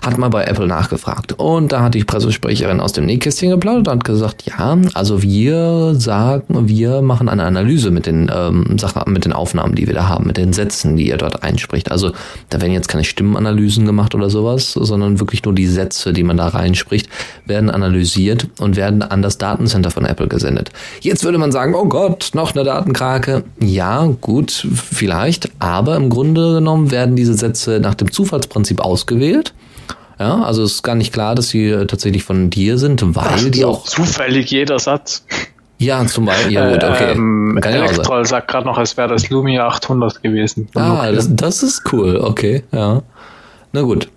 hat 0.03 0.19
mal 0.19 0.29
bei 0.29 0.45
Apple 0.45 0.67
nachgefragt. 0.67 1.35
Und 1.35 1.73
da 1.73 1.83
hat 1.83 1.95
die 1.95 2.05
Pressesprecherin 2.05 2.81
aus 2.81 2.93
dem 2.93 3.07
Nähkästchen 3.07 3.51
geplaudert 3.51 3.87
und 3.87 3.95
hat 3.95 4.05
gesagt, 4.05 4.43
ja, 4.45 4.77
also 4.95 5.23
wir 5.23 5.95
sagen, 5.95 6.69
wir 6.69 7.03
machen 7.03 7.29
eine 7.29 7.45
Analyse 7.45 7.91
mit 7.93 8.07
den 8.07 8.31
ähm, 8.35 8.79
Sachen, 8.79 9.12
mit 9.12 9.25
den 9.25 9.33
Aufnahmen, 9.33 9.77
die 9.77 9.87
wir 9.87 9.95
da 9.95 10.09
haben, 10.09 10.27
mit 10.27 10.37
den 10.37 10.53
Sätzen, 10.53 10.97
die 10.97 11.09
ihr 11.09 11.17
dort 11.19 11.45
einspricht. 11.45 11.91
Also 11.91 12.11
da 12.51 12.61
werden 12.61 12.73
jetzt 12.73 12.88
keine 12.88 13.05
Stimmenanalysen 13.05 13.87
gemacht 13.87 14.15
oder 14.15 14.29
sowas, 14.29 14.73
sondern 14.73 15.21
wirklich 15.21 15.45
nur 15.45 15.55
die 15.55 15.69
Sätze, 15.69 16.12
die 16.12 16.25
man 16.25 16.37
da 16.37 16.49
reinspricht, 16.49 17.09
werden 17.47 17.71
analysiert 17.71 18.49
und 18.59 18.75
werden 18.75 19.03
an 19.03 19.23
das 19.23 19.38
Datencenter 19.38 19.93
von 19.93 20.05
Apple 20.05 20.27
gesendet. 20.27 20.73
Jetzt 21.01 21.23
würde 21.23 21.38
man 21.38 21.53
sagen, 21.53 21.75
oh 21.75 21.87
Gott, 21.87 22.31
noch 22.35 22.55
eine 22.55 22.65
Datenkrake. 22.65 23.45
Ja, 23.61 24.07
gut, 24.21 24.67
vielleicht, 24.75 25.51
aber 25.61 25.95
im 25.95 26.11
Grunde 26.11 26.55
genommen 26.55 26.91
werden 26.91 27.15
diese 27.15 27.35
Sätze 27.35 27.79
nach 27.81 27.95
dem 27.95 28.11
Zufallsprinzip 28.11 28.81
ausgewählt. 28.81 29.55
Ja, 30.23 30.41
also 30.41 30.63
es 30.63 30.75
ist 30.75 30.83
gar 30.85 30.95
nicht 30.95 31.13
klar, 31.13 31.35
dass 31.35 31.49
sie 31.49 31.67
äh, 31.67 31.85
tatsächlich 31.85 32.23
von 32.23 32.49
dir 32.49 32.79
sind, 32.79 33.03
weil 33.17 33.25
Ach, 33.27 33.51
die 33.51 33.65
auch. 33.65 33.83
Zufällig 33.83 34.53
jeder 34.53 34.79
Satz. 34.79 35.27
Ja, 35.79 36.07
zum 36.07 36.27
Beispiel. 36.27 36.53
Ja, 36.53 36.71
gut, 36.71 36.85
okay. 36.85 37.11
Ähm. 37.11 37.59
Elektrol 37.61 38.25
sagt 38.25 38.47
gerade 38.47 38.65
noch, 38.65 38.79
es 38.79 38.97
wäre 38.97 39.09
das 39.09 39.31
Lumia 39.31 39.67
800 39.67 40.23
gewesen. 40.23 40.69
Ah, 40.77 41.11
das, 41.11 41.35
das 41.35 41.65
ist 41.65 41.93
cool, 41.93 42.19
okay, 42.19 42.63
ja. 42.71 43.03
Na 43.73 43.83
gut. 43.83 44.11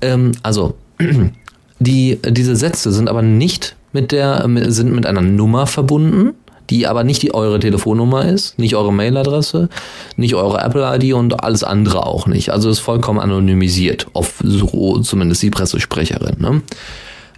Ähm, 0.00 0.32
also, 0.42 0.74
die, 1.78 2.18
diese 2.26 2.56
Sätze 2.56 2.90
sind 2.90 3.10
aber 3.10 3.20
nicht 3.20 3.76
mit 3.92 4.10
der, 4.10 4.48
sind 4.68 4.94
mit 4.94 5.04
einer 5.04 5.20
Nummer 5.20 5.66
verbunden, 5.66 6.32
die 6.72 6.86
aber 6.86 7.04
nicht 7.04 7.20
die 7.20 7.34
eure 7.34 7.60
Telefonnummer 7.60 8.24
ist, 8.24 8.58
nicht 8.58 8.76
eure 8.76 8.92
Mailadresse, 8.92 9.68
nicht 10.16 10.34
eure 10.34 10.58
Apple-ID 10.58 11.12
und 11.12 11.44
alles 11.44 11.62
andere 11.64 12.06
auch 12.06 12.26
nicht. 12.26 12.50
Also 12.50 12.70
ist 12.70 12.78
vollkommen 12.78 13.20
anonymisiert, 13.20 14.06
auf 14.14 14.40
so 14.42 14.98
zumindest 15.00 15.42
die 15.42 15.50
Pressesprecherin. 15.50 16.36
Ne? 16.38 16.62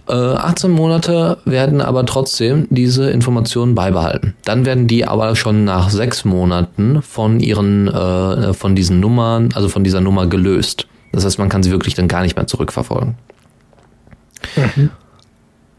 Äh, 0.07 0.13
18 0.13 0.71
Monate 0.71 1.37
werden 1.43 1.81
aber 1.81 2.05
trotzdem 2.05 2.67
diese 2.69 3.09
Informationen 3.09 3.75
beibehalten. 3.75 4.35
Dann 4.45 4.65
werden 4.65 4.87
die 4.87 5.05
aber 5.05 5.35
schon 5.35 5.65
nach 5.65 5.89
sechs 5.89 6.23
Monaten 6.23 7.01
von 7.01 7.41
ihren, 7.41 7.89
äh, 7.89 8.53
von 8.53 8.73
diesen 8.73 9.01
Nummern, 9.01 9.49
also 9.53 9.67
von 9.67 9.83
dieser 9.83 9.99
Nummer 9.99 10.27
gelöst. 10.27 10.87
Das 11.11 11.25
heißt, 11.25 11.39
man 11.39 11.49
kann 11.49 11.61
sie 11.61 11.71
wirklich 11.71 11.93
dann 11.93 12.07
gar 12.07 12.21
nicht 12.21 12.37
mehr 12.37 12.47
zurückverfolgen. 12.47 13.15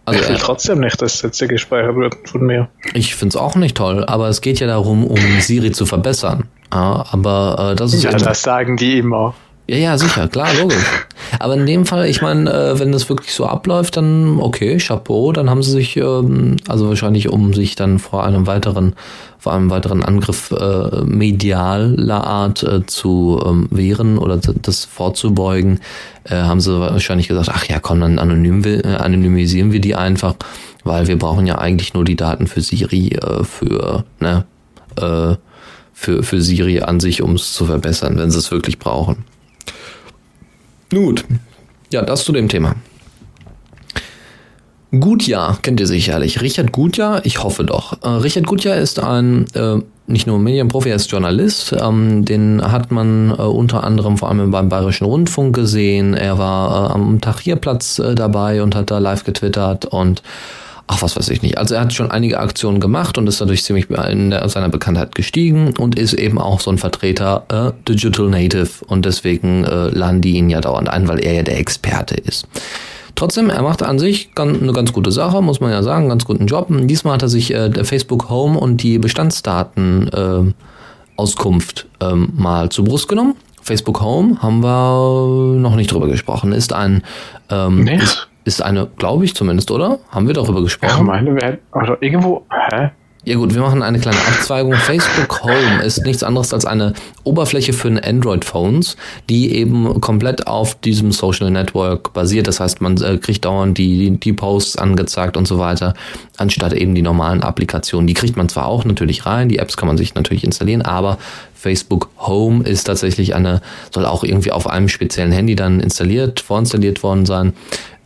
Also, 0.06 0.20
ich 0.22 0.28
will 0.28 0.36
äh, 0.36 0.38
trotzdem 0.38 0.80
nicht, 0.80 1.02
dass 1.02 1.18
Sätze 1.18 1.46
gespeichert 1.48 1.96
werden 1.96 2.18
von 2.24 2.40
mir. 2.46 2.68
ich 2.94 3.14
finde 3.14 3.36
es 3.36 3.36
auch 3.36 3.56
nicht 3.56 3.76
toll, 3.76 4.04
aber 4.06 4.28
es 4.28 4.40
geht 4.40 4.60
ja 4.60 4.66
darum, 4.66 5.04
um 5.04 5.18
Siri 5.40 5.72
zu 5.72 5.84
verbessern. 5.84 6.44
Ja, 6.72 7.04
aber 7.10 7.72
äh, 7.72 7.76
das 7.76 7.92
ist 7.92 8.04
Ja, 8.04 8.10
eben- 8.10 8.22
das 8.22 8.42
sagen 8.42 8.76
die 8.76 8.98
immer. 8.98 9.34
Ja, 9.68 9.76
ja, 9.76 9.98
sicher, 9.98 10.28
klar, 10.28 10.54
logisch. 10.60 10.86
Aber 11.40 11.54
in 11.54 11.66
dem 11.66 11.86
Fall, 11.86 12.06
ich 12.06 12.22
meine, 12.22 12.48
äh, 12.52 12.78
wenn 12.78 12.92
das 12.92 13.08
wirklich 13.08 13.34
so 13.34 13.46
abläuft, 13.46 13.96
dann 13.96 14.38
okay, 14.38 14.76
Chapeau, 14.78 15.32
dann 15.32 15.50
haben 15.50 15.62
sie 15.62 15.72
sich, 15.72 15.96
ähm, 15.96 16.56
also 16.68 16.88
wahrscheinlich, 16.88 17.28
um 17.30 17.52
sich 17.52 17.74
dann 17.74 17.98
vor 17.98 18.24
einem 18.24 18.46
weiteren, 18.46 18.94
vor 19.40 19.54
einem 19.54 19.68
weiteren 19.68 20.04
Angriff 20.04 20.52
äh, 20.52 21.02
medialer 21.04 22.24
Art 22.24 22.62
äh, 22.62 22.86
zu 22.86 23.42
ähm, 23.44 23.66
wehren 23.72 24.18
oder 24.18 24.36
das 24.36 24.84
vorzubeugen, 24.84 25.80
äh, 26.22 26.36
haben 26.36 26.60
sie 26.60 26.78
wahrscheinlich 26.78 27.26
gesagt, 27.26 27.50
ach 27.52 27.64
ja, 27.64 27.80
komm, 27.80 28.00
dann 28.00 28.20
anonym, 28.20 28.62
äh, 28.64 28.82
anonymisieren 28.86 29.72
wir 29.72 29.80
die 29.80 29.96
einfach, 29.96 30.36
weil 30.84 31.08
wir 31.08 31.18
brauchen 31.18 31.44
ja 31.44 31.58
eigentlich 31.58 31.92
nur 31.92 32.04
die 32.04 32.16
Daten 32.16 32.46
für 32.46 32.60
Siri, 32.60 33.08
äh, 33.08 33.42
für, 33.42 34.04
ne, 34.20 34.44
äh, 34.94 35.34
für, 35.92 36.22
für 36.22 36.40
Siri 36.40 36.82
an 36.82 37.00
sich, 37.00 37.20
um 37.20 37.34
es 37.34 37.52
zu 37.52 37.66
verbessern, 37.66 38.16
wenn 38.16 38.30
sie 38.30 38.38
es 38.38 38.52
wirklich 38.52 38.78
brauchen. 38.78 39.24
Gut. 40.96 41.26
Ja, 41.92 42.00
das 42.00 42.24
zu 42.24 42.32
dem 42.32 42.48
Thema. 42.48 42.74
Gutjahr 44.98 45.58
kennt 45.60 45.78
ihr 45.78 45.86
sicherlich. 45.86 46.40
Richard 46.40 46.72
Gutjahr, 46.72 47.20
ich 47.26 47.42
hoffe 47.42 47.64
doch. 47.64 48.02
Äh, 48.02 48.08
Richard 48.08 48.46
Gutjahr 48.46 48.76
ist 48.76 48.98
ein 48.98 49.44
äh, 49.54 49.76
nicht 50.06 50.26
nur 50.26 50.38
Medienprofi, 50.38 50.88
er 50.88 50.96
ist 50.96 51.10
Journalist. 51.10 51.74
Ähm, 51.78 52.24
den 52.24 52.62
hat 52.62 52.92
man 52.92 53.30
äh, 53.30 53.42
unter 53.42 53.84
anderem 53.84 54.16
vor 54.16 54.30
allem 54.30 54.50
beim 54.50 54.70
Bayerischen 54.70 55.04
Rundfunk 55.04 55.54
gesehen. 55.54 56.14
Er 56.14 56.38
war 56.38 56.88
äh, 56.88 56.94
am 56.94 57.20
Tahrirplatz 57.20 57.98
äh, 57.98 58.14
dabei 58.14 58.62
und 58.62 58.74
hat 58.74 58.90
da 58.90 58.96
live 58.96 59.24
getwittert 59.24 59.84
und 59.84 60.22
ach 60.86 61.02
was 61.02 61.16
weiß 61.16 61.28
ich 61.30 61.42
nicht. 61.42 61.58
Also 61.58 61.74
er 61.74 61.82
hat 61.82 61.92
schon 61.92 62.10
einige 62.10 62.38
Aktionen 62.38 62.80
gemacht 62.80 63.18
und 63.18 63.26
ist 63.26 63.40
dadurch 63.40 63.64
ziemlich 63.64 63.90
in 63.90 64.34
seiner 64.46 64.68
Bekanntheit 64.68 65.14
gestiegen 65.14 65.74
und 65.78 65.98
ist 65.98 66.12
eben 66.12 66.38
auch 66.38 66.60
so 66.60 66.70
ein 66.70 66.78
Vertreter 66.78 67.44
äh, 67.48 67.88
Digital 67.88 68.28
Native 68.28 68.84
und 68.86 69.04
deswegen 69.04 69.64
äh, 69.64 69.88
laden 69.88 70.20
die 70.20 70.36
ihn 70.36 70.50
ja 70.50 70.60
dauernd 70.60 70.88
ein, 70.88 71.08
weil 71.08 71.18
er 71.24 71.34
ja 71.34 71.42
der 71.42 71.58
Experte 71.58 72.14
ist. 72.14 72.46
Trotzdem, 73.16 73.48
er 73.48 73.62
macht 73.62 73.82
an 73.82 73.98
sich 73.98 74.30
eine 74.36 74.72
ganz 74.74 74.92
gute 74.92 75.10
Sache, 75.10 75.40
muss 75.40 75.60
man 75.60 75.70
ja 75.70 75.82
sagen, 75.82 76.02
einen 76.02 76.10
ganz 76.10 76.26
guten 76.26 76.46
Job. 76.46 76.66
Diesmal 76.70 77.14
hat 77.14 77.22
er 77.22 77.30
sich 77.30 77.52
äh, 77.52 77.70
der 77.70 77.86
Facebook 77.86 78.28
Home 78.28 78.58
und 78.58 78.82
die 78.82 78.98
Bestandsdaten 78.98 80.08
äh, 80.08 80.52
Auskunft 81.16 81.86
ähm, 82.00 82.32
mal 82.36 82.68
zur 82.68 82.84
Brust 82.84 83.08
genommen. 83.08 83.34
Facebook 83.62 84.02
Home 84.02 84.40
haben 84.42 84.62
wir 84.62 85.58
noch 85.58 85.74
nicht 85.76 85.90
drüber 85.90 86.08
gesprochen. 86.08 86.52
Ist 86.52 86.74
ein 86.74 87.02
ähm, 87.50 87.84
Nicht? 87.84 88.02
ist, 88.02 88.28
ist 88.46 88.62
eine, 88.62 88.88
glaube 88.96 89.24
ich 89.24 89.34
zumindest, 89.34 89.70
oder? 89.70 89.98
Haben 90.10 90.26
wir 90.28 90.34
darüber 90.34 90.58
Ich 90.60 90.64
gesprochen? 90.66 91.04
meine, 91.04 91.34
wir 91.34 91.46
hätten, 91.46 91.62
oder 91.74 92.00
irgendwo, 92.00 92.46
hä? 92.70 92.90
Ja 93.24 93.34
gut, 93.34 93.52
wir 93.56 93.60
machen 93.60 93.82
eine 93.82 93.98
kleine 93.98 94.18
Abzweigung. 94.18 94.72
Facebook 94.74 95.42
Home 95.42 95.82
ist 95.82 96.06
nichts 96.06 96.22
anderes 96.22 96.54
als 96.54 96.64
eine 96.64 96.94
Oberfläche 97.24 97.72
für 97.72 97.88
Android-Phones, 97.88 98.96
die 99.28 99.52
eben 99.56 100.00
komplett 100.00 100.46
auf 100.46 100.76
diesem 100.76 101.10
Social 101.10 101.50
Network 101.50 102.12
basiert. 102.12 102.46
Das 102.46 102.60
heißt, 102.60 102.80
man 102.80 102.96
äh, 103.02 103.18
kriegt 103.18 103.44
dauernd 103.44 103.78
die, 103.78 104.12
die 104.12 104.32
Posts 104.32 104.76
angezeigt 104.76 105.36
und 105.36 105.48
so 105.48 105.58
weiter, 105.58 105.94
anstatt 106.36 106.72
eben 106.72 106.94
die 106.94 107.02
normalen 107.02 107.42
Applikationen. 107.42 108.06
Die 108.06 108.14
kriegt 108.14 108.36
man 108.36 108.48
zwar 108.48 108.66
auch 108.66 108.84
natürlich 108.84 109.26
rein, 109.26 109.48
die 109.48 109.58
Apps 109.58 109.76
kann 109.76 109.88
man 109.88 109.96
sich 109.96 110.14
natürlich 110.14 110.44
installieren, 110.44 110.82
aber 110.82 111.18
Facebook 111.52 112.10
Home 112.18 112.62
ist 112.62 112.84
tatsächlich 112.84 113.34
eine, 113.34 113.60
soll 113.92 114.06
auch 114.06 114.22
irgendwie 114.22 114.52
auf 114.52 114.68
einem 114.70 114.88
speziellen 114.88 115.32
Handy 115.32 115.56
dann 115.56 115.80
installiert, 115.80 116.38
vorinstalliert 116.38 117.02
worden 117.02 117.26
sein 117.26 117.54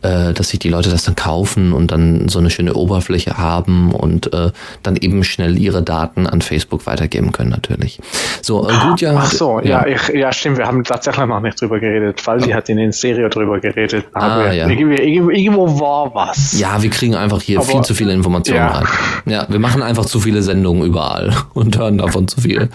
äh, 0.01 0.33
dass 0.33 0.49
sich 0.49 0.59
die 0.59 0.69
Leute 0.69 0.89
das 0.89 1.03
dann 1.03 1.15
kaufen 1.15 1.73
und 1.73 1.91
dann 1.91 2.27
so 2.29 2.39
eine 2.39 2.49
schöne 2.49 2.73
Oberfläche 2.73 3.37
haben 3.37 3.91
und 3.93 4.33
äh, 4.33 4.51
dann 4.83 4.95
eben 4.95 5.23
schnell 5.23 5.57
ihre 5.57 5.81
Daten 5.83 6.27
an 6.27 6.41
Facebook 6.41 6.85
weitergeben 6.87 7.31
können 7.31 7.49
natürlich. 7.49 7.99
So, 8.41 8.67
äh, 8.69 8.73
gut, 8.87 9.01
ja. 9.01 9.13
Ach 9.17 9.31
so, 9.31 9.59
ja, 9.61 9.85
ich, 9.85 10.07
ja, 10.09 10.31
stimmt, 10.33 10.57
wir 10.57 10.67
haben 10.67 10.83
tatsächlich 10.83 11.25
noch 11.25 11.39
nicht 11.39 11.59
drüber 11.61 11.79
geredet. 11.79 12.21
Faldi 12.21 12.49
hat 12.51 12.69
in 12.69 12.77
den 12.77 12.91
Stereo 12.93 13.29
drüber 13.29 13.59
geredet. 13.59 14.05
Ah, 14.13 14.39
wir- 14.45 14.53
ja. 14.53 14.67
Irgendwo, 14.67 14.93
irgendwo, 14.95 15.29
irgendwo 15.31 15.79
war 15.79 16.13
was. 16.15 16.59
Ja, 16.59 16.81
wir 16.81 16.89
kriegen 16.89 17.15
einfach 17.15 17.41
hier 17.41 17.59
Aber- 17.59 17.67
viel 17.67 17.81
zu 17.81 17.93
viele 17.93 18.13
Informationen 18.13 18.59
Ja. 18.59 18.67
rein. 18.67 18.87
Ja, 19.25 19.45
wir 19.49 19.59
machen 19.59 19.81
einfach 19.83 20.05
zu 20.05 20.19
viele 20.19 20.41
Sendungen 20.41 20.83
überall 20.85 21.33
und 21.53 21.77
hören 21.77 21.97
davon 21.97 22.27
zu 22.27 22.41
viel. 22.41 22.69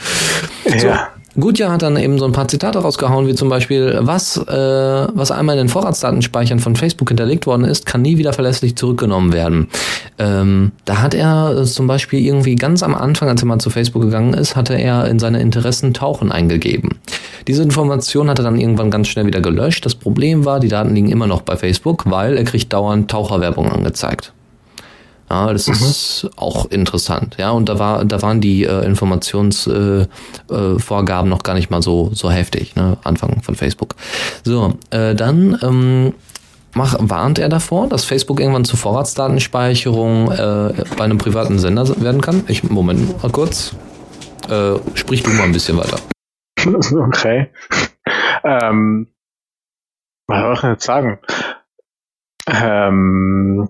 So. 0.79 0.87
Ja. 0.89 1.09
Gutjahr 1.39 1.71
hat 1.71 1.83
dann 1.83 1.97
eben 1.97 2.19
so 2.19 2.25
ein 2.25 2.33
paar 2.33 2.49
Zitate 2.49 2.79
rausgehauen, 2.79 3.27
wie 3.27 3.35
zum 3.35 3.49
Beispiel, 3.49 3.99
was, 4.01 4.37
äh, 4.37 4.53
was 4.53 5.31
einmal 5.31 5.57
in 5.57 5.67
den 5.67 5.69
Vorratsdatenspeichern 5.69 6.59
von 6.59 6.77
Facebook 6.77 7.09
hinterlegt 7.09 7.47
worden 7.47 7.65
ist, 7.65 7.87
kann 7.87 8.03
nie 8.03 8.19
wieder 8.19 8.33
verlässlich 8.33 8.77
zurückgenommen 8.77 9.33
werden. 9.33 9.69
Ähm, 10.19 10.73
da 10.85 11.03
hat 11.03 11.15
er 11.15 11.57
äh, 11.57 11.65
zum 11.65 11.87
Beispiel 11.87 12.25
irgendwie 12.25 12.57
ganz 12.57 12.83
am 12.83 12.95
Anfang, 12.95 13.29
als 13.29 13.43
er 13.43 13.47
mal 13.47 13.59
zu 13.59 13.71
Facebook 13.71 14.03
gegangen 14.03 14.35
ist, 14.35 14.57
hatte 14.57 14.75
er 14.75 15.09
in 15.09 15.19
seine 15.19 15.41
Interessen 15.41 15.93
Tauchen 15.93 16.33
eingegeben. 16.33 16.91
Diese 17.47 17.63
Information 17.63 18.31
hat 18.31 18.39
er 18.39 18.45
dann 18.45 18.59
irgendwann 18.59 18.91
ganz 18.91 19.09
schnell 19.09 19.27
wieder 19.27 19.41
gelöscht. 19.41 19.85
Das 19.85 19.95
Problem 19.95 20.45
war, 20.45 20.59
die 20.59 20.69
Daten 20.69 20.95
liegen 20.95 21.11
immer 21.11 21.27
noch 21.27 21.43
bei 21.43 21.57
Facebook, 21.57 22.11
weil 22.11 22.37
er 22.37 22.45
kriegt 22.45 22.73
dauernd 22.73 23.11
Taucherwerbung 23.11 23.71
angezeigt. 23.71 24.33
Ja, 25.29 25.53
das 25.53 25.67
ist 25.67 26.31
auch 26.37 26.67
interessant. 26.67 27.37
Ja, 27.39 27.51
und 27.51 27.69
da 27.69 27.79
war, 27.79 28.05
da 28.05 28.23
waren 28.23 28.41
die 28.41 28.65
äh, 28.65 28.85
Informationsvorgaben 28.85 30.77
äh, 30.77 30.79
Vorgaben 30.79 31.29
noch 31.29 31.43
gar 31.43 31.55
nicht 31.55 31.71
mal 31.71 31.83
so 31.83 32.11
so 32.15 32.31
heftig. 32.31 32.77
Ne? 32.77 32.97
Anfang 33.03 33.43
von 33.43 33.57
Facebook. 33.57 33.97
So, 34.45 34.75
äh, 34.91 35.15
dann 35.17 35.59
ähm, 35.63 36.15
mach, 36.75 36.97
warnt 37.01 37.41
er 37.41 37.49
davor, 37.49 37.89
dass 37.89 38.05
Facebook 38.05 38.39
irgendwann 38.39 38.65
zur 38.65 38.79
Vorratsdatenspeicherung 38.79 40.31
äh, 40.31 40.85
bei 40.97 41.05
einem 41.05 41.19
privaten 41.19 41.59
Sender 41.59 41.89
werden 42.01 42.21
kann. 42.21 42.45
Ich 42.47 42.63
Moment 42.63 43.21
mal 43.21 43.33
kurz. 43.33 43.75
Äh, 44.49 44.75
sprich 44.95 45.25
du 45.25 45.31
mal 45.31 45.45
ein 45.45 45.53
bisschen 45.53 45.77
weiter. 45.79 45.99
Okay. 46.67 47.51
ähm, 48.43 49.07
was 50.27 50.41
soll 50.41 50.55
ich 50.55 50.61
denn 50.61 50.71
jetzt 50.71 50.85
sagen? 50.85 51.19
Ähm, 52.49 53.69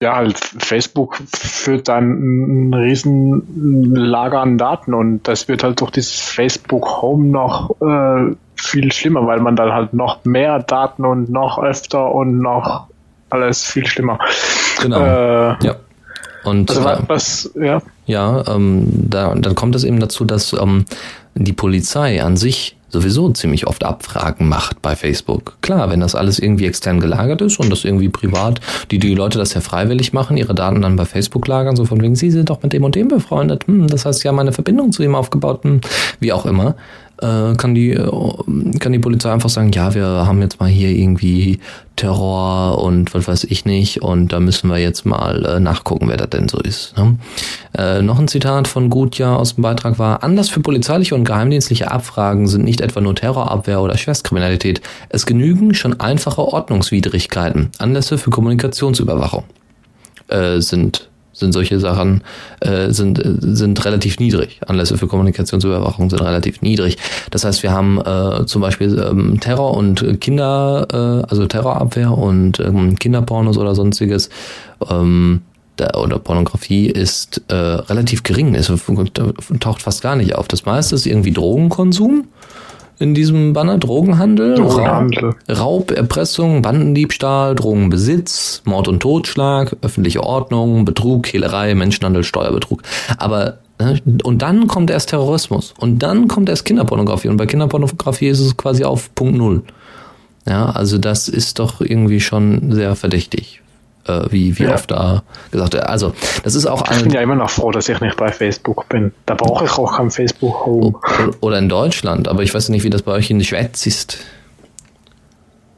ja, 0.00 0.14
halt 0.14 0.38
Facebook 0.38 1.18
führt 1.34 1.88
dann 1.88 2.68
ein 2.68 2.74
riesen 2.74 3.94
Lager 3.94 4.40
an 4.40 4.56
Daten 4.56 4.94
und 4.94 5.26
das 5.26 5.48
wird 5.48 5.64
halt 5.64 5.80
durch 5.80 5.90
dieses 5.90 6.20
Facebook 6.20 7.02
Home 7.02 7.26
noch 7.26 7.70
äh, 7.80 8.34
viel 8.54 8.92
schlimmer, 8.92 9.26
weil 9.26 9.40
man 9.40 9.56
dann 9.56 9.72
halt 9.72 9.94
noch 9.94 10.24
mehr 10.24 10.60
Daten 10.60 11.04
und 11.04 11.30
noch 11.30 11.58
öfter 11.58 12.14
und 12.14 12.38
noch 12.38 12.86
alles 13.30 13.64
viel 13.64 13.86
schlimmer. 13.86 14.18
Genau. 14.80 15.00
Äh, 15.00 15.56
ja. 15.64 15.76
Und 16.44 16.70
also 16.70 16.88
äh, 16.88 16.98
was, 17.08 17.50
ja. 17.56 17.82
Ja, 18.06 18.44
ähm, 18.46 18.86
da, 19.08 19.34
dann 19.34 19.54
kommt 19.56 19.74
es 19.74 19.82
eben 19.82 19.98
dazu, 19.98 20.24
dass 20.24 20.52
ähm, 20.52 20.84
die 21.34 21.52
Polizei 21.52 22.22
an 22.22 22.36
sich 22.36 22.77
sowieso 22.88 23.30
ziemlich 23.30 23.66
oft 23.66 23.84
Abfragen 23.84 24.48
macht 24.48 24.82
bei 24.82 24.96
Facebook. 24.96 25.56
Klar, 25.60 25.90
wenn 25.90 26.00
das 26.00 26.14
alles 26.14 26.38
irgendwie 26.38 26.66
extern 26.66 27.00
gelagert 27.00 27.40
ist 27.42 27.58
und 27.58 27.70
das 27.70 27.84
irgendwie 27.84 28.08
privat, 28.08 28.60
die, 28.90 28.98
die 28.98 29.14
Leute 29.14 29.38
das 29.38 29.54
ja 29.54 29.60
freiwillig 29.60 30.12
machen, 30.12 30.36
ihre 30.36 30.54
Daten 30.54 30.82
dann 30.82 30.96
bei 30.96 31.04
Facebook 31.04 31.46
lagern, 31.46 31.76
so 31.76 31.84
von 31.84 32.00
wegen, 32.00 32.16
sie 32.16 32.30
sind 32.30 32.50
doch 32.50 32.62
mit 32.62 32.72
dem 32.72 32.84
und 32.84 32.94
dem 32.94 33.08
befreundet, 33.08 33.66
hm, 33.66 33.88
das 33.88 34.04
heißt, 34.04 34.20
sie 34.20 34.28
haben 34.28 34.38
eine 34.38 34.52
Verbindung 34.52 34.92
zu 34.92 35.02
ihm 35.02 35.14
aufgebaut, 35.14 35.64
hm, 35.64 35.80
wie 36.20 36.32
auch 36.32 36.46
immer, 36.46 36.74
äh, 37.20 37.54
kann 37.54 37.74
die 37.74 37.92
äh, 37.92 38.78
kann 38.78 38.92
die 38.92 38.98
Polizei 38.98 39.32
einfach 39.32 39.48
sagen, 39.48 39.72
ja, 39.72 39.94
wir 39.94 40.06
haben 40.06 40.40
jetzt 40.40 40.60
mal 40.60 40.68
hier 40.68 40.90
irgendwie 40.90 41.58
Terror 41.96 42.82
und 42.82 43.12
was 43.12 43.26
weiß 43.26 43.44
ich 43.44 43.64
nicht 43.64 44.02
und 44.02 44.32
da 44.32 44.40
müssen 44.40 44.70
wir 44.70 44.78
jetzt 44.78 45.04
mal 45.04 45.44
äh, 45.44 45.60
nachgucken, 45.60 46.08
wer 46.08 46.16
das 46.16 46.30
denn 46.30 46.48
so 46.48 46.58
ist. 46.58 46.96
Ne? 46.96 47.16
Äh, 47.76 48.02
noch 48.02 48.18
ein 48.18 48.28
Zitat 48.28 48.68
von 48.68 48.88
Gutjahr 48.88 49.38
aus 49.38 49.56
dem 49.56 49.62
Beitrag 49.62 49.98
war, 49.98 50.22
Anlass 50.22 50.48
für 50.48 50.60
polizeiliche 50.60 51.14
und 51.14 51.24
geheimdienstliche 51.24 51.90
Abfragen 51.90 52.46
sind 52.46 52.64
nicht 52.64 52.80
etwa 52.80 53.00
nur 53.00 53.14
Terrorabwehr 53.14 53.80
oder 53.80 53.96
Schwerstkriminalität. 53.96 54.80
Es 55.08 55.26
genügen 55.26 55.74
schon 55.74 55.98
einfache 56.00 56.42
Ordnungswidrigkeiten. 56.42 57.70
Anlässe 57.78 58.16
für 58.16 58.30
Kommunikationsüberwachung 58.30 59.44
äh, 60.28 60.60
sind 60.60 61.08
sind 61.38 61.52
solche 61.52 61.80
Sachen 61.80 62.22
äh, 62.60 62.90
sind 62.90 63.20
sind 63.40 63.84
relativ 63.84 64.18
niedrig. 64.18 64.60
Anlässe 64.66 64.98
für 64.98 65.06
Kommunikationsüberwachung 65.06 66.10
sind 66.10 66.20
relativ 66.20 66.62
niedrig. 66.62 66.98
Das 67.30 67.44
heißt, 67.44 67.62
wir 67.62 67.72
haben 67.72 68.00
äh, 68.00 68.46
zum 68.46 68.62
Beispiel 68.62 68.98
ähm, 68.98 69.40
Terror 69.40 69.76
und 69.76 70.20
Kinder, 70.20 70.86
äh, 70.90 71.28
also 71.28 71.46
Terrorabwehr 71.46 72.12
und 72.12 72.60
ähm, 72.60 72.98
Kinderpornos 72.98 73.58
oder 73.58 73.74
sonstiges. 73.74 74.30
Ähm, 74.90 75.42
oder 75.94 76.18
Pornografie 76.18 76.86
ist 76.86 77.42
äh, 77.46 77.54
relativ 77.54 78.24
gering, 78.24 78.56
es 78.56 78.72
taucht 79.60 79.82
fast 79.82 80.02
gar 80.02 80.16
nicht 80.16 80.34
auf. 80.34 80.48
Das 80.48 80.64
meiste 80.64 80.96
ist 80.96 81.06
irgendwie 81.06 81.30
Drogenkonsum 81.30 82.26
in 82.98 83.14
diesem 83.14 83.52
Banner 83.52 83.78
Drogenhandel, 83.78 84.56
Drogenhandel. 84.56 85.34
Raub, 85.48 85.90
Erpressung, 85.90 86.62
Bandendiebstahl, 86.62 87.54
Drogenbesitz, 87.54 88.62
Mord 88.64 88.88
und 88.88 89.00
Totschlag, 89.00 89.76
öffentliche 89.82 90.22
Ordnung, 90.22 90.84
Betrug, 90.84 91.26
Hehlerei, 91.26 91.74
Menschenhandel, 91.74 92.24
Steuerbetrug. 92.24 92.82
Aber 93.16 93.58
ne, 93.78 94.00
und 94.24 94.42
dann 94.42 94.66
kommt 94.66 94.90
erst 94.90 95.10
Terrorismus 95.10 95.74
und 95.78 96.02
dann 96.02 96.28
kommt 96.28 96.48
erst 96.48 96.64
Kinderpornografie 96.64 97.28
und 97.28 97.36
bei 97.36 97.46
Kinderpornografie 97.46 98.28
ist 98.28 98.40
es 98.40 98.56
quasi 98.56 98.84
auf 98.84 99.14
Punkt 99.14 99.36
Null. 99.36 99.62
Ja, 100.46 100.70
also 100.70 100.98
das 100.98 101.28
ist 101.28 101.58
doch 101.58 101.80
irgendwie 101.80 102.20
schon 102.20 102.72
sehr 102.72 102.96
verdächtig 102.96 103.60
äh, 104.08 104.30
wie, 104.30 104.58
wie 104.58 104.64
ja. 104.64 104.74
oft 104.74 104.90
da 104.90 105.22
gesagt 105.50 105.74
wird. 105.74 105.86
Also, 105.86 106.12
das 106.42 106.54
ist 106.54 106.66
auch 106.66 106.90
Ich 106.90 107.02
bin 107.02 107.12
ja 107.12 107.20
immer 107.20 107.34
noch 107.34 107.50
froh, 107.50 107.70
dass 107.70 107.88
ich 107.88 108.00
nicht 108.00 108.16
bei 108.16 108.32
Facebook 108.32 108.88
bin. 108.88 109.12
Da 109.26 109.34
brauche 109.34 109.64
ich 109.64 109.72
auch 109.72 109.96
kein 109.96 110.10
Facebook 110.10 110.66
Home. 110.66 110.94
Oder 111.40 111.58
in 111.58 111.68
Deutschland, 111.68 112.28
aber 112.28 112.42
ich 112.42 112.54
weiß 112.54 112.68
nicht, 112.70 112.84
wie 112.84 112.90
das 112.90 113.02
bei 113.02 113.12
euch 113.12 113.30
in 113.30 113.38
der 113.38 113.46
Schweiz 113.46 113.86
ist. 113.86 114.18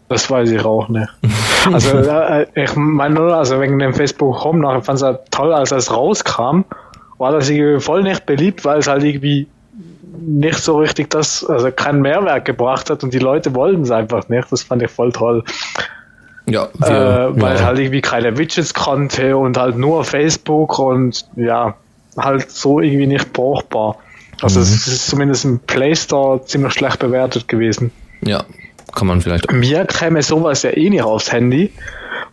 Das 0.09 0.29
weiß 0.29 0.51
ich 0.51 0.65
auch 0.65 0.89
nicht. 0.89 1.09
Also, 1.73 1.99
äh, 1.99 2.47
ich 2.55 2.75
meine 2.75 3.17
nur, 3.17 3.35
also 3.35 3.61
wegen 3.61 3.79
dem 3.79 3.93
Facebook 3.93 4.43
Home, 4.45 4.61
nachher 4.61 4.81
fand 4.81 4.97
es 4.97 5.03
halt 5.03 5.21
toll, 5.31 5.53
als 5.53 5.69
das 5.69 5.95
rauskam, 5.95 6.63
war 7.19 7.33
das 7.33 7.51
irgendwie 7.51 7.81
voll 7.81 8.03
nicht 8.03 8.25
beliebt, 8.25 8.65
weil 8.65 8.79
es 8.79 8.87
halt 8.87 9.05
irgendwie 9.05 9.47
nicht 10.19 10.59
so 10.59 10.79
richtig 10.79 11.11
das, 11.11 11.45
also 11.45 11.71
keinen 11.71 12.01
Mehrwert 12.01 12.47
gebracht 12.47 12.89
hat 12.89 13.05
und 13.05 13.13
die 13.13 13.19
Leute 13.19 13.55
wollten 13.55 13.83
es 13.83 13.91
einfach 13.91 14.29
nicht. 14.31 14.51
Das 14.51 14.63
fand 14.63 14.83
ich 14.83 14.91
voll 14.91 15.13
toll. 15.13 15.45
Ja, 16.51 16.69
wir, 16.79 16.89
äh, 17.37 17.41
weil 17.41 17.57
ja. 17.57 17.65
halt 17.65 17.79
irgendwie 17.79 18.01
keine 18.01 18.37
Widgets 18.37 18.75
konnte 18.75 19.37
und 19.37 19.57
halt 19.57 19.77
nur 19.77 20.05
Facebook 20.05 20.79
und 20.79 21.27
ja, 21.37 21.75
halt 22.17 22.51
so 22.51 22.81
irgendwie 22.81 23.07
nicht 23.07 23.33
brauchbar. 23.33 23.97
Also 24.43 24.61
mhm. 24.61 24.65
es 24.65 24.87
ist 24.87 25.07
zumindest 25.09 25.45
im 25.45 25.59
Play 25.61 25.95
Store 25.95 26.45
ziemlich 26.45 26.73
schlecht 26.73 26.99
bewertet 26.99 27.49
gewesen. 27.49 27.93
Ja, 28.23 28.45
kann 28.95 29.07
man 29.07 29.21
vielleicht. 29.21 29.51
Mir 29.53 29.85
käme 29.87 30.23
sowas 30.23 30.63
ja 30.63 30.71
eh 30.71 30.91
nicht 30.91 31.03
aufs 31.03 31.33
Handy, 31.33 31.73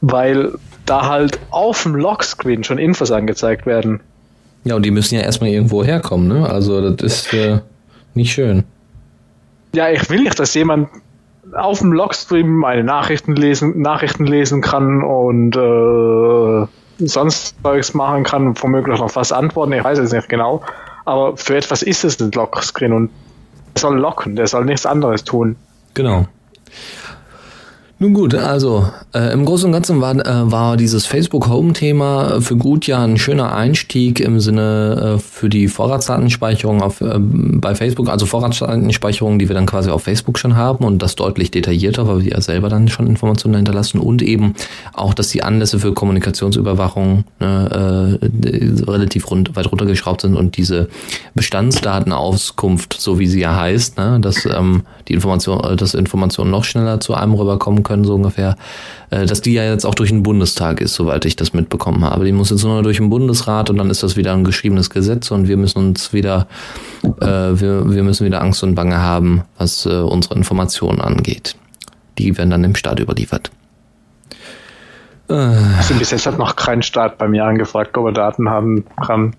weil 0.01 0.53
da 0.85 1.07
halt 1.07 1.39
auf 1.51 1.83
dem 1.83 1.95
Lockscreen 1.95 2.63
schon 2.63 2.77
Infos 2.77 3.11
angezeigt 3.11 3.65
werden. 3.65 3.99
Ja, 4.63 4.75
und 4.75 4.83
die 4.83 4.91
müssen 4.91 5.15
ja 5.15 5.21
erstmal 5.21 5.49
irgendwo 5.49 5.83
herkommen, 5.83 6.27
ne? 6.27 6.49
Also 6.49 6.89
das 6.89 7.25
ist 7.25 7.33
äh, 7.33 7.59
nicht 8.15 8.33
schön. 8.33 8.63
Ja, 9.73 9.89
ich 9.89 10.09
will 10.09 10.21
nicht, 10.21 10.39
dass 10.39 10.53
jemand 10.53 10.89
auf 11.57 11.79
dem 11.79 11.91
Logstream 11.91 12.55
meine 12.55 12.83
Nachrichten 12.83 13.35
lesen, 13.35 13.81
Nachrichten 13.81 14.25
lesen 14.25 14.61
kann 14.61 15.03
und 15.03 15.55
äh, 15.55 17.05
sonst 17.05 17.55
Zeugs 17.63 17.93
machen 17.93 18.23
kann, 18.23 18.55
womöglich 18.61 18.99
noch 18.99 19.15
was 19.15 19.31
antworten, 19.31 19.73
ich 19.73 19.83
weiß 19.83 19.99
es 19.99 20.11
nicht 20.11 20.29
genau. 20.29 20.61
Aber 21.05 21.37
für 21.37 21.55
etwas 21.55 21.83
ist 21.83 22.03
es 22.03 22.19
ein 22.19 22.31
Lockscreen 22.31 22.93
und 22.93 23.09
der 23.75 23.81
soll 23.81 23.97
locken, 23.97 24.35
der 24.35 24.47
soll 24.47 24.65
nichts 24.65 24.85
anderes 24.85 25.23
tun. 25.23 25.55
Genau. 25.93 26.27
Nun 27.99 28.13
gut, 28.13 28.35
also 28.35 28.87
äh, 29.15 29.33
im 29.33 29.43
Großen 29.43 29.65
und 29.65 29.71
Ganzen 29.71 30.01
war, 30.01 30.15
äh, 30.15 30.51
war 30.51 30.77
dieses 30.77 31.07
Facebook 31.07 31.49
Home-Thema 31.49 32.41
für 32.41 32.55
gut 32.55 32.85
ja 32.85 33.03
ein 33.03 33.17
schöner 33.17 33.55
Einstieg 33.55 34.19
im 34.19 34.39
Sinne 34.39 35.15
äh, 35.15 35.19
für 35.19 35.49
die 35.49 35.67
Vorratsdatenspeicherung 35.67 36.83
auf, 36.83 37.01
äh, 37.01 37.15
bei 37.17 37.73
Facebook, 37.73 38.09
also 38.09 38.27
Vorratsdatenspeicherung, 38.27 39.39
die 39.39 39.47
wir 39.47 39.55
dann 39.55 39.65
quasi 39.65 39.89
auf 39.89 40.03
Facebook 40.03 40.37
schon 40.37 40.55
haben 40.55 40.85
und 40.85 41.01
das 41.01 41.15
deutlich 41.15 41.49
detaillierter, 41.49 42.07
weil 42.07 42.23
wir 42.23 42.33
ja 42.33 42.41
selber 42.41 42.69
dann 42.69 42.87
schon 42.87 43.07
Informationen 43.07 43.55
hinterlassen 43.55 43.97
und 43.97 44.21
eben 44.21 44.53
auch, 44.93 45.15
dass 45.15 45.29
die 45.29 45.41
Anlässe 45.41 45.79
für 45.79 45.93
Kommunikationsüberwachung 45.93 47.23
ne, 47.39 48.19
äh, 48.21 48.83
relativ 48.83 49.31
rund, 49.31 49.55
weit 49.55 49.71
runtergeschraubt 49.71 50.21
sind 50.21 50.35
und 50.35 50.57
diese 50.57 50.87
Bestandsdatenauskunft, 51.33 52.93
so 52.93 53.17
wie 53.17 53.25
sie 53.25 53.39
ja 53.39 53.55
heißt, 53.55 53.97
ne, 53.97 54.19
dass 54.21 54.45
ähm, 54.45 54.83
die 55.07 55.13
Information, 55.13 55.63
äh, 55.63 55.75
dass 55.75 55.95
Informationen 55.95 56.51
noch 56.51 56.63
schneller 56.63 56.99
zu 56.99 57.15
einem 57.15 57.33
rüberkommen 57.33 57.86
können, 57.87 58.03
so 58.03 58.15
ungefähr, 58.15 58.55
äh, 59.09 59.25
dass 59.25 59.41
die 59.41 59.53
ja 59.53 59.63
jetzt 59.63 59.85
auch 59.85 59.95
durch 59.95 60.09
den 60.09 60.23
Bundestag 60.23 60.81
ist, 60.81 60.93
soweit 60.93 61.25
ich 61.25 61.35
das 61.35 61.53
mitbekommen 61.53 62.03
habe. 62.03 62.25
Die 62.25 62.31
muss 62.31 62.49
jetzt 62.51 62.63
nur 62.63 62.75
noch 62.75 62.83
durch 62.83 62.97
den 62.97 63.09
Bundesrat 63.09 63.69
und 63.69 63.77
dann 63.77 63.89
ist 63.89 64.03
das 64.03 64.17
wieder 64.17 64.33
ein 64.33 64.43
geschriebenes 64.43 64.89
Gesetz 64.89 65.31
und 65.31 65.47
wir 65.47 65.57
müssen 65.57 65.79
uns 65.79 66.13
wieder, 66.13 66.47
äh, 67.03 67.25
wir, 67.25 67.89
wir 67.89 68.03
müssen 68.03 68.25
wieder 68.25 68.41
Angst 68.41 68.63
und 68.63 68.75
Bange 68.75 69.01
haben, 69.01 69.43
was 69.57 69.85
äh, 69.85 69.89
unsere 69.89 70.35
Informationen 70.35 71.01
angeht. 71.01 71.55
Die 72.17 72.37
werden 72.37 72.49
dann 72.49 72.63
dem 72.63 72.75
Staat 72.75 72.99
überliefert. 72.99 73.51
Also 75.29 75.93
bis 75.95 76.11
jetzt 76.11 76.25
hat 76.25 76.37
noch 76.37 76.55
kein 76.55 76.81
Staat 76.81 77.17
bei 77.17 77.27
mir 77.27 77.43
angefragt, 77.43 77.97
ob 77.97 78.05
er 78.05 78.11
Daten 78.13 78.49
haben 78.49 78.85
kann. 79.05 79.35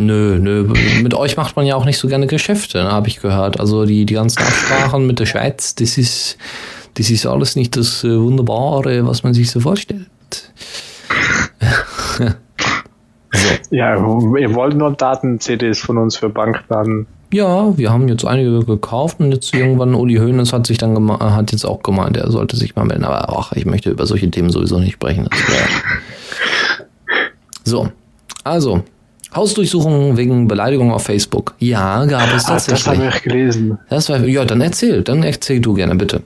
Nö, 0.00 0.38
nö. 0.40 0.72
Mit 1.02 1.12
euch 1.12 1.36
macht 1.36 1.56
man 1.56 1.66
ja 1.66 1.76
auch 1.76 1.84
nicht 1.84 1.98
so 1.98 2.08
gerne 2.08 2.26
Geschäfte, 2.26 2.82
ne, 2.82 2.90
habe 2.90 3.08
ich 3.08 3.20
gehört. 3.20 3.60
Also 3.60 3.84
die, 3.84 4.06
die 4.06 4.14
ganzen 4.14 4.40
Absprachen 4.42 5.06
mit 5.06 5.18
der 5.18 5.26
Schweiz, 5.26 5.74
das 5.74 5.98
ist, 5.98 6.38
das 6.94 7.10
ist 7.10 7.26
alles 7.26 7.56
nicht 7.56 7.76
das 7.76 8.04
äh, 8.04 8.20
Wunderbare, 8.20 9.06
was 9.06 9.22
man 9.22 9.34
sich 9.34 9.50
so 9.50 9.60
vorstellt. 9.60 10.06
so. 12.18 12.24
Ja, 13.70 13.94
ihr 13.94 14.54
wollt 14.54 14.76
nur 14.76 14.90
Daten-CDs 14.90 15.78
von 15.78 15.98
uns 15.98 16.16
für 16.16 16.28
Bankdaten. 16.28 17.06
Ja, 17.32 17.76
wir 17.78 17.92
haben 17.92 18.08
jetzt 18.08 18.24
einige 18.24 18.64
gekauft 18.64 19.20
und 19.20 19.30
jetzt 19.30 19.54
irgendwann 19.54 19.94
Uli 19.94 20.16
Hoeneß 20.16 20.52
hat 20.52 20.66
sich 20.66 20.78
dann 20.78 21.10
hat 21.20 21.52
jetzt 21.52 21.64
auch 21.64 21.82
gemeint, 21.82 22.16
er 22.16 22.30
sollte 22.32 22.56
sich 22.56 22.74
mal 22.74 22.84
melden. 22.84 23.04
Aber 23.04 23.28
ach, 23.38 23.52
ich 23.52 23.66
möchte 23.66 23.90
über 23.90 24.04
solche 24.06 24.28
Themen 24.30 24.50
sowieso 24.50 24.80
nicht 24.80 24.94
sprechen. 24.94 25.28
so, 27.64 27.88
also 28.42 28.82
Hausdurchsuchungen 29.34 30.16
wegen 30.16 30.48
Beleidigung 30.48 30.90
auf 30.92 31.04
Facebook. 31.04 31.54
Ja, 31.60 32.04
gab 32.06 32.34
es 32.34 32.46
tatsächlich. 32.46 32.84
das 32.84 32.98
habe 32.98 33.08
ich 33.14 33.22
gelesen. 33.22 33.78
Das 33.88 34.08
war, 34.08 34.18
ja, 34.24 34.44
dann 34.44 34.60
erzähl, 34.60 35.02
dann 35.02 35.22
erzähl 35.22 35.60
du 35.60 35.74
gerne, 35.74 35.94
bitte. 35.94 36.22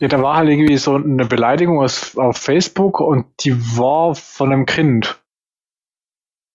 Ja, 0.00 0.08
da 0.08 0.22
war 0.22 0.36
halt 0.36 0.48
irgendwie 0.48 0.76
so 0.76 0.94
eine 0.94 1.24
Beleidigung 1.24 1.80
auf, 1.80 2.16
auf 2.16 2.36
Facebook 2.36 3.00
und 3.00 3.26
die 3.40 3.56
war 3.76 4.14
von 4.14 4.52
einem 4.52 4.66
Kind. 4.66 5.18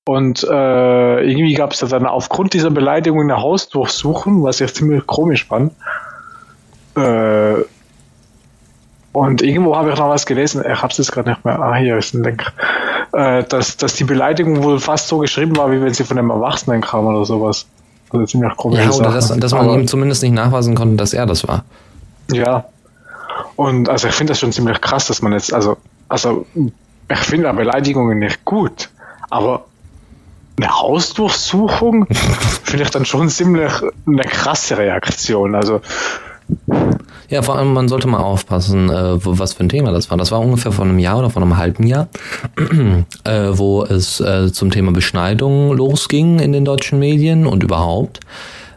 Und 0.06 0.44
äh, 0.44 1.24
irgendwie 1.24 1.54
gab 1.54 1.72
es 1.72 1.80
da 1.80 1.88
dann 1.88 2.06
aufgrund 2.06 2.54
dieser 2.54 2.72
Beleidigung 2.72 3.22
eine 3.22 3.41
Hausdurchsuchung, 3.41 4.44
was 4.44 4.60
ich 4.62 4.74
ziemlich 4.74 5.06
komisch 5.08 5.46
fand. 5.46 5.74
Äh, 6.96 7.64
und 9.14 9.41
irgendwo 9.41 9.76
habe 9.76 9.91
ich 9.91 9.98
noch 9.98 10.10
was 10.10 10.26
gelesen, 10.26 10.64
ich 10.70 10.82
habe 10.82 10.91
es 10.91 10.98
jetzt 10.98 11.12
gerade 11.12 11.30
nicht 11.30 11.46
mehr. 11.46 11.60
Ah, 11.60 11.76
hier 11.76 11.98
ist 11.98 12.14
ein 12.14 12.24
Link 12.24 12.52
äh, 13.14 13.44
dass, 13.44 13.78
dass 13.78 13.94
die 13.94 14.04
Beleidigung 14.04 14.64
wohl 14.64 14.80
fast 14.80 15.08
so 15.08 15.20
geschrieben 15.20 15.56
war, 15.56 15.72
wie 15.72 15.82
wenn 15.82 15.94
sie 15.94 16.04
von 16.04 16.18
einem 16.18 16.32
Erwachsenen 16.32 16.82
kam 16.82 17.06
oder 17.06 17.26
sowas. 17.26 17.68
Also 18.10 18.26
ziemlich 18.26 18.56
komisch. 18.58 18.80
Ja, 18.80 18.91
oder 18.91 19.12
dass, 19.12 19.36
dass 19.38 19.54
man 19.54 19.70
ihm 19.70 19.88
zumindest 19.88 20.24
nicht 20.24 20.34
nachweisen 20.34 20.76
konnte, 20.76 20.98
dass 20.98 21.14
er 21.14 21.26
das 21.26 21.48
war. 21.48 21.64
Ja. 22.32 22.66
Und 23.56 23.89
also 23.89 24.08
ich 24.08 24.14
finde 24.14 24.32
das 24.32 24.39
schon 24.39 24.51
ziemlich 24.51 24.82
krass, 24.82 25.08
dass 25.08 25.22
man 25.22 25.34
jetzt, 25.34 25.54
also, 25.54 25.78
also 26.10 26.45
ich 27.10 27.20
finde 27.20 27.54
Beleidigungen 27.54 28.20
nicht 28.20 28.43
gut, 28.45 28.89
aber 29.30 29.66
eine 30.58 30.70
Hausdurchsuchung 30.70 32.08
finde 32.64 32.84
ich 32.84 32.89
dann 32.89 33.06
schon 33.06 33.30
ziemlich 33.30 33.72
eine 34.08 34.24
krasse 34.24 34.78
Reaktion. 34.78 35.56
Also 35.56 35.82
ja, 37.30 37.41
vor 37.41 37.58
allem, 37.58 37.74
man 37.74 37.88
sollte 37.88 38.08
mal 38.08 38.20
aufpassen, 38.20 38.89
äh, 38.89 39.18
was 39.26 39.54
für 39.54 39.64
ein 39.64 39.70
Thema 39.70 39.91
das 39.91 40.10
war. 40.12 40.18
Das 40.18 40.32
war 40.32 40.39
ungefähr 40.39 40.72
vor 40.72 40.86
einem 40.86 40.99
Jahr 40.99 41.20
oder 41.20 41.30
vor 41.30 41.41
einem 41.41 41.58
halben 41.58 41.88
Jahr, 41.88 42.10
äh, 43.24 43.47
wo 43.51 43.84
es 43.84 44.20
äh, 44.20 44.51
zum 44.51 44.70
Thema 44.70 44.91
Beschneidung 44.91 45.76
losging 45.76 46.39
in 46.39 46.51
den 46.51 46.66
deutschen 46.66 46.99
Medien 46.99 47.47
und 47.47 47.64
überhaupt. 47.64 48.20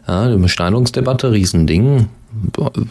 Ja, 0.07 0.29
die 0.29 0.37
Beschneidungsdebatte, 0.37 1.31
Riesending, 1.31 2.07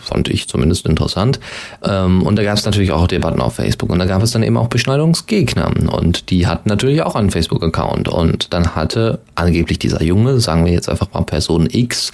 fand 0.03 0.29
ich 0.29 0.49
zumindest 0.49 0.87
interessant. 0.87 1.41
Ähm, 1.83 2.23
und 2.23 2.37
da 2.37 2.43
gab 2.43 2.57
es 2.57 2.65
natürlich 2.65 2.93
auch 2.93 3.07
Debatten 3.07 3.41
auf 3.41 3.55
Facebook. 3.55 3.91
Und 3.91 3.99
da 3.99 4.07
gab 4.07 4.23
es 4.23 4.31
dann 4.31 4.43
eben 4.43 4.57
auch 4.57 4.69
Beschneidungsgegner. 4.69 5.71
Und 5.93 6.31
die 6.31 6.47
hatten 6.47 6.69
natürlich 6.69 7.03
auch 7.03 7.15
einen 7.15 7.31
Facebook-Account. 7.31 8.09
Und 8.09 8.53
dann 8.53 8.75
hatte 8.75 9.21
angeblich 9.35 9.79
dieser 9.79 10.03
Junge, 10.03 10.41
sagen 10.41 10.65
wir 10.65 10.73
jetzt 10.73 10.89
einfach 10.89 11.13
mal 11.13 11.23
Person 11.23 11.69
X, 11.71 12.13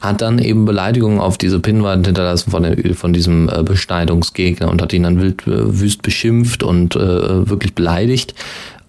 hat 0.00 0.20
dann 0.20 0.38
eben 0.38 0.64
Beleidigungen 0.64 1.20
auf 1.20 1.38
diese 1.38 1.60
Pinnwand 1.60 2.06
hinterlassen 2.06 2.50
von, 2.50 2.62
den, 2.62 2.94
von 2.94 3.12
diesem 3.12 3.48
äh, 3.48 3.62
Beschneidungsgegner 3.62 4.68
und 4.70 4.82
hat 4.82 4.92
ihn 4.92 5.02
dann 5.02 5.20
wild 5.20 5.46
äh, 5.46 5.80
wüst 5.80 6.02
beschimpft 6.02 6.62
und 6.62 6.96
äh, 6.96 7.48
wirklich 7.48 7.74
beleidigt 7.74 8.34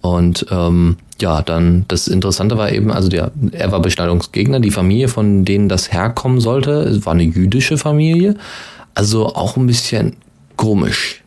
und 0.01 0.45
ähm, 0.49 0.97
ja, 1.21 1.41
dann 1.41 1.85
das 1.87 2.07
Interessante 2.07 2.57
war 2.57 2.71
eben, 2.71 2.91
also 2.91 3.09
der, 3.09 3.31
er 3.51 3.71
war 3.71 3.81
Beschneidungsgegner, 3.81 4.59
die 4.59 4.71
Familie, 4.71 5.09
von 5.09 5.43
denen 5.43 5.67
das 5.67 5.91
herkommen 5.91 6.39
sollte, 6.39 7.05
war 7.05 7.13
eine 7.13 7.23
jüdische 7.23 7.77
Familie. 7.77 8.35
Also 8.95 9.27
auch 9.27 9.57
ein 9.57 9.67
bisschen 9.67 10.15
komisch. 10.55 11.23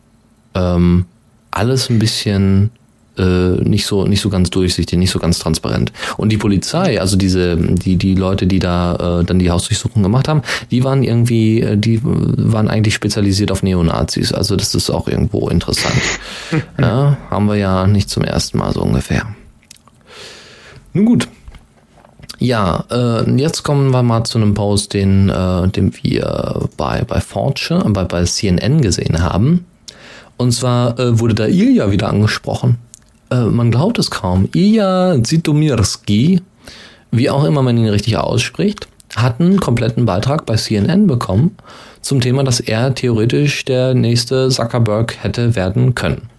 Ähm, 0.55 1.05
alles 1.51 1.89
ein 1.89 1.99
bisschen 1.99 2.71
nicht 3.15 3.85
so 3.85 4.05
nicht 4.05 4.21
so 4.21 4.29
ganz 4.29 4.49
durchsichtig, 4.49 4.97
nicht 4.97 5.11
so 5.11 5.19
ganz 5.19 5.39
transparent. 5.39 5.91
Und 6.17 6.29
die 6.29 6.37
Polizei, 6.37 6.99
also 6.99 7.15
diese 7.15 7.57
die 7.57 7.95
die 7.97 8.15
Leute, 8.15 8.47
die 8.47 8.59
da 8.59 9.19
äh, 9.19 9.23
dann 9.23 9.39
die 9.39 9.51
Hausdurchsuchung 9.51 10.01
gemacht 10.01 10.27
haben, 10.27 10.41
die 10.71 10.83
waren 10.83 11.03
irgendwie 11.03 11.61
äh, 11.61 11.77
die 11.77 11.99
waren 12.03 12.67
eigentlich 12.67 12.95
spezialisiert 12.95 13.51
auf 13.51 13.61
Neonazis. 13.61 14.33
Also 14.33 14.55
das 14.55 14.73
ist 14.73 14.89
auch 14.89 15.07
irgendwo 15.07 15.49
interessant. 15.49 16.01
ja, 16.79 17.17
haben 17.29 17.47
wir 17.47 17.55
ja 17.55 17.85
nicht 17.85 18.09
zum 18.09 18.23
ersten 18.23 18.57
Mal 18.57 18.73
so 18.73 18.81
ungefähr. 18.81 19.27
Nun 20.93 21.05
gut. 21.05 21.27
Ja, 22.39 22.83
äh, 22.91 23.31
jetzt 23.39 23.63
kommen 23.63 23.91
wir 23.91 24.03
mal 24.03 24.23
zu 24.25 24.37
einem 24.37 24.53
Post, 24.53 24.93
den, 24.93 25.29
äh, 25.29 25.67
den 25.69 25.93
wir 26.01 26.67
bei, 26.77 27.03
bei 27.07 27.21
Fortune, 27.21 27.83
bei, 27.91 28.03
bei 28.03 28.25
CNN 28.25 28.81
gesehen 28.81 29.23
haben. 29.23 29.65
Und 30.37 30.51
zwar 30.51 30.99
äh, 30.99 31.19
wurde 31.19 31.35
da 31.35 31.45
Ilja 31.45 31.91
wieder 31.91 32.09
angesprochen. 32.09 32.79
Äh, 33.33 33.45
man 33.45 33.71
glaubt 33.71 33.99
es 33.99 34.11
kaum. 34.11 34.47
Ilja 34.53 35.17
Zitomirski, 35.23 36.41
wie 37.11 37.29
auch 37.29 37.43
immer 37.43 37.61
man 37.61 37.77
ihn 37.77 37.87
richtig 37.87 38.17
ausspricht, 38.17 38.87
hat 39.15 39.39
einen 39.39 39.59
kompletten 39.59 40.05
Beitrag 40.05 40.45
bei 40.45 40.55
CNN 40.55 41.07
bekommen 41.07 41.55
zum 42.01 42.21
Thema, 42.21 42.43
dass 42.43 42.59
er 42.59 42.93
theoretisch 42.93 43.65
der 43.65 43.93
nächste 43.93 44.49
Zuckerberg 44.49 45.23
hätte 45.23 45.55
werden 45.55 45.95
können. 45.95 46.29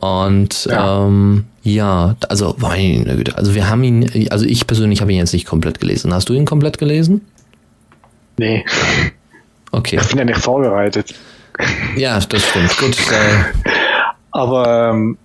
Und 0.00 0.66
ja, 0.66 1.06
ähm, 1.06 1.44
ja 1.62 2.16
also 2.28 2.54
meine 2.58 3.16
Güte, 3.16 3.36
also 3.36 3.54
wir 3.54 3.68
haben 3.68 3.82
ihn, 3.82 4.28
also 4.30 4.46
ich 4.46 4.66
persönlich 4.66 5.00
habe 5.00 5.12
ihn 5.12 5.18
jetzt 5.18 5.32
nicht 5.32 5.46
komplett 5.46 5.80
gelesen. 5.80 6.14
Hast 6.14 6.28
du 6.28 6.32
ihn 6.32 6.44
komplett 6.44 6.78
gelesen? 6.78 7.26
Nee. 8.38 8.64
Okay. 9.72 9.98
Ich 10.00 10.08
bin 10.08 10.18
ja 10.18 10.24
nicht 10.24 10.38
vorbereitet. 10.38 11.14
Ja, 11.96 12.20
das 12.20 12.42
stimmt. 12.42 12.76
Gut. 12.78 12.96
Äh, 13.10 13.70
Aber 14.30 14.90
ähm, 14.92 15.18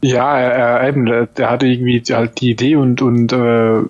ja, 0.00 0.38
er, 0.38 0.88
eben, 0.88 1.06
der 1.36 1.50
hatte 1.50 1.66
irgendwie 1.66 2.02
halt 2.12 2.40
die 2.40 2.50
Idee 2.50 2.76
und 2.76 3.02
und 3.02 3.32
äh, 3.32 3.82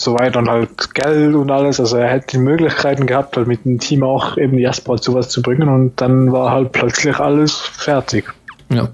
so 0.00 0.14
weiter 0.14 0.38
und 0.38 0.48
halt 0.48 0.94
Geld 0.94 1.34
und 1.34 1.50
alles. 1.50 1.78
Also 1.78 1.96
er 1.96 2.08
hätte 2.08 2.28
die 2.32 2.38
Möglichkeiten 2.38 3.06
gehabt, 3.06 3.36
halt 3.36 3.46
mit 3.46 3.64
dem 3.64 3.78
Team 3.78 4.02
auch 4.02 4.38
eben 4.38 4.58
Jasper 4.58 4.96
zu 4.96 5.14
was 5.14 5.28
zu 5.28 5.42
bringen 5.42 5.68
und 5.68 6.00
dann 6.00 6.32
war 6.32 6.52
halt 6.52 6.72
plötzlich 6.72 7.18
alles 7.18 7.54
fertig. 7.54 8.32
Ja. 8.70 8.88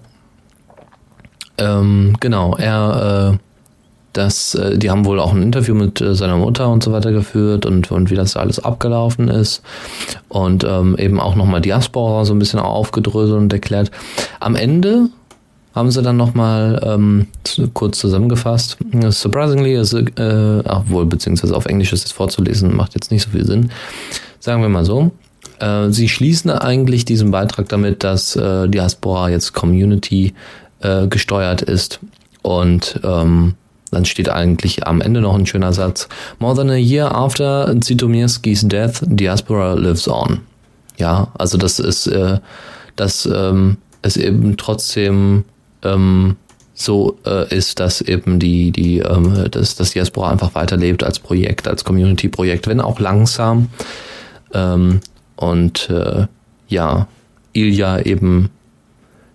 Ähm, 1.59 2.17
genau, 2.19 2.57
er, 2.57 3.35
äh, 3.35 3.39
das, 4.13 4.55
äh, 4.57 4.79
die 4.79 4.91
haben 4.91 5.05
wohl 5.05 5.21
auch 5.21 5.33
ein 5.33 5.43
Interview 5.43 5.75
mit 5.75 6.01
äh, 6.01 6.15
seiner 6.15 6.37
Mutter 6.37 6.69
und 6.69 6.83
so 6.83 6.93
weiter 6.93 7.13
geführt 7.13 7.67
und, 7.67 7.91
und 7.93 8.11
wie 8.11 8.17
das 8.17 8.37
alles 8.37 8.59
abgelaufen 8.59 9.29
ist 9.29 9.63
und 10.29 10.65
ähm, 10.65 10.97
eben 10.99 11.21
auch 11.21 11.37
nochmal 11.37 11.61
Diaspora 11.61 12.25
so 12.25 12.35
ein 12.35 12.39
bisschen 12.39 12.59
aufgedröselt 12.59 13.39
und 13.39 13.53
erklärt. 13.53 13.91
Am 14.41 14.57
Ende 14.57 15.09
haben 15.77 15.91
sie 15.91 16.03
dann 16.03 16.17
nochmal 16.17 16.81
ähm, 16.83 17.27
kurz 17.75 17.99
zusammengefasst. 17.99 18.79
Surprisingly, 19.11 19.75
ist, 19.75 19.93
äh, 19.93 20.63
ach 20.65 20.85
wohl, 20.89 21.05
beziehungsweise 21.05 21.55
auf 21.55 21.67
Englisch 21.67 21.93
ist 21.93 22.07
es 22.07 22.13
vorzulesen, 22.13 22.75
macht 22.75 22.95
jetzt 22.95 23.11
nicht 23.13 23.23
so 23.23 23.31
viel 23.31 23.45
Sinn. 23.45 23.71
Sagen 24.41 24.63
wir 24.63 24.71
mal 24.71 24.87
so. 24.87 25.11
Äh, 25.61 25.91
sie 25.91 26.09
schließen 26.09 26.51
eigentlich 26.51 27.05
diesen 27.05 27.31
Beitrag 27.31 27.69
damit, 27.69 28.05
dass 28.05 28.37
äh, 28.37 28.69
Diaspora 28.69 29.29
jetzt 29.29 29.53
Community 29.53 30.33
äh, 30.81 31.09
gesteuert 31.09 31.61
ist. 31.61 32.01
Und 32.41 32.99
ähm, 33.05 33.55
dann 33.91 34.07
steht 34.07 34.31
eigentlich 34.31 34.87
am 34.87 35.03
Ende 35.03 35.21
noch 35.21 35.35
ein 35.35 35.47
schöner 35.47 35.75
Satz. 35.75 36.09
More 36.39 36.57
than 36.57 36.71
a 36.71 36.77
year 36.77 37.15
after 37.15 37.79
Zitomirskis 37.81 38.67
death, 38.67 39.03
Diaspora 39.03 39.75
lives 39.75 40.09
on. 40.09 40.41
Ja, 40.97 41.29
also 41.37 41.59
das 41.59 41.79
ist, 41.79 42.07
äh, 42.07 42.39
dass 42.97 43.27
ähm, 43.27 43.77
es 44.01 44.17
eben 44.17 44.57
trotzdem 44.57 45.45
ähm, 45.87 46.37
so 46.75 47.17
äh, 47.25 47.55
ist, 47.55 47.81
dass 47.81 48.03
eben 48.03 48.39
die, 48.39 48.71
die, 48.71 48.99
ähm, 48.99 49.47
dass 49.51 49.77
das 49.77 49.93
Diaspora 49.93 50.31
einfach 50.31 50.55
weiterlebt 50.55 51.03
als 51.03 51.19
Projekt, 51.19 51.67
als 51.67 51.85
Community-Projekt, 51.85 52.67
wenn 52.67 52.81
auch 52.81 53.01
langsam. 53.01 53.69
Ähm, 54.53 55.01
und 55.37 55.89
äh, 55.91 56.27
ja, 56.69 57.07
Ilja 57.53 58.01
eben 58.01 58.51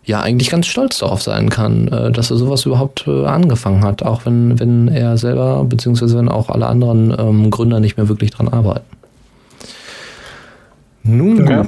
ja 0.03 0.21
eigentlich 0.21 0.49
ganz 0.49 0.67
stolz 0.67 0.99
darauf 0.99 1.21
sein 1.21 1.49
kann, 1.49 1.87
äh, 1.87 2.11
dass 2.11 2.29
er 2.29 2.37
sowas 2.37 2.65
überhaupt 2.65 3.05
äh, 3.07 3.25
angefangen 3.25 3.83
hat, 3.83 4.03
auch 4.03 4.25
wenn, 4.25 4.59
wenn 4.59 4.87
er 4.87 5.17
selber, 5.17 5.63
beziehungsweise 5.63 6.17
wenn 6.17 6.29
auch 6.29 6.49
alle 6.49 6.67
anderen 6.67 7.15
ähm, 7.17 7.49
Gründer 7.49 7.79
nicht 7.79 7.97
mehr 7.97 8.07
wirklich 8.07 8.31
dran 8.31 8.49
arbeiten. 8.49 8.85
Nun 11.03 11.47
ja. 11.47 11.65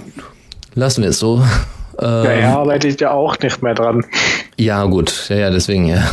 lassen 0.76 1.02
wir 1.02 1.10
es 1.10 1.20
so. 1.20 1.44
Ähm, 2.00 2.24
ja, 2.24 2.24
er 2.24 2.58
arbeitet 2.58 3.02
ja 3.02 3.12
auch 3.12 3.38
nicht 3.40 3.62
mehr 3.64 3.74
dran. 3.74 4.06
Ja, 4.58 4.84
gut, 4.86 5.28
ja, 5.30 5.36
ja, 5.38 5.50
deswegen 5.50 5.88
ja. 5.88 6.04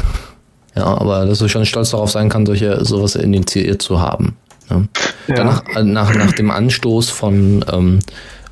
Ja, 0.76 0.84
aber 0.84 1.26
dass 1.26 1.40
du 1.40 1.48
schon 1.48 1.66
stolz 1.66 1.90
darauf 1.90 2.10
sein 2.10 2.28
kann, 2.28 2.46
solche 2.46 2.84
sowas 2.84 3.16
initiiert 3.16 3.82
zu 3.82 4.00
haben. 4.00 4.36
Ne? 4.70 4.88
Ja. 5.26 5.34
Danach, 5.34 5.64
äh, 5.74 5.82
nach, 5.82 6.14
nach 6.14 6.32
dem 6.32 6.50
Anstoß 6.50 7.10
von, 7.10 7.64
ähm, 7.72 7.98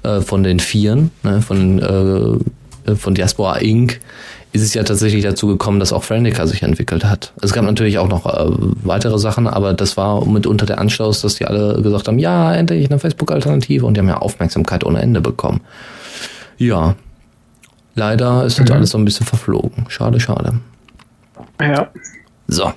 äh, 0.02 0.20
von 0.20 0.42
den 0.42 0.58
Vieren, 0.58 1.10
ne, 1.22 1.40
von 1.42 1.78
äh, 1.78 2.38
von 2.96 3.14
Diaspora 3.14 3.58
Inc. 3.58 4.00
ist 4.52 4.62
es 4.62 4.74
ja 4.74 4.82
tatsächlich 4.82 5.22
dazu 5.22 5.46
gekommen, 5.46 5.80
dass 5.80 5.92
auch 5.92 6.04
Friendica 6.04 6.46
sich 6.46 6.62
entwickelt 6.62 7.04
hat. 7.04 7.32
Es 7.42 7.52
gab 7.52 7.64
natürlich 7.64 7.98
auch 7.98 8.08
noch 8.08 8.26
äh, 8.26 8.50
weitere 8.82 9.18
Sachen, 9.18 9.46
aber 9.46 9.74
das 9.74 9.96
war 9.96 10.24
mitunter 10.24 10.66
der 10.66 10.78
Anschluss, 10.78 11.20
dass 11.20 11.36
die 11.36 11.44
alle 11.44 11.80
gesagt 11.82 12.08
haben, 12.08 12.18
ja, 12.18 12.54
endlich 12.54 12.90
eine 12.90 12.98
Facebook-Alternative 12.98 13.84
und 13.84 13.94
die 13.94 14.00
haben 14.00 14.08
ja 14.08 14.18
Aufmerksamkeit 14.18 14.84
ohne 14.84 15.02
Ende 15.02 15.20
bekommen. 15.20 15.60
Ja, 16.56 16.96
leider 17.98 18.44
ist 18.44 18.58
das 18.58 18.68
mhm. 18.68 18.76
alles 18.76 18.90
so 18.90 18.98
ein 18.98 19.04
bisschen 19.04 19.26
verflogen. 19.26 19.84
Schade, 19.88 20.18
schade. 20.20 20.54
Ja. 21.60 21.88
So. 22.46 22.72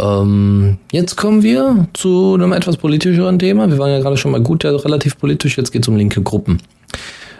Ähm, 0.00 0.78
jetzt 0.90 1.16
kommen 1.16 1.42
wir 1.42 1.86
zu 1.92 2.34
einem 2.34 2.52
etwas 2.52 2.76
politischeren 2.76 3.38
Thema. 3.38 3.70
Wir 3.70 3.78
waren 3.78 3.90
ja 3.90 4.00
gerade 4.00 4.16
schon 4.16 4.32
mal 4.32 4.42
gut, 4.42 4.64
ja, 4.64 4.70
relativ 4.70 5.18
politisch. 5.18 5.56
Jetzt 5.56 5.70
geht 5.70 5.82
es 5.82 5.88
um 5.88 5.96
linke 5.96 6.22
Gruppen. 6.22 6.58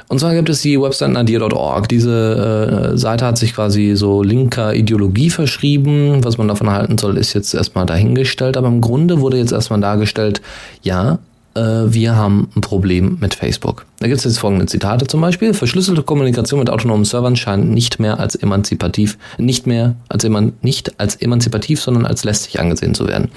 Und 0.08 0.18
zwar 0.18 0.34
gibt 0.34 0.50
es 0.50 0.60
die 0.60 0.80
Website 0.80 1.10
nadir.org. 1.10 1.88
Diese 1.88 2.92
äh, 2.92 2.98
Seite 2.98 3.24
hat 3.24 3.38
sich 3.38 3.54
quasi 3.54 3.92
so 3.96 4.22
linker 4.22 4.74
Ideologie 4.74 5.30
verschrieben. 5.30 6.22
Was 6.22 6.36
man 6.36 6.48
davon 6.48 6.70
halten 6.70 6.98
soll, 6.98 7.16
ist 7.16 7.32
jetzt 7.32 7.54
erstmal 7.54 7.86
dahingestellt. 7.86 8.58
Aber 8.58 8.68
im 8.68 8.82
Grunde 8.82 9.20
wurde 9.20 9.38
jetzt 9.38 9.52
erstmal 9.52 9.80
dargestellt, 9.80 10.42
ja, 10.82 11.18
wir 11.54 12.16
haben 12.16 12.48
ein 12.56 12.60
Problem 12.60 13.18
mit 13.20 13.34
Facebook. 13.34 13.84
Da 13.98 14.06
gibt 14.06 14.18
es 14.18 14.24
jetzt 14.24 14.38
folgende 14.38 14.66
Zitate 14.66 15.06
zum 15.06 15.20
Beispiel. 15.20 15.52
Verschlüsselte 15.52 16.02
Kommunikation 16.02 16.60
mit 16.60 16.70
autonomen 16.70 17.04
Servern 17.04 17.36
scheint 17.36 17.70
nicht 17.70 18.00
mehr 18.00 18.18
als 18.18 18.34
emanzipativ, 18.34 19.18
nicht 19.38 19.66
mehr 19.66 19.96
als 20.08 20.24
eman, 20.24 20.54
nicht 20.62 20.98
als 20.98 21.16
emanzipativ, 21.16 21.80
sondern 21.80 22.06
als 22.06 22.24
lästig 22.24 22.58
angesehen 22.58 22.94
zu 22.94 23.06
werden. 23.06 23.30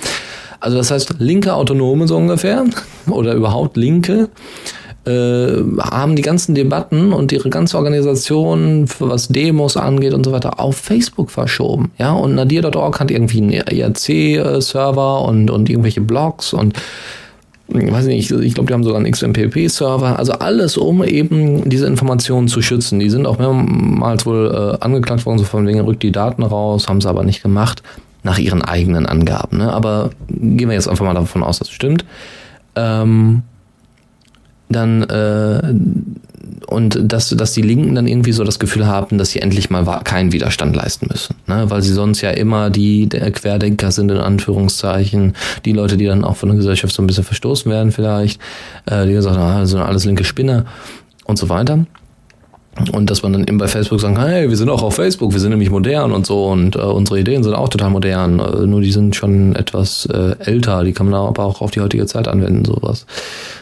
Also 0.59 0.77
das 0.77 0.91
heißt, 0.91 1.15
linke 1.19 1.53
Autonome 1.53 2.07
so 2.07 2.17
ungefähr 2.17 2.65
oder 3.07 3.33
überhaupt 3.33 3.77
Linke 3.77 4.29
äh, 5.05 5.61
haben 5.79 6.15
die 6.15 6.21
ganzen 6.21 6.55
Debatten 6.55 7.13
und 7.13 7.31
ihre 7.31 7.49
ganze 7.49 7.77
Organisation, 7.77 8.87
was 8.99 9.27
Demos 9.27 9.77
angeht 9.77 10.13
und 10.13 10.23
so 10.23 10.31
weiter, 10.31 10.59
auf 10.59 10.77
Facebook 10.77 11.31
verschoben. 11.31 11.91
Ja, 11.97 12.13
und 12.13 12.35
Nadir.org 12.35 12.99
hat 12.99 13.11
irgendwie 13.11 13.41
einen 13.41 13.51
IRC-Server 13.51 15.21
und, 15.21 15.51
und 15.51 15.69
irgendwelche 15.69 16.01
Blogs 16.01 16.53
und 16.53 16.73
ich 17.67 17.91
weiß 17.91 18.05
nicht, 18.05 18.31
ich 18.31 18.53
glaube, 18.53 18.67
die 18.67 18.73
haben 18.73 18.83
sogar 18.83 18.99
einen 18.99 19.11
XMPP-Server. 19.11 20.19
Also 20.19 20.33
alles, 20.33 20.77
um 20.77 21.03
eben 21.03 21.67
diese 21.67 21.87
Informationen 21.87 22.47
zu 22.47 22.61
schützen. 22.61 22.99
Die 22.99 23.09
sind 23.09 23.25
auch 23.25 23.39
mehrmals 23.39 24.25
wohl 24.25 24.77
äh, 24.79 24.83
angeklagt 24.83 25.25
worden, 25.25 25.39
so 25.39 25.45
von 25.45 25.65
wegen 25.65 25.79
rückt 25.79 26.03
die 26.03 26.11
Daten 26.11 26.43
raus, 26.43 26.87
haben 26.87 27.01
sie 27.01 27.09
aber 27.09 27.23
nicht 27.23 27.41
gemacht, 27.41 27.81
nach 28.23 28.37
ihren 28.37 28.61
eigenen 28.61 29.07
Angaben. 29.07 29.57
Ne? 29.57 29.73
Aber 29.73 30.11
gehen 30.29 30.69
wir 30.69 30.75
jetzt 30.75 30.87
einfach 30.87 31.05
mal 31.05 31.13
davon 31.15 31.43
aus, 31.43 31.59
dass 31.59 31.69
es 31.69 31.73
stimmt. 31.73 32.05
Ähm, 32.75 33.41
dann 34.69 35.03
äh, 35.03 35.73
und 36.67 36.99
dass, 37.01 37.29
dass 37.29 37.53
die 37.53 37.61
Linken 37.61 37.95
dann 37.95 38.07
irgendwie 38.07 38.31
so 38.31 38.43
das 38.43 38.59
Gefühl 38.59 38.87
haben, 38.87 39.17
dass 39.17 39.31
sie 39.31 39.39
endlich 39.39 39.69
mal 39.69 39.85
keinen 40.03 40.31
Widerstand 40.31 40.75
leisten 40.75 41.07
müssen. 41.09 41.34
Ne? 41.47 41.69
weil 41.69 41.81
sie 41.81 41.93
sonst 41.93 42.21
ja 42.21 42.31
immer 42.31 42.69
die 42.69 43.07
Querdenker 43.09 43.91
sind, 43.91 44.11
in 44.11 44.17
Anführungszeichen, 44.17 45.33
die 45.65 45.73
Leute, 45.73 45.97
die 45.97 46.05
dann 46.05 46.23
auch 46.23 46.35
von 46.35 46.49
der 46.49 46.57
Gesellschaft 46.57 46.93
so 46.93 47.01
ein 47.01 47.07
bisschen 47.07 47.23
verstoßen 47.23 47.71
werden 47.71 47.91
vielleicht, 47.91 48.39
äh, 48.85 49.05
die 49.05 49.13
gesagt 49.13 49.37
haben, 49.37 49.61
ah, 49.61 49.65
sind 49.65 49.79
alles 49.79 50.05
linke 50.05 50.23
Spinner 50.23 50.65
und 51.25 51.37
so 51.37 51.49
weiter. 51.49 51.85
Und 52.91 53.09
dass 53.09 53.23
man 53.23 53.31
dann 53.31 53.43
eben 53.43 53.57
bei 53.57 53.69
Facebook 53.69 54.01
sagen 54.01 54.15
kann, 54.15 54.27
hey, 54.27 54.49
wir 54.49 54.57
sind 54.57 54.69
auch 54.69 54.83
auf 54.83 54.95
Facebook, 54.95 55.31
wir 55.31 55.39
sind 55.39 55.51
nämlich 55.51 55.69
modern 55.69 56.11
und 56.11 56.25
so 56.25 56.47
und 56.47 56.75
äh, 56.75 56.79
unsere 56.79 57.21
Ideen 57.21 57.41
sind 57.41 57.53
auch 57.53 57.69
total 57.69 57.89
modern, 57.89 58.39
äh, 58.39 58.67
nur 58.67 58.81
die 58.81 58.91
sind 58.91 59.15
schon 59.15 59.55
etwas 59.55 60.05
äh, 60.07 60.35
älter, 60.39 60.83
die 60.83 60.91
kann 60.91 61.09
man 61.09 61.15
aber 61.17 61.45
auch 61.45 61.61
auf 61.61 61.71
die 61.71 61.79
heutige 61.79 62.05
Zeit 62.05 62.27
anwenden, 62.27 62.65
sowas. 62.65 63.05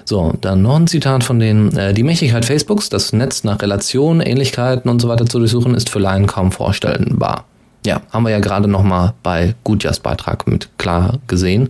So, 0.04 0.34
dann 0.42 0.64
noch 0.64 0.78
ein 0.78 0.88
Zitat 0.88 1.24
von 1.24 1.40
denen. 1.40 1.78
Äh, 1.78 1.94
die 1.94 2.02
Mächtigkeit 2.02 2.44
Facebooks, 2.44 2.90
das 2.90 3.14
Netz 3.14 3.44
nach 3.44 3.62
Relationen, 3.62 4.20
Ähnlichkeiten 4.20 4.90
und 4.90 5.00
so 5.00 5.10
weiter 5.10 5.28
zu 5.28 5.38
durchsuchen, 5.38 5.76
ist 5.76 5.92
für 5.92 6.00
Laien 6.00 6.26
kaum 6.26 6.52
vorstellbar. 6.52 7.46
Ja, 7.86 8.02
haben 8.12 8.24
wir 8.24 8.32
ja 8.32 8.40
gerade 8.40 8.68
nochmal 8.68 9.14
bei 9.24 9.56
Gutjas 9.64 10.00
Beitrag 10.00 10.48
mit 10.48 10.70
klar 10.78 11.20
gesehen 11.28 11.70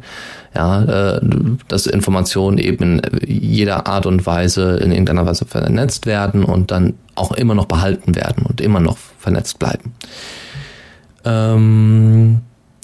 ja, 0.55 1.15
äh, 1.15 1.21
dass 1.67 1.87
Informationen 1.87 2.57
eben 2.57 2.99
in 2.99 3.01
jeder 3.27 3.87
Art 3.87 4.05
und 4.05 4.25
Weise 4.25 4.77
in 4.77 4.91
irgendeiner 4.91 5.25
Weise 5.25 5.45
vernetzt 5.45 6.05
werden 6.05 6.43
und 6.43 6.71
dann 6.71 6.93
auch 7.15 7.31
immer 7.31 7.55
noch 7.55 7.65
behalten 7.65 8.15
werden 8.15 8.45
und 8.45 8.61
immer 8.61 8.79
noch 8.79 8.97
vernetzt 9.17 9.59
bleiben. 9.59 9.93
Ähm, 11.25 12.39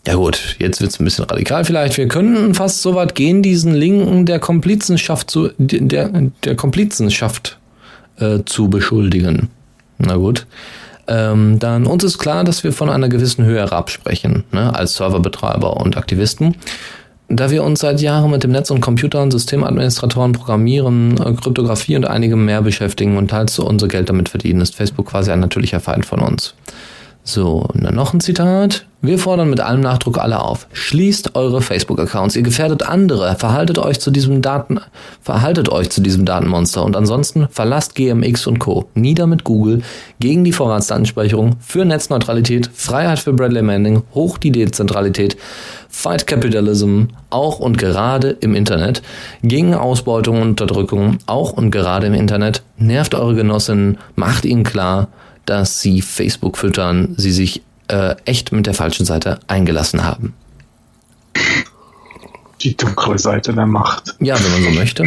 ja 0.07 0.15
gut, 0.15 0.55
jetzt 0.59 0.81
wird's 0.81 0.99
ein 0.99 1.03
bisschen 1.03 1.25
radikal 1.25 1.65
vielleicht. 1.65 1.97
Wir 1.97 2.07
könnten 2.07 2.55
fast 2.55 2.81
so 2.81 2.95
weit 2.95 3.13
gehen, 3.15 3.43
diesen 3.43 3.73
Linken 3.75 4.25
der 4.25 4.39
Komplizenschaft 4.39 5.29
zu, 5.29 5.49
der, 5.57 6.09
der 6.43 6.55
Komplizenschaft 6.55 7.59
äh, 8.17 8.39
zu 8.45 8.69
beschuldigen. 8.69 9.49
Na 9.99 10.15
gut. 10.15 10.47
Ähm, 11.09 11.57
dann 11.57 11.87
uns 11.87 12.03
ist 12.03 12.19
klar, 12.19 12.43
dass 12.43 12.63
wir 12.63 12.71
von 12.71 12.89
einer 12.89 13.09
gewissen 13.09 13.43
Höhe 13.43 13.59
herab 13.59 13.89
sprechen, 13.89 14.43
ne, 14.51 14.73
als 14.75 14.95
Serverbetreiber 14.95 15.77
und 15.77 15.97
Aktivisten. 15.97 16.55
Da 17.31 17.49
wir 17.49 17.63
uns 17.63 17.79
seit 17.79 17.99
Jahren 18.01 18.31
mit 18.31 18.43
dem 18.43 18.51
Netz 18.51 18.71
und 18.71 18.81
Computern, 18.81 19.31
Systemadministratoren, 19.31 20.33
Programmieren, 20.33 21.17
äh, 21.17 21.33
Kryptographie 21.33 21.95
und 21.95 22.05
einigem 22.05 22.45
mehr 22.45 22.61
beschäftigen 22.61 23.17
und 23.17 23.29
teils 23.29 23.57
unser 23.59 23.87
Geld 23.87 24.09
damit 24.09 24.29
verdienen, 24.29 24.61
ist 24.61 24.75
Facebook 24.75 25.07
quasi 25.07 25.31
ein 25.31 25.39
natürlicher 25.39 25.79
Feind 25.79 26.05
von 26.05 26.19
uns. 26.19 26.53
So, 27.29 27.67
und 27.71 27.83
dann 27.83 27.93
noch 27.93 28.15
ein 28.15 28.21
Zitat. 28.21 28.87
Wir 29.03 29.19
fordern 29.19 29.51
mit 29.51 29.59
allem 29.59 29.81
Nachdruck 29.81 30.17
alle 30.17 30.41
auf. 30.41 30.65
Schließt 30.73 31.35
eure 31.35 31.61
Facebook-Accounts. 31.61 32.35
Ihr 32.35 32.41
gefährdet 32.41 32.81
andere. 32.81 33.35
Verhaltet 33.35 33.77
euch 33.77 33.99
zu 33.99 34.09
diesem 34.09 34.41
Daten, 34.41 34.79
verhaltet 35.21 35.69
euch 35.69 35.91
zu 35.91 36.01
diesem 36.01 36.25
Datenmonster. 36.25 36.83
Und 36.83 36.97
ansonsten 36.97 37.47
verlasst 37.51 37.93
GMX 37.93 38.47
und 38.47 38.57
Co. 38.57 38.89
Nieder 38.95 39.27
mit 39.27 39.43
Google, 39.43 39.83
gegen 40.19 40.43
die 40.43 40.51
Vorratsdatenspeicherung, 40.51 41.57
für 41.59 41.85
Netzneutralität, 41.85 42.67
Freiheit 42.73 43.19
für 43.19 43.33
Bradley 43.33 43.61
Manning, 43.61 44.01
hoch 44.15 44.39
die 44.39 44.51
Dezentralität, 44.51 45.37
Fight 45.87 46.25
Capitalism, 46.25 47.03
auch 47.29 47.59
und 47.59 47.77
gerade 47.77 48.29
im 48.39 48.55
Internet, 48.55 49.03
gegen 49.43 49.75
Ausbeutung 49.75 50.41
und 50.41 50.49
Unterdrückung, 50.49 51.19
auch 51.27 51.53
und 51.53 51.69
gerade 51.69 52.07
im 52.07 52.15
Internet, 52.15 52.63
nervt 52.79 53.13
eure 53.13 53.35
Genossinnen, 53.35 53.99
macht 54.15 54.45
ihnen 54.45 54.63
klar, 54.63 55.09
dass 55.49 55.81
sie 55.81 56.01
Facebook 56.01 56.57
füttern, 56.57 57.15
sie 57.17 57.31
sich 57.31 57.61
äh, 57.87 58.15
echt 58.25 58.51
mit 58.51 58.67
der 58.67 58.73
falschen 58.73 59.05
Seite 59.05 59.39
eingelassen 59.47 60.03
haben. 60.03 60.33
Die 62.61 62.75
dunkle 62.75 63.17
Seite 63.17 63.53
der 63.53 63.65
Macht. 63.65 64.15
Ja, 64.19 64.35
wenn 64.35 64.51
man 64.51 64.73
so 64.73 64.79
möchte. 64.79 65.05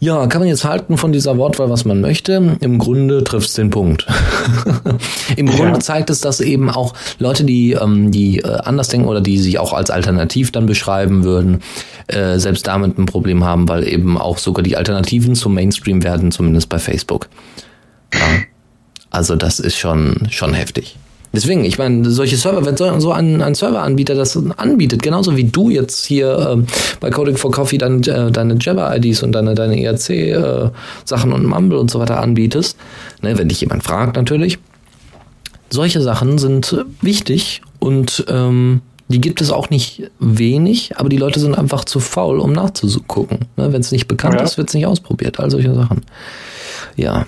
Ja, 0.00 0.26
kann 0.26 0.40
man 0.40 0.48
jetzt 0.48 0.64
halten 0.64 0.98
von 0.98 1.12
dieser 1.12 1.38
Wortwahl, 1.38 1.70
was 1.70 1.84
man 1.84 2.00
möchte. 2.00 2.58
Im 2.60 2.78
Grunde 2.78 3.24
trifft 3.24 3.48
es 3.48 3.54
den 3.54 3.70
Punkt. 3.70 4.06
Im 5.36 5.46
Grunde 5.46 5.74
ja. 5.74 5.80
zeigt 5.80 6.10
es, 6.10 6.20
dass 6.20 6.40
eben 6.40 6.68
auch 6.68 6.94
Leute, 7.18 7.44
die, 7.44 7.72
ähm, 7.72 8.10
die 8.10 8.40
äh, 8.40 8.58
anders 8.64 8.88
denken 8.88 9.08
oder 9.08 9.20
die 9.20 9.38
sich 9.38 9.58
auch 9.58 9.72
als 9.72 9.90
alternativ 9.90 10.52
dann 10.52 10.66
beschreiben 10.66 11.24
würden, 11.24 11.62
äh, 12.08 12.38
selbst 12.38 12.66
damit 12.66 12.98
ein 12.98 13.06
Problem 13.06 13.44
haben, 13.44 13.68
weil 13.68 13.88
eben 13.88 14.18
auch 14.18 14.38
sogar 14.38 14.62
die 14.62 14.76
Alternativen 14.76 15.34
zum 15.34 15.54
Mainstream 15.54 16.02
werden, 16.02 16.32
zumindest 16.32 16.68
bei 16.68 16.78
Facebook. 16.78 17.28
Ja. 18.12 18.20
Also 19.14 19.36
das 19.36 19.60
ist 19.60 19.76
schon, 19.76 20.26
schon 20.30 20.54
heftig. 20.54 20.96
Deswegen, 21.32 21.64
ich 21.64 21.78
meine, 21.78 22.10
solche 22.10 22.36
Server, 22.36 22.64
wenn 22.64 22.76
so 22.76 23.12
ein, 23.12 23.42
ein 23.42 23.54
Serveranbieter 23.54 24.14
das 24.14 24.36
anbietet, 24.56 25.02
genauso 25.02 25.36
wie 25.36 25.44
du 25.44 25.70
jetzt 25.70 26.04
hier 26.04 26.50
ähm, 26.50 26.66
bei 27.00 27.10
Coding 27.10 27.36
for 27.36 27.50
Coffee 27.50 27.78
dann 27.78 28.02
äh, 28.04 28.30
deine 28.30 28.56
Jabber-IDs 28.60 29.22
und 29.22 29.32
deine, 29.32 29.54
deine 29.54 29.80
ERC-Sachen 29.80 31.30
äh, 31.30 31.34
und 31.34 31.44
Mumble 31.46 31.78
und 31.78 31.90
so 31.90 31.98
weiter 31.98 32.20
anbietest, 32.20 32.76
ne, 33.22 33.36
wenn 33.38 33.48
dich 33.48 33.60
jemand 33.60 33.82
fragt 33.82 34.16
natürlich. 34.16 34.58
Solche 35.70 36.00
Sachen 36.00 36.38
sind 36.38 36.84
wichtig 37.00 37.62
und 37.80 38.24
ähm, 38.28 38.82
die 39.08 39.20
gibt 39.20 39.40
es 39.40 39.50
auch 39.50 39.70
nicht 39.70 40.10
wenig, 40.20 40.96
aber 40.96 41.08
die 41.08 41.18
Leute 41.18 41.40
sind 41.40 41.56
einfach 41.56 41.84
zu 41.84 41.98
faul, 42.00 42.38
um 42.38 42.52
nachzugucken. 42.52 43.40
Ne, 43.56 43.72
wenn 43.72 43.80
es 43.80 43.90
nicht 43.90 44.06
bekannt 44.06 44.36
ja. 44.36 44.42
ist, 44.42 44.56
wird 44.56 44.68
es 44.68 44.74
nicht 44.74 44.86
ausprobiert. 44.86 45.40
All 45.40 45.50
solche 45.50 45.74
Sachen. 45.74 46.02
Ja. 46.96 47.26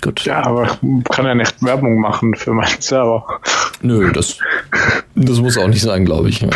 Gut. 0.00 0.24
Ja, 0.24 0.44
aber 0.44 0.78
kann 1.10 1.26
ja 1.26 1.34
nicht 1.34 1.62
Werbung 1.62 2.00
machen 2.00 2.34
für 2.34 2.52
meinen 2.52 2.80
Server. 2.80 3.24
Nö, 3.82 4.12
das, 4.12 4.38
das 5.14 5.40
muss 5.40 5.58
auch 5.58 5.68
nicht 5.68 5.82
sein, 5.82 6.04
glaube 6.04 6.28
ich. 6.28 6.46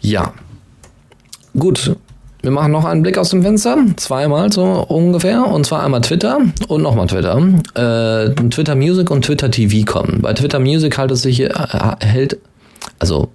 Ja. 0.00 0.32
Gut. 1.58 1.96
Wir 2.42 2.50
machen 2.50 2.72
noch 2.72 2.86
einen 2.86 3.02
Blick 3.02 3.18
aus 3.18 3.30
dem 3.30 3.42
Fenster. 3.42 3.76
Zweimal 3.96 4.50
so 4.50 4.64
ungefähr. 4.64 5.46
Und 5.46 5.66
zwar 5.66 5.84
einmal 5.84 6.00
Twitter 6.00 6.40
und 6.68 6.82
nochmal 6.82 7.06
Twitter. 7.06 7.36
Äh, 7.74 8.34
Twitter 8.48 8.74
Music 8.74 9.10
und 9.10 9.24
Twitter 9.24 9.50
TV 9.50 9.84
kommen. 9.84 10.22
Bei 10.22 10.32
Twitter 10.32 10.58
Music 10.58 10.96
halt 10.96 11.10
es 11.10 11.22
sich, 11.22 11.40
äh, 11.40 11.52
hält, 12.00 12.38
also 12.98 13.28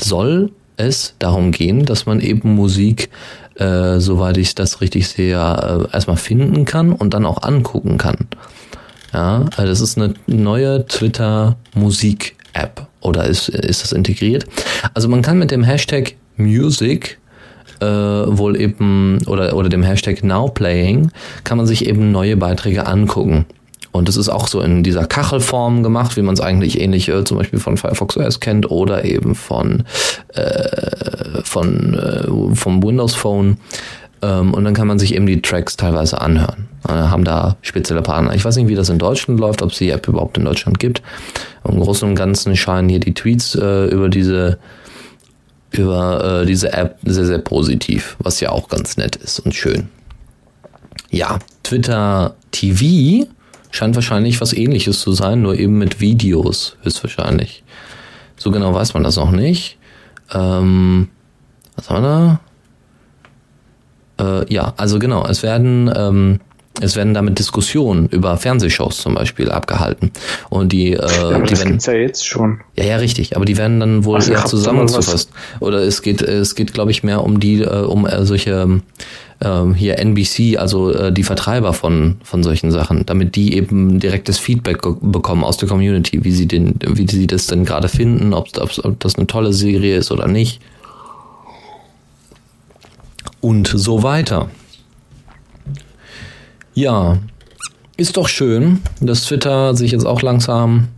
soll 0.00 0.52
es 0.76 1.14
darum 1.18 1.52
gehen, 1.52 1.84
dass 1.84 2.06
man 2.06 2.20
eben 2.20 2.54
Musik 2.54 3.10
äh, 3.56 3.98
soweit 4.00 4.36
ich 4.36 4.54
das 4.54 4.80
richtig 4.80 5.08
sehe, 5.08 5.36
äh, 5.36 5.92
erstmal 5.92 6.16
finden 6.16 6.64
kann 6.64 6.92
und 6.92 7.14
dann 7.14 7.26
auch 7.26 7.42
angucken 7.42 7.98
kann. 7.98 8.16
Ja, 9.12 9.44
also 9.56 9.66
das 9.66 9.80
ist 9.80 9.96
eine 9.96 10.14
neue 10.26 10.86
Twitter 10.86 11.56
Musik 11.74 12.36
App 12.52 12.86
oder 13.00 13.24
ist, 13.24 13.48
ist 13.48 13.82
das 13.82 13.92
integriert? 13.92 14.46
Also 14.94 15.08
man 15.08 15.22
kann 15.22 15.38
mit 15.38 15.50
dem 15.50 15.62
Hashtag 15.62 16.14
Music 16.36 17.18
äh, 17.80 17.86
wohl 17.86 18.60
eben 18.60 19.18
oder, 19.26 19.54
oder 19.56 19.68
dem 19.68 19.82
Hashtag 19.82 20.24
Nowplaying 20.24 21.10
kann 21.44 21.58
man 21.58 21.66
sich 21.66 21.86
eben 21.86 22.10
neue 22.10 22.36
Beiträge 22.36 22.86
angucken. 22.86 23.46
Und 23.94 24.08
das 24.08 24.16
ist 24.16 24.28
auch 24.28 24.48
so 24.48 24.60
in 24.60 24.82
dieser 24.82 25.06
Kachelform 25.06 25.84
gemacht, 25.84 26.16
wie 26.16 26.22
man 26.22 26.34
es 26.34 26.40
eigentlich 26.40 26.80
ähnlich 26.80 27.08
äh, 27.08 27.22
zum 27.22 27.38
Beispiel 27.38 27.60
von 27.60 27.76
Firefox 27.76 28.16
OS 28.16 28.40
kennt 28.40 28.68
oder 28.68 29.04
eben 29.04 29.36
von, 29.36 29.84
äh, 30.34 31.42
von 31.44 31.94
äh, 31.94 32.54
vom 32.56 32.82
Windows 32.82 33.14
Phone. 33.14 33.58
Ähm, 34.20 34.52
und 34.52 34.64
dann 34.64 34.74
kann 34.74 34.88
man 34.88 34.98
sich 34.98 35.14
eben 35.14 35.26
die 35.26 35.40
Tracks 35.40 35.76
teilweise 35.76 36.20
anhören. 36.20 36.66
Äh, 36.88 36.92
haben 36.92 37.22
da 37.22 37.56
spezielle 37.62 38.02
Partner. 38.02 38.34
Ich 38.34 38.44
weiß 38.44 38.56
nicht, 38.56 38.66
wie 38.66 38.74
das 38.74 38.88
in 38.88 38.98
Deutschland 38.98 39.38
läuft, 39.38 39.62
ob 39.62 39.70
es 39.70 39.78
die 39.78 39.90
App 39.90 40.08
überhaupt 40.08 40.38
in 40.38 40.44
Deutschland 40.44 40.80
gibt. 40.80 41.00
Im 41.62 41.78
Großen 41.78 42.08
und 42.08 42.16
Ganzen 42.16 42.56
scheinen 42.56 42.88
hier 42.88 42.98
die 42.98 43.14
Tweets 43.14 43.54
äh, 43.54 43.86
über 43.86 44.08
diese 44.08 44.58
über 45.70 46.40
äh, 46.42 46.46
diese 46.46 46.72
App 46.72 46.98
sehr, 47.04 47.26
sehr 47.26 47.38
positiv, 47.38 48.16
was 48.18 48.40
ja 48.40 48.50
auch 48.50 48.68
ganz 48.68 48.96
nett 48.96 49.14
ist 49.14 49.38
und 49.38 49.54
schön. 49.54 49.86
Ja, 51.10 51.38
Twitter 51.62 52.34
TV 52.50 53.28
Scheint 53.74 53.96
wahrscheinlich 53.96 54.40
was 54.40 54.52
ähnliches 54.52 55.00
zu 55.00 55.10
sein, 55.10 55.42
nur 55.42 55.58
eben 55.58 55.78
mit 55.78 56.00
Videos, 56.00 56.76
höchstwahrscheinlich. 56.84 57.64
So 58.36 58.52
genau 58.52 58.72
weiß 58.72 58.94
man 58.94 59.02
das 59.02 59.16
noch 59.16 59.32
nicht. 59.32 59.78
Ähm, 60.32 61.08
was 61.74 61.90
haben 61.90 62.04
wir 62.04 62.40
da? 64.16 64.42
Äh, 64.42 64.54
ja, 64.54 64.74
also 64.76 65.00
genau, 65.00 65.26
es 65.26 65.42
werden, 65.42 65.92
ähm, 65.92 66.38
es 66.80 66.94
werden 66.94 67.14
damit 67.14 67.40
Diskussionen 67.40 68.06
über 68.10 68.36
Fernsehshows 68.36 68.98
zum 68.98 69.16
Beispiel 69.16 69.50
abgehalten. 69.50 70.12
Und 70.50 70.70
die, 70.70 70.92
äh, 70.92 70.96
ja, 71.00 71.40
die 71.40 71.50
das 71.50 71.58
werden, 71.58 71.72
gibt's 71.72 71.86
ja 71.86 71.94
jetzt 71.94 72.24
schon. 72.24 72.60
Ja, 72.76 72.84
ja, 72.84 72.96
richtig. 72.98 73.34
Aber 73.34 73.44
die 73.44 73.56
werden 73.56 73.80
dann 73.80 74.04
wohl 74.04 74.14
Also 74.14 74.34
eher 74.34 74.44
zusammengefasst. 74.44 75.30
Oder 75.58 75.80
es 75.80 76.00
geht, 76.00 76.22
es 76.22 76.54
geht, 76.54 76.74
glaube 76.74 76.92
ich, 76.92 77.02
mehr 77.02 77.24
um 77.24 77.40
die, 77.40 77.62
äh, 77.62 77.82
um 77.82 78.06
äh, 78.06 78.24
solche 78.24 78.82
ähm, 79.44 79.74
hier 79.74 79.98
NBC, 79.98 80.56
also 80.58 80.92
äh, 80.92 81.12
die 81.12 81.22
Vertreiber 81.22 81.72
von 81.72 82.16
von 82.22 82.42
solchen 82.42 82.70
Sachen, 82.70 83.06
damit 83.06 83.36
die 83.36 83.54
eben 83.54 84.00
direktes 84.00 84.38
Feedback 84.38 84.78
bekommen 85.00 85.44
aus 85.44 85.56
der 85.56 85.68
Community, 85.68 86.24
wie 86.24 86.32
sie 86.32 86.46
den, 86.46 86.78
wie 86.86 87.06
sie 87.08 87.26
das 87.26 87.46
denn 87.46 87.64
gerade 87.64 87.88
finden, 87.88 88.32
ob, 88.34 88.48
ob, 88.58 88.70
ob 88.84 89.00
das 89.00 89.16
eine 89.16 89.26
tolle 89.26 89.52
Serie 89.52 89.96
ist 89.96 90.10
oder 90.10 90.26
nicht. 90.26 90.60
Und 93.40 93.68
so 93.68 94.02
weiter. 94.02 94.48
Ja, 96.72 97.18
ist 97.96 98.16
doch 98.16 98.26
schön, 98.26 98.80
dass 99.00 99.24
Twitter 99.24 99.74
sich 99.76 99.92
jetzt 99.92 100.06
auch 100.06 100.22
langsam 100.22 100.88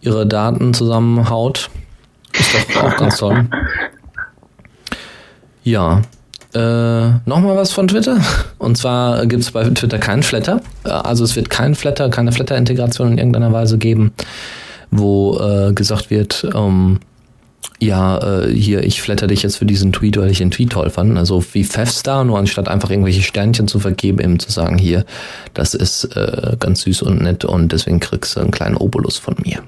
ihre 0.00 0.26
Daten 0.26 0.74
zusammenhaut. 0.74 1.70
Ist 2.32 2.54
doch 2.74 2.82
auch 2.82 2.96
ganz 2.96 3.18
toll. 3.18 3.46
Ja. 5.66 6.02
Äh, 6.56 7.28
nochmal 7.28 7.56
was 7.56 7.72
von 7.72 7.88
Twitter. 7.88 8.18
Und 8.58 8.78
zwar 8.78 9.26
gibt 9.26 9.42
es 9.42 9.50
bei 9.50 9.64
Twitter 9.64 9.98
keinen 9.98 10.22
Flatter. 10.22 10.60
Äh, 10.84 10.90
also 10.90 11.24
es 11.24 11.36
wird 11.36 11.50
kein 11.50 11.74
Flatter, 11.74 12.08
keine 12.08 12.32
Flatter-Integration 12.32 13.12
in 13.12 13.18
irgendeiner 13.18 13.52
Weise 13.52 13.78
geben, 13.78 14.12
wo 14.90 15.38
äh, 15.38 15.72
gesagt 15.72 16.10
wird, 16.10 16.48
ähm, 16.54 17.00
ja, 17.78 18.44
äh, 18.44 18.52
hier, 18.52 18.84
ich 18.84 19.02
flatter 19.02 19.26
dich 19.26 19.42
jetzt 19.42 19.56
für 19.56 19.66
diesen 19.66 19.92
Tweet, 19.92 20.16
weil 20.16 20.30
ich 20.30 20.38
den 20.38 20.50
Tweet 20.50 20.70
toll 20.70 20.88
fand. 20.88 21.18
Also 21.18 21.44
wie 21.52 21.64
Fefstar, 21.64 22.24
nur 22.24 22.38
anstatt 22.38 22.68
einfach 22.68 22.90
irgendwelche 22.90 23.22
Sternchen 23.22 23.68
zu 23.68 23.78
vergeben, 23.78 24.18
eben 24.20 24.38
zu 24.38 24.50
sagen, 24.50 24.78
hier, 24.78 25.04
das 25.52 25.74
ist 25.74 26.04
äh, 26.16 26.56
ganz 26.58 26.82
süß 26.82 27.02
und 27.02 27.20
nett 27.20 27.44
und 27.44 27.72
deswegen 27.72 28.00
kriegst 28.00 28.36
du 28.36 28.40
einen 28.40 28.50
kleinen 28.50 28.76
Obolus 28.76 29.18
von 29.18 29.34
mir. 29.44 29.62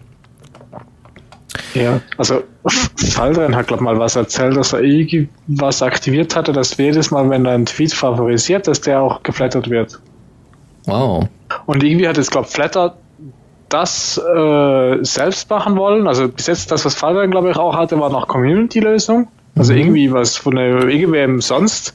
Ja, 1.74 2.00
also 2.16 2.42
Faldren 2.96 3.56
hat, 3.56 3.68
glaube 3.68 3.84
mal 3.84 3.98
was 3.98 4.16
erzählt, 4.16 4.56
dass 4.56 4.72
er 4.72 4.80
irgendwas 4.80 5.82
aktiviert 5.82 6.36
hatte, 6.36 6.52
dass 6.52 6.76
jedes 6.76 7.10
Mal, 7.10 7.28
wenn 7.30 7.44
er 7.44 7.52
einen 7.52 7.66
Tweet 7.66 7.92
favorisiert, 7.92 8.68
dass 8.68 8.80
der 8.80 9.00
auch 9.00 9.22
geflattert 9.22 9.70
wird. 9.70 10.00
Wow. 10.86 11.28
Und 11.66 11.82
irgendwie 11.82 12.08
hat 12.08 12.16
jetzt, 12.16 12.30
glaube 12.30 12.48
Flatter 12.48 12.96
das 13.68 14.18
äh, 14.18 15.04
selbst 15.04 15.50
machen 15.50 15.76
wollen. 15.76 16.06
Also 16.06 16.28
bis 16.28 16.46
jetzt 16.46 16.70
das, 16.70 16.84
was 16.84 16.94
Faldren, 16.94 17.30
glaube 17.30 17.50
ich, 17.50 17.56
auch 17.56 17.76
hatte, 17.76 17.98
war 18.00 18.10
noch 18.10 18.26
Community-Lösung. 18.26 19.28
Also 19.56 19.72
mhm. 19.72 19.78
irgendwie 19.78 20.12
was 20.12 20.36
von 20.36 20.56
der 20.56 20.84
irgendwem 20.88 21.40
sonst. 21.40 21.94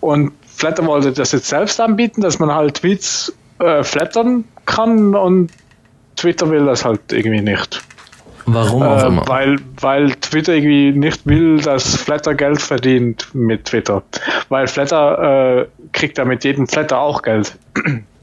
Und 0.00 0.32
Flatter 0.46 0.86
wollte 0.86 1.12
das 1.12 1.32
jetzt 1.32 1.48
selbst 1.48 1.80
anbieten, 1.80 2.20
dass 2.20 2.38
man 2.38 2.54
halt 2.54 2.74
Tweets 2.74 3.34
äh, 3.58 3.82
flattern 3.82 4.44
kann 4.64 5.14
und 5.14 5.50
Twitter 6.16 6.50
will 6.50 6.66
das 6.66 6.84
halt 6.84 7.12
irgendwie 7.12 7.40
nicht. 7.40 7.82
Warum 8.46 8.82
auch 8.82 9.02
äh, 9.02 9.06
immer? 9.06 9.28
Weil, 9.28 9.56
weil 9.80 10.14
Twitter 10.16 10.54
irgendwie 10.54 10.92
nicht 10.92 11.26
will, 11.26 11.60
dass 11.60 11.96
Flatter 11.96 12.34
Geld 12.34 12.60
verdient 12.60 13.28
mit 13.34 13.66
Twitter. 13.66 14.02
Weil 14.48 14.66
Flatter 14.66 15.60
äh, 15.60 15.66
kriegt 15.92 16.18
ja 16.18 16.24
mit 16.24 16.44
jedem 16.44 16.66
Flatter 16.66 16.98
auch 16.98 17.22
Geld. 17.22 17.56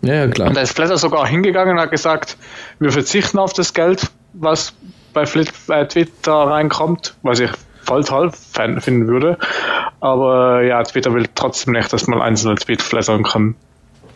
Ja, 0.01 0.13
ja, 0.13 0.27
klar. 0.27 0.47
Und 0.47 0.55
da 0.55 0.61
ist 0.61 0.75
Flatter 0.75 0.97
sogar 0.97 1.27
hingegangen 1.27 1.75
und 1.75 1.81
hat 1.81 1.91
gesagt, 1.91 2.37
wir 2.79 2.91
verzichten 2.91 3.37
auf 3.37 3.53
das 3.53 3.73
Geld, 3.73 4.09
was 4.33 4.73
bei 5.13 5.23
äh, 5.23 5.87
Twitter 5.87 6.33
reinkommt, 6.33 7.15
was 7.21 7.39
ich 7.39 7.51
voll 7.83 8.03
toll 8.03 8.31
finden 8.31 9.07
würde. 9.07 9.37
Aber 9.99 10.61
ja, 10.61 10.81
Twitter 10.83 11.13
will 11.13 11.25
trotzdem 11.35 11.73
nicht, 11.73 11.91
dass 11.91 12.07
man 12.07 12.21
einzelne 12.21 12.55
Tweets 12.55 12.83
flattern 12.83 13.23
kann. 13.23 13.55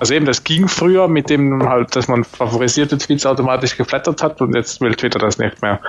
Also 0.03 0.15
eben, 0.15 0.25
das 0.25 0.43
ging 0.43 0.67
früher 0.67 1.07
mit 1.07 1.29
dem 1.29 1.63
halt, 1.63 1.95
dass 1.95 2.09
man 2.09 2.25
favorisierte 2.25 2.97
Tweets 2.97 3.25
automatisch 3.25 3.77
geflattert 3.77 4.21
hat 4.21 4.41
und 4.41 4.53
jetzt 4.53 4.81
will 4.81 4.93
Twitter 4.95 5.17
das 5.17 5.37
nicht 5.37 5.61
mehr. 5.61 5.79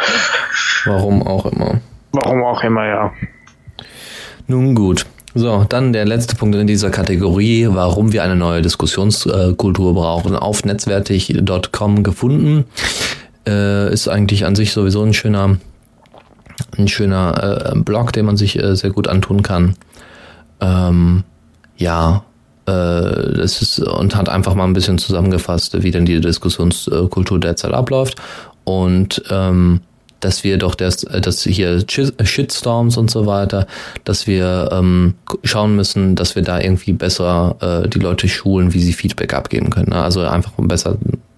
Warum 0.84 1.26
auch 1.26 1.46
immer. 1.46 1.80
Warum 2.12 2.44
auch 2.44 2.62
immer, 2.62 2.86
ja. 2.86 3.12
Nun 4.46 4.76
gut. 4.76 5.04
So, 5.34 5.66
dann 5.68 5.92
der 5.92 6.04
letzte 6.04 6.36
Punkt 6.36 6.54
in 6.54 6.68
dieser 6.68 6.90
Kategorie, 6.90 7.66
warum 7.68 8.12
wir 8.12 8.22
eine 8.22 8.36
neue 8.36 8.62
Diskussionskultur 8.62 9.94
brauchen. 9.94 10.36
Auf 10.36 10.64
netzwertig.com 10.64 12.04
gefunden. 12.04 12.66
Äh, 13.48 13.92
ist 13.92 14.06
eigentlich 14.06 14.46
an 14.46 14.54
sich 14.54 14.72
sowieso 14.72 15.02
ein 15.02 15.12
schöner, 15.12 15.56
ein 16.78 16.86
schöner 16.86 17.72
äh, 17.72 17.78
Blog, 17.80 18.12
den 18.12 18.26
man 18.26 18.36
sich 18.36 18.56
äh, 18.62 18.76
sehr 18.76 18.90
gut 18.90 19.08
antun 19.08 19.42
kann. 19.42 19.74
Ähm, 20.60 21.24
ja, 21.76 22.22
äh, 22.66 22.72
das 23.36 23.62
ist 23.62 23.78
und 23.80 24.16
hat 24.16 24.28
einfach 24.28 24.54
mal 24.54 24.64
ein 24.64 24.72
bisschen 24.72 24.98
zusammengefasst, 24.98 25.82
wie 25.82 25.90
denn 25.90 26.06
die 26.06 26.20
Diskussionskultur 26.20 27.40
derzeit 27.40 27.72
abläuft 27.72 28.16
und 28.64 29.22
ähm, 29.30 29.80
dass 30.20 30.42
wir 30.42 30.56
doch 30.56 30.74
das, 30.74 31.02
dass 31.02 31.42
hier 31.42 31.84
Shitstorms 31.86 32.96
und 32.96 33.10
so 33.10 33.26
weiter, 33.26 33.66
dass 34.04 34.26
wir 34.26 34.70
ähm, 34.72 35.14
schauen 35.42 35.76
müssen, 35.76 36.16
dass 36.16 36.34
wir 36.34 36.42
da 36.42 36.60
irgendwie 36.60 36.94
besser 36.94 37.56
äh, 37.84 37.88
die 37.88 37.98
Leute 37.98 38.26
schulen, 38.28 38.72
wie 38.72 38.80
sie 38.80 38.94
Feedback 38.94 39.34
abgeben 39.34 39.68
können. 39.68 39.90
Ne? 39.90 40.02
Also 40.02 40.22
einfach 40.22 40.52
besser 40.56 40.96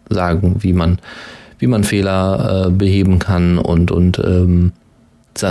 sagen, 0.09 0.57
wie 0.61 0.73
man 0.73 1.01
wie 1.59 1.67
man 1.67 1.85
Fehler 1.85 2.67
äh, 2.67 2.71
beheben 2.71 3.19
kann 3.19 3.59
und 3.59 3.91
und 3.91 4.19
ähm, 4.21 4.73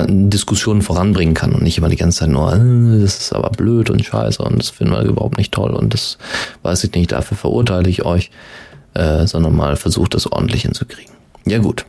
Diskussionen 0.07 0.81
voranbringen 0.81 1.33
kann 1.33 1.53
und 1.53 1.63
nicht 1.63 1.77
immer 1.77 1.89
die 1.89 1.95
ganze 1.95 2.19
Zeit 2.19 2.29
nur, 2.29 2.53
äh, 2.53 3.01
das 3.01 3.19
ist 3.19 3.33
aber 3.33 3.49
blöd 3.49 3.89
und 3.89 4.03
scheiße 4.03 4.41
und 4.41 4.59
das 4.59 4.69
finden 4.69 4.93
wir 4.93 5.03
überhaupt 5.03 5.37
nicht 5.37 5.51
toll 5.51 5.71
und 5.71 5.93
das 5.93 6.17
weiß 6.63 6.83
ich 6.83 6.93
nicht, 6.93 7.11
dafür 7.11 7.37
verurteile 7.37 7.89
ich 7.89 8.05
euch, 8.05 8.31
äh, 8.93 9.25
sondern 9.27 9.55
mal 9.55 9.75
versucht 9.75 10.13
das 10.13 10.31
ordentlich 10.31 10.63
hinzukriegen. 10.63 11.13
Ja 11.45 11.59
gut. 11.59 11.85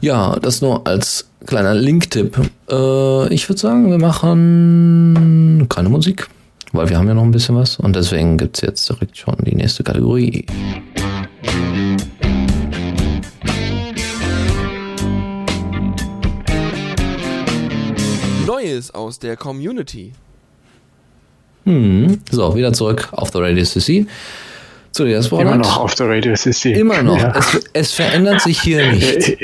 Ja, 0.00 0.36
das 0.40 0.60
nur 0.60 0.86
als 0.86 1.28
kleiner 1.46 1.74
Link-Tipp. 1.74 2.36
Äh, 2.70 3.32
ich 3.32 3.48
würde 3.48 3.60
sagen, 3.60 3.90
wir 3.90 3.98
machen 3.98 5.66
keine 5.68 5.88
Musik, 5.88 6.28
weil 6.72 6.88
wir 6.88 6.98
haben 6.98 7.08
ja 7.08 7.14
noch 7.14 7.22
ein 7.22 7.30
bisschen 7.30 7.56
was 7.56 7.76
und 7.76 7.94
deswegen 7.94 8.36
gibt's 8.36 8.60
jetzt 8.62 8.88
direkt 8.88 9.16
schon 9.16 9.36
die 9.44 9.54
nächste 9.54 9.84
Kategorie. 9.84 10.46
Neues 18.62 18.94
aus 18.94 19.18
der 19.18 19.36
Community. 19.36 20.12
Hm, 21.64 22.20
so, 22.30 22.54
wieder 22.56 22.72
zurück 22.72 23.08
auf 23.12 23.30
the 23.32 23.38
Radio 23.38 23.64
CC. 23.64 24.06
Zu 24.92 25.04
der 25.04 25.20
Immer 25.20 25.56
noch 25.56 25.78
auf 25.78 25.94
der 25.94 26.08
Radio 26.08 26.34
CC. 26.34 26.72
Immer 26.72 27.02
noch. 27.02 27.18
Ja. 27.18 27.32
Es, 27.36 27.60
es, 27.72 27.92
verändert 27.92 28.40
sich 28.40 28.60
hier 28.60 28.86
nicht. 28.92 29.38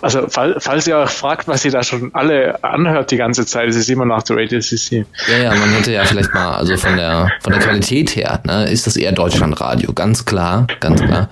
Also, 0.00 0.28
fall, 0.28 0.56
falls 0.58 0.86
ihr 0.86 0.96
euch 0.96 1.10
fragt, 1.10 1.48
was 1.48 1.64
ihr 1.64 1.70
da 1.70 1.82
schon 1.82 2.14
alle 2.14 2.62
anhört 2.64 3.10
die 3.10 3.18
ganze 3.18 3.44
Zeit, 3.44 3.68
es 3.68 3.76
ist 3.76 3.90
immer 3.90 4.06
noch 4.06 4.22
der 4.22 4.36
Radio 4.36 4.60
CC. 4.60 5.04
Ja, 5.28 5.36
ja, 5.36 5.54
man 5.54 5.70
hätte 5.70 5.92
ja 5.92 6.04
vielleicht 6.04 6.32
mal, 6.32 6.54
also 6.54 6.76
von 6.76 6.96
der, 6.96 7.30
von 7.42 7.52
der 7.52 7.60
Qualität 7.60 8.16
her, 8.16 8.40
ne, 8.44 8.70
ist 8.70 8.86
das 8.86 8.96
eher 8.96 9.12
Deutschlandradio. 9.12 9.92
Ganz 9.92 10.24
klar, 10.24 10.66
ganz 10.80 11.02
klar. 11.02 11.28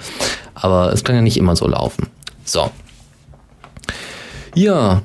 Aber 0.54 0.92
es 0.92 1.02
kann 1.04 1.16
ja 1.16 1.22
nicht 1.22 1.38
immer 1.38 1.56
so 1.56 1.66
laufen. 1.66 2.08
So. 2.44 2.70
Ja, 4.54 5.02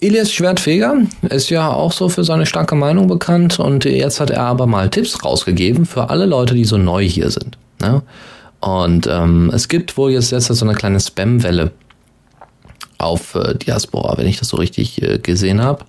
Elias 0.00 0.32
Schwertfeger 0.32 1.02
ist 1.28 1.50
ja 1.50 1.72
auch 1.72 1.92
so 1.92 2.08
für 2.08 2.22
seine 2.22 2.46
starke 2.46 2.76
Meinung 2.76 3.08
bekannt 3.08 3.58
und 3.58 3.84
jetzt 3.84 4.20
hat 4.20 4.30
er 4.30 4.42
aber 4.42 4.66
mal 4.66 4.90
Tipps 4.90 5.24
rausgegeben 5.24 5.86
für 5.86 6.08
alle 6.10 6.26
Leute, 6.26 6.54
die 6.54 6.64
so 6.64 6.76
neu 6.76 7.02
hier 7.02 7.30
sind. 7.30 7.58
Ne? 7.80 8.02
Und 8.60 9.08
ähm, 9.08 9.50
es 9.52 9.68
gibt 9.68 9.96
wohl 9.96 10.12
jetzt 10.12 10.30
jetzt 10.30 10.46
so 10.46 10.64
eine 10.64 10.74
kleine 10.74 11.00
Spam-Welle 11.00 11.72
auf 12.98 13.34
äh, 13.34 13.54
Diaspora, 13.54 14.16
wenn 14.18 14.26
ich 14.26 14.38
das 14.38 14.48
so 14.48 14.56
richtig 14.56 15.02
äh, 15.02 15.18
gesehen 15.18 15.62
habe. 15.62 15.84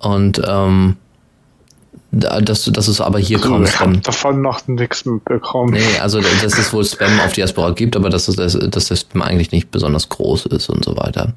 Und 0.00 0.40
ähm, 0.46 0.96
das, 2.10 2.64
das 2.64 2.88
ist 2.88 3.00
aber 3.00 3.18
hier 3.18 3.38
kaum 3.38 3.66
Spam. 3.66 3.94
Ich 3.94 4.00
davon 4.00 4.40
noch 4.40 4.66
nichts 4.66 5.04
mitbekommen. 5.04 5.74
Nee, 5.74 5.98
also 6.00 6.20
dass 6.20 6.58
es 6.58 6.72
wohl 6.72 6.84
Spam 6.84 7.20
auf 7.20 7.32
Diaspora 7.34 7.70
gibt, 7.70 7.96
aber 7.96 8.08
dass, 8.08 8.28
es, 8.28 8.36
dass 8.36 8.88
der 8.88 8.96
Spam 8.96 9.22
eigentlich 9.22 9.52
nicht 9.52 9.70
besonders 9.70 10.08
groß 10.08 10.46
ist 10.46 10.70
und 10.70 10.84
so 10.84 10.96
weiter. 10.96 11.34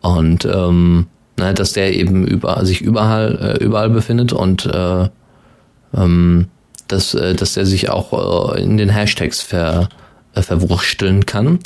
Und 0.00 0.44
ähm, 0.44 1.06
ne, 1.38 1.54
dass 1.54 1.72
der 1.72 1.94
eben 1.94 2.26
über, 2.26 2.64
sich 2.64 2.80
überall, 2.80 3.56
äh, 3.60 3.64
überall 3.64 3.90
befindet 3.90 4.32
und 4.32 4.66
äh, 4.66 5.08
ähm, 5.96 6.46
dass, 6.88 7.14
äh, 7.14 7.34
dass 7.34 7.54
der 7.54 7.66
sich 7.66 7.90
auch 7.90 8.54
äh, 8.54 8.62
in 8.62 8.76
den 8.76 8.88
Hashtags 8.88 9.40
ver, 9.40 9.88
äh, 10.34 10.42
verwursteln 10.42 11.26
kann. 11.26 11.60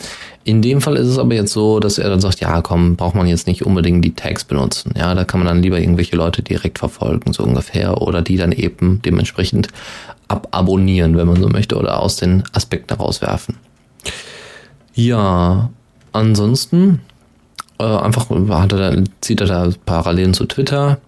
In 0.45 0.61
dem 0.61 0.81
Fall 0.81 0.97
ist 0.97 1.07
es 1.07 1.19
aber 1.19 1.35
jetzt 1.35 1.53
so, 1.53 1.79
dass 1.79 1.99
er 1.99 2.11
dann 2.11 2.21
sagt, 2.21 2.41
ja 2.41 2.61
komm, 2.63 2.97
braucht 2.97 3.15
man 3.15 3.27
jetzt 3.27 3.47
nicht 3.47 3.65
unbedingt 3.65 4.05
die 4.05 4.15
Tags 4.15 4.45
benutzen. 4.45 4.95
Ja, 4.97 5.15
da 5.15 5.25
kann 5.25 5.41
man 5.41 5.47
dann 5.47 5.63
lieber 5.63 5.79
irgendwelche 5.79 6.17
Leute 6.17 6.43
direkt 6.43 6.79
verfolgen, 6.79 7.33
so 7.33 7.45
ungefähr, 7.45 8.03
oder 8.03 8.23
die 8.23 8.37
dann 8.37 8.53
eben 8.53 9.01
dementsprechend 9.05 9.69
ababonnieren, 10.29 11.17
wenn 11.17 11.29
man 11.29 11.41
so 11.41 11.49
möchte, 11.49 11.77
oder 11.77 12.01
aus 12.01 12.17
den 12.17 12.43
Aspekten 12.53 12.95
rauswerfen. 12.95 13.57
Ja, 14.95 15.71
ansonsten 16.13 17.01
äh, 17.83 18.05
einfach 18.05 18.31
hat 18.31 18.73
er 18.73 18.93
da, 18.93 19.03
zieht 19.21 19.41
er 19.41 19.47
da 19.47 19.71
Parallelen 19.85 20.35
zu 20.35 20.47
Twitter. 20.47 20.99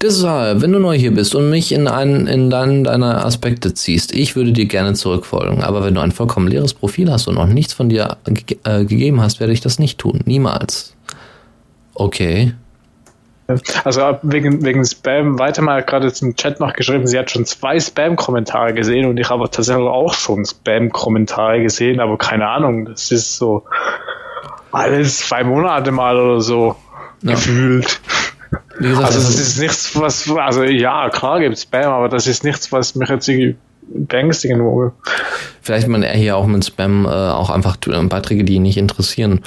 Deshalb, 0.00 0.62
wenn 0.62 0.72
du 0.72 0.80
neu 0.80 0.98
hier 0.98 1.14
bist 1.14 1.34
und 1.34 1.48
mich 1.48 1.70
in 1.70 1.86
einen 1.86 2.26
in 2.26 2.50
deinen 2.50 2.82
deiner 2.82 3.24
Aspekte 3.24 3.72
ziehst, 3.72 4.12
ich 4.12 4.34
würde 4.34 4.52
dir 4.52 4.66
gerne 4.66 4.94
zurückfolgen. 4.94 5.62
Aber 5.62 5.84
wenn 5.84 5.94
du 5.94 6.00
ein 6.00 6.10
vollkommen 6.10 6.48
leeres 6.48 6.74
Profil 6.74 7.10
hast 7.10 7.28
und 7.28 7.36
noch 7.36 7.46
nichts 7.46 7.72
von 7.72 7.88
dir 7.88 8.16
ge 8.26 8.58
äh, 8.64 8.84
gegeben 8.84 9.20
hast, 9.20 9.38
werde 9.38 9.52
ich 9.52 9.60
das 9.60 9.78
nicht 9.78 9.98
tun. 9.98 10.20
Niemals. 10.24 10.96
Okay. 11.94 12.54
Also 13.84 14.18
wegen, 14.22 14.64
wegen 14.64 14.84
Spam, 14.84 15.38
weiter 15.38 15.62
mal 15.62 15.82
gerade 15.82 16.10
im 16.20 16.36
Chat 16.36 16.58
noch 16.60 16.72
geschrieben, 16.72 17.06
sie 17.06 17.18
hat 17.18 17.30
schon 17.30 17.44
zwei 17.44 17.78
Spam-Kommentare 17.78 18.72
gesehen 18.72 19.06
und 19.06 19.18
ich 19.18 19.28
habe 19.28 19.50
tatsächlich 19.50 19.84
auch 19.84 20.14
schon 20.14 20.44
Spam-Kommentare 20.44 21.62
gesehen, 21.62 22.00
aber 22.00 22.16
keine 22.16 22.48
Ahnung, 22.48 22.86
das 22.86 23.10
ist 23.10 23.36
so, 23.36 23.64
alles 24.72 25.18
zwei 25.18 25.44
Monate 25.44 25.92
mal 25.92 26.18
oder 26.18 26.40
so 26.40 26.76
ja. 27.22 27.32
gefühlt. 27.32 28.00
Gesagt, 28.78 29.06
also 29.06 29.18
das 29.18 29.38
ist 29.38 29.58
nichts, 29.58 29.98
was, 29.98 30.30
also 30.30 30.64
ja, 30.64 31.08
klar 31.10 31.40
gibt 31.40 31.56
es 31.56 31.62
Spam, 31.62 31.92
aber 31.92 32.08
das 32.08 32.26
ist 32.26 32.44
nichts, 32.44 32.72
was 32.72 32.94
mich 32.94 33.08
jetzt 33.08 33.28
irgendwie 33.28 33.56
beängstigen 33.94 34.60
würde. 34.64 34.92
Vielleicht 35.60 35.88
man 35.88 36.02
er 36.02 36.14
hier 36.14 36.36
auch 36.36 36.46
mit 36.46 36.64
Spam 36.64 37.04
äh, 37.04 37.08
auch 37.08 37.50
einfach 37.50 37.76
Beiträge, 37.76 38.44
die 38.44 38.54
ihn 38.54 38.62
nicht 38.62 38.78
interessieren, 38.78 39.40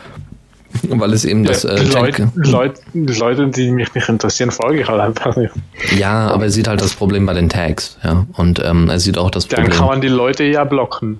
Weil 0.84 1.13
es 1.13 1.26
eben 1.26 1.43
das 1.43 1.63
äh, 1.63 1.82
Leute, 1.84 2.32
Leute, 2.36 2.82
Leute, 2.93 3.47
die 3.47 3.71
mich 3.71 3.93
nicht 3.93 4.09
interessieren, 4.09 4.51
folge 4.51 4.82
ich 4.82 4.88
halt 4.88 4.99
einfach 4.99 5.36
nicht. 5.36 5.53
Ja, 5.97 6.28
aber 6.28 6.45
er 6.45 6.49
sieht 6.49 6.67
halt 6.67 6.82
das 6.82 6.93
Problem 6.93 7.26
bei 7.26 7.34
den 7.34 7.49
Tags, 7.49 7.97
ja. 8.03 8.26
Und 8.34 8.61
ähm, 8.63 8.89
er 8.89 8.99
sieht 8.99 9.17
auch 9.17 9.32
das 9.32 9.47
Dann 9.47 9.63
Problem. 9.63 9.78
kann 9.78 9.88
man 9.88 10.01
die 10.01 10.07
Leute 10.07 10.43
ja 10.43 10.63
blocken. 10.63 11.19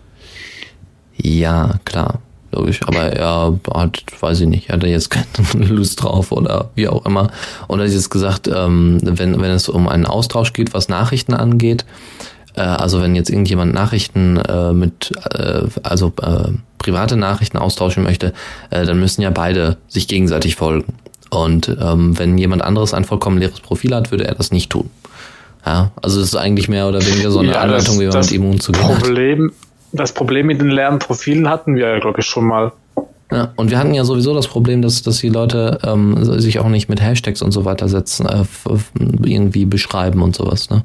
Ja, 1.18 1.76
klar, 1.86 2.20
logisch. 2.56 2.82
Aber 2.86 3.04
er 3.04 3.54
hat, 3.74 4.04
weiß 4.20 4.42
ich 4.42 4.48
nicht, 4.48 4.70
hat 4.70 4.84
er 4.84 4.90
jetzt 4.90 5.10
keine 5.52 5.66
Lust 5.68 6.02
drauf 6.04 6.32
oder 6.32 6.70
wie 6.76 6.88
auch 6.88 7.06
immer. 7.06 7.30
Und 7.68 7.80
er 7.80 7.86
hat 7.86 7.94
jetzt 7.94 8.10
gesagt, 8.10 8.48
ähm, 8.48 8.98
wenn, 9.04 9.40
wenn 9.42 9.52
es 9.52 9.70
um 9.70 9.88
einen 9.88 10.06
Austausch 10.06 10.54
geht, 10.54 10.74
was 10.74 10.90
Nachrichten 10.90 11.34
angeht, 11.34 11.86
äh, 12.56 12.62
also 12.62 13.02
wenn 13.02 13.16
jetzt 13.16 13.30
irgendjemand 13.30 13.74
Nachrichten 13.74 14.38
äh, 14.38 14.74
mit, 14.74 15.12
äh, 15.34 15.62
also 15.84 16.12
äh, 16.22 16.52
private 16.80 17.16
Nachrichten 17.18 17.58
austauschen 17.58 18.04
möchte, 18.04 18.34
äh, 18.70 18.86
dann 18.86 19.00
müssen 19.00 19.22
ja 19.22 19.30
beide 19.32 19.78
sich 19.88 20.08
gegenseitig 20.08 20.56
folgen. 20.56 20.94
Und 21.32 21.76
ähm, 21.82 22.18
wenn 22.18 22.38
jemand 22.38 22.62
anderes 22.62 22.94
ein 22.94 23.04
vollkommen 23.04 23.38
leeres 23.40 23.60
Profil 23.60 23.94
hat, 23.96 24.12
würde 24.12 24.26
er 24.28 24.36
das 24.36 24.52
nicht 24.52 24.70
tun. 24.70 24.90
Ja, 25.66 25.90
also 26.02 26.20
es 26.22 26.28
ist 26.28 26.36
eigentlich 26.36 26.70
mehr 26.70 26.88
oder 26.88 27.04
weniger 27.04 27.32
so 27.32 27.40
eine 27.40 27.54
Ja, 27.54 27.62
Anleitung, 27.62 27.96
das- 27.96 28.00
wie 28.00 28.06
man 28.06 28.14
das 28.14 28.26
mit 28.28 28.36
ihm 28.40 28.46
umzugehen 28.46 28.88
hat. 28.88 29.04
Das 29.96 30.12
Problem 30.14 30.48
mit 30.48 30.62
den 30.62 30.70
leeren 30.70 31.00
Profilen 31.00 31.50
hatten 31.50 31.76
wir 31.76 31.88
ja, 31.88 32.00
glaube 32.00 32.20
ich, 32.20 32.26
schon 32.26 32.46
mal. 32.46 32.72
Ja, 33.32 33.54
und 33.56 33.72
wir 33.72 33.80
hatten 33.80 33.94
ja 33.94 34.04
sowieso 34.04 34.34
das 34.34 34.48
Problem, 34.48 34.82
dass, 34.82 35.02
dass 35.02 35.18
die 35.18 35.30
Leute 35.30 35.80
ähm, 35.84 36.24
sich 36.24 36.60
auch 36.60 36.68
nicht 36.68 36.90
mit 36.90 37.02
Hashtags 37.02 37.42
und 37.42 37.52
so 37.52 37.66
weiter 37.66 37.88
setzen, 37.88 38.28
äh, 38.28 38.44
irgendwie 39.24 39.66
beschreiben 39.66 40.22
und 40.22 40.36
sowas. 40.36 40.70
Ne? 40.70 40.84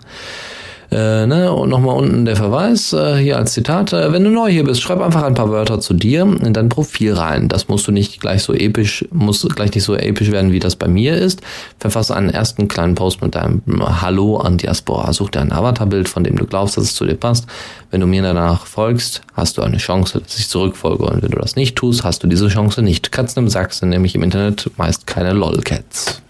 Äh, 0.91 1.27
ne? 1.27 1.53
Und 1.53 1.69
nochmal 1.69 1.97
unten 1.97 2.25
der 2.25 2.35
Verweis, 2.35 2.93
äh, 2.93 3.17
hier 3.17 3.37
als 3.37 3.53
Zitat, 3.53 3.93
äh, 3.93 4.13
wenn 4.13 4.25
du 4.25 4.31
neu 4.31 4.51
hier 4.51 4.65
bist, 4.65 4.83
schreib 4.83 5.01
einfach 5.01 5.23
ein 5.23 5.35
paar 5.35 5.51
Wörter 5.51 5.79
zu 5.79 5.95
dir 5.95 6.23
in 6.23 6.53
dein 6.53 6.69
Profil 6.69 7.15
rein. 7.15 7.49
Das 7.49 7.69
musst 7.69 7.87
du 7.87 7.93
nicht 7.93 8.21
gleich 8.21 8.43
so 8.43 8.53
episch, 8.53 9.05
muss 9.13 9.47
gleich 9.55 9.73
nicht 9.73 9.85
so 9.85 9.95
episch 9.95 10.33
werden, 10.33 10.51
wie 10.51 10.59
das 10.59 10.75
bei 10.75 10.89
mir 10.89 11.17
ist. 11.17 11.43
Verfasse 11.79 12.17
einen 12.17 12.31
ersten 12.31 12.67
kleinen 12.67 12.97
Post 12.97 13.23
mit 13.23 13.37
deinem 13.37 13.63
Hallo 14.03 14.39
an 14.39 14.59
Diaspora. 14.59 15.13
Such 15.13 15.31
dir 15.31 15.43
ein 15.43 15.53
Avatarbild, 15.53 16.09
von 16.09 16.25
dem 16.25 16.37
du 16.37 16.45
glaubst, 16.45 16.77
dass 16.77 16.85
es 16.85 16.95
zu 16.95 17.07
dir 17.07 17.15
passt. 17.15 17.47
Wenn 17.93 18.01
du 18.01 18.09
mir 18.09 18.23
danach 18.23 18.67
folgst, 18.67 19.23
hast 19.35 19.59
du 19.59 19.63
eine 19.63 19.77
Chance, 19.77 20.21
dass 20.21 20.39
ich 20.39 20.49
zurückfolge. 20.49 21.05
Und 21.05 21.23
wenn 21.23 21.31
du 21.31 21.39
das 21.39 21.55
nicht 21.55 21.77
tust, 21.77 22.03
hast 22.03 22.25
du 22.25 22.27
diese 22.27 22.49
Chance 22.49 22.83
nicht. 22.83 23.13
Katzen 23.13 23.45
im 23.45 23.49
Sack 23.49 23.73
sind 23.75 23.91
nämlich 23.91 24.17
im 24.17 24.25
Internet 24.25 24.71
meist 24.77 25.07
keine 25.07 25.35
LOL-Cats. 25.35 26.21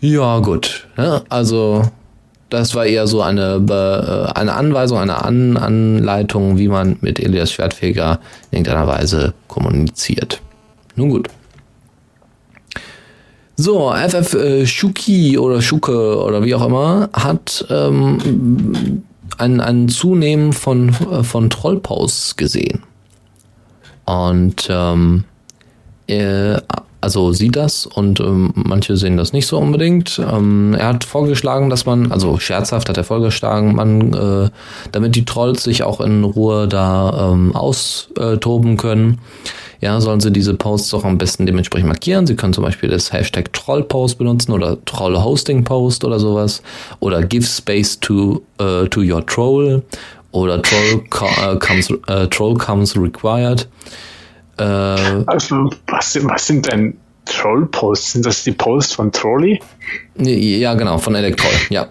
Ja, 0.00 0.38
gut. 0.38 0.86
Ja, 0.96 1.22
also, 1.28 1.82
das 2.50 2.74
war 2.74 2.86
eher 2.86 3.06
so 3.06 3.22
eine, 3.22 3.60
Be- 3.60 4.30
äh, 4.34 4.38
eine 4.38 4.54
Anweisung, 4.54 4.98
eine 4.98 5.22
An 5.22 5.56
Anleitung, 5.56 6.58
wie 6.58 6.68
man 6.68 6.96
mit 7.00 7.20
Elias 7.20 7.52
Schwertfeger 7.52 8.20
in 8.50 8.58
irgendeiner 8.58 8.86
Weise 8.86 9.34
kommuniziert. 9.48 10.40
Nun 10.96 11.10
gut. 11.10 11.28
So, 13.56 13.92
FF 13.92 14.34
äh, 14.34 14.66
Shuki 14.66 15.36
oder 15.36 15.60
Schuke 15.60 16.22
oder 16.22 16.44
wie 16.44 16.54
auch 16.54 16.64
immer 16.64 17.10
hat 17.12 17.66
ähm, 17.70 19.02
ein, 19.36 19.60
ein 19.60 19.88
Zunehmen 19.88 20.52
von, 20.52 20.90
äh, 20.90 21.24
von 21.24 21.50
Trollposts 21.50 22.36
gesehen. 22.36 22.84
Und 24.04 24.68
ähm, 24.70 25.24
äh, 26.06 26.56
also 27.00 27.32
sieht 27.32 27.56
das 27.56 27.86
und 27.86 28.18
ähm, 28.20 28.52
manche 28.54 28.96
sehen 28.96 29.16
das 29.16 29.32
nicht 29.32 29.46
so 29.46 29.58
unbedingt. 29.58 30.18
Ähm, 30.18 30.74
er 30.74 30.88
hat 30.88 31.04
vorgeschlagen, 31.04 31.70
dass 31.70 31.86
man, 31.86 32.10
also 32.10 32.38
scherzhaft 32.38 32.88
hat 32.88 32.96
er 32.96 33.04
vorgeschlagen, 33.04 33.74
man, 33.74 34.12
äh, 34.14 34.50
damit 34.90 35.14
die 35.14 35.24
Trolls 35.24 35.62
sich 35.62 35.84
auch 35.84 36.00
in 36.00 36.24
Ruhe 36.24 36.66
da 36.66 37.32
ähm, 37.32 37.54
austoben 37.54 38.76
können, 38.76 39.20
ja, 39.80 40.00
sollen 40.00 40.18
sie 40.18 40.32
diese 40.32 40.54
Posts 40.54 40.94
auch 40.94 41.04
am 41.04 41.18
besten 41.18 41.46
dementsprechend 41.46 41.88
markieren. 41.88 42.26
Sie 42.26 42.34
können 42.34 42.52
zum 42.52 42.64
Beispiel 42.64 42.88
das 42.88 43.12
Hashtag 43.12 43.52
Trollpost 43.52 44.18
benutzen 44.18 44.52
oder 44.52 44.76
Trollhostingpost 44.84 46.04
oder 46.04 46.18
sowas 46.18 46.62
oder 46.98 47.22
give 47.22 47.46
space 47.46 48.00
to, 48.00 48.42
äh, 48.58 48.86
to 48.88 49.02
your 49.02 49.24
troll 49.24 49.82
oder 50.32 50.60
Troll, 50.62 51.04
co 51.10 51.26
äh, 51.26 51.56
comes, 51.58 51.90
äh, 52.08 52.26
Troll 52.26 52.54
comes 52.54 52.96
required. 52.96 53.68
Äh, 54.58 54.62
Also, 55.26 55.70
was, 55.88 56.12
sind- 56.12 56.28
was 56.28 56.46
sind 56.46 56.70
denn 56.70 56.96
Troll-Posts? 57.26 58.12
Sind 58.12 58.26
das 58.26 58.42
die 58.44 58.52
Posts 58.52 58.94
von 58.94 59.12
Trolli? 59.12 59.60
Nee, 60.16 60.56
Ja, 60.58 60.74
genau, 60.74 60.98
von 60.98 61.14
Elektroll, 61.14 61.52
ja. 61.70 61.86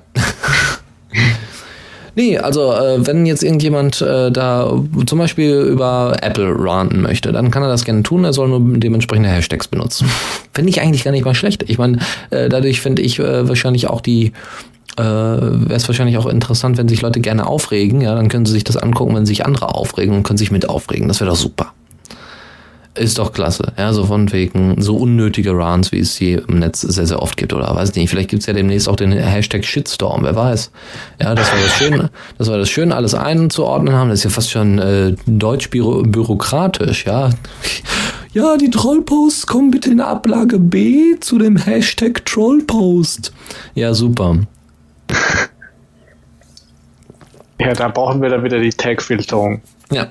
nee, 2.15 2.37
also 2.37 2.73
äh, 2.73 3.05
wenn 3.05 3.25
jetzt 3.25 3.43
irgendjemand 3.43 4.01
äh, 4.01 4.31
da 4.31 4.71
zum 5.05 5.19
Beispiel 5.19 5.53
über 5.61 6.17
Apple 6.21 6.53
ranten 6.57 7.01
möchte, 7.01 7.31
dann 7.31 7.51
kann 7.51 7.63
er 7.63 7.69
das 7.69 7.85
gerne 7.85 8.03
tun, 8.03 8.23
er 8.23 8.33
soll 8.33 8.47
nur 8.49 8.59
dementsprechende 8.79 9.29
Hashtags 9.29 9.67
benutzen. 9.67 10.09
Finde 10.53 10.69
ich 10.69 10.81
eigentlich 10.81 11.03
gar 11.03 11.11
nicht 11.11 11.25
mal 11.25 11.35
schlecht. 11.35 11.63
Ich 11.67 11.77
meine, 11.77 11.99
äh, 12.31 12.49
dadurch 12.49 12.81
finde 12.81 13.01
ich 13.03 13.19
äh, 13.19 13.47
wahrscheinlich 13.47 13.87
auch 13.87 14.01
die 14.01 14.33
äh, 14.97 15.03
wäre 15.03 15.75
es 15.75 15.87
wahrscheinlich 15.87 16.17
auch 16.17 16.25
interessant, 16.25 16.77
wenn 16.77 16.87
sich 16.87 17.01
Leute 17.03 17.19
gerne 17.19 17.45
aufregen, 17.45 18.01
ja, 18.01 18.15
dann 18.15 18.29
können 18.29 18.47
sie 18.47 18.53
sich 18.53 18.63
das 18.63 18.77
angucken, 18.77 19.13
wenn 19.15 19.27
sich 19.27 19.45
andere 19.45 19.75
aufregen 19.75 20.15
und 20.15 20.23
können 20.23 20.37
sich 20.37 20.49
mit 20.49 20.67
aufregen. 20.67 21.07
Das 21.07 21.19
wäre 21.19 21.29
doch 21.29 21.37
super. 21.37 21.73
Ist 22.97 23.19
doch 23.19 23.31
klasse. 23.31 23.73
Ja, 23.77 23.93
so 23.93 24.05
von 24.05 24.31
wegen 24.31 24.81
so 24.81 24.95
unnötige 24.95 25.51
Runs, 25.51 25.91
wie 25.91 25.99
es 25.99 26.15
hier 26.15 26.47
im 26.47 26.59
Netz 26.59 26.81
sehr, 26.81 27.05
sehr 27.05 27.21
oft 27.21 27.37
gibt. 27.37 27.53
Oder 27.53 27.75
weiß 27.75 27.93
nicht, 27.95 28.09
vielleicht 28.09 28.29
gibt's 28.29 28.45
ja 28.45 28.53
demnächst 28.53 28.89
auch 28.89 28.95
den 28.95 29.11
Hashtag 29.11 29.63
Shitstorm, 29.65 30.23
wer 30.23 30.35
weiß. 30.35 30.71
Ja, 31.21 31.35
das 31.35 31.51
war 31.51 31.59
das 31.59 31.71
Schöne, 31.77 32.09
das 32.37 32.49
war 32.49 32.57
das 32.57 32.69
Schöne, 32.69 32.95
alles 32.95 33.13
einzuordnen 33.13 33.93
haben. 33.93 34.09
Das 34.09 34.19
ist 34.19 34.23
ja 34.23 34.29
fast 34.29 34.51
schon 34.51 34.79
äh, 34.79 35.15
deutsch 35.25 35.69
büro 35.69 36.03
bürokratisch, 36.03 37.05
ja. 37.05 37.29
Ja, 38.33 38.57
die 38.57 38.69
Trollposts 38.69 39.47
kommen 39.47 39.71
bitte 39.71 39.89
in 39.89 40.01
Ablage 40.01 40.59
B 40.59 41.19
zu 41.19 41.37
dem 41.37 41.57
Hashtag 41.57 42.25
Trollpost. 42.25 43.33
Ja, 43.73 43.93
super. 43.93 44.37
Ja, 47.59 47.73
da 47.73 47.87
brauchen 47.87 48.21
wir 48.21 48.29
dann 48.29 48.43
wieder 48.43 48.59
die 48.59 48.69
Tag-Filterung. 48.69 49.61
Ja. 49.91 50.07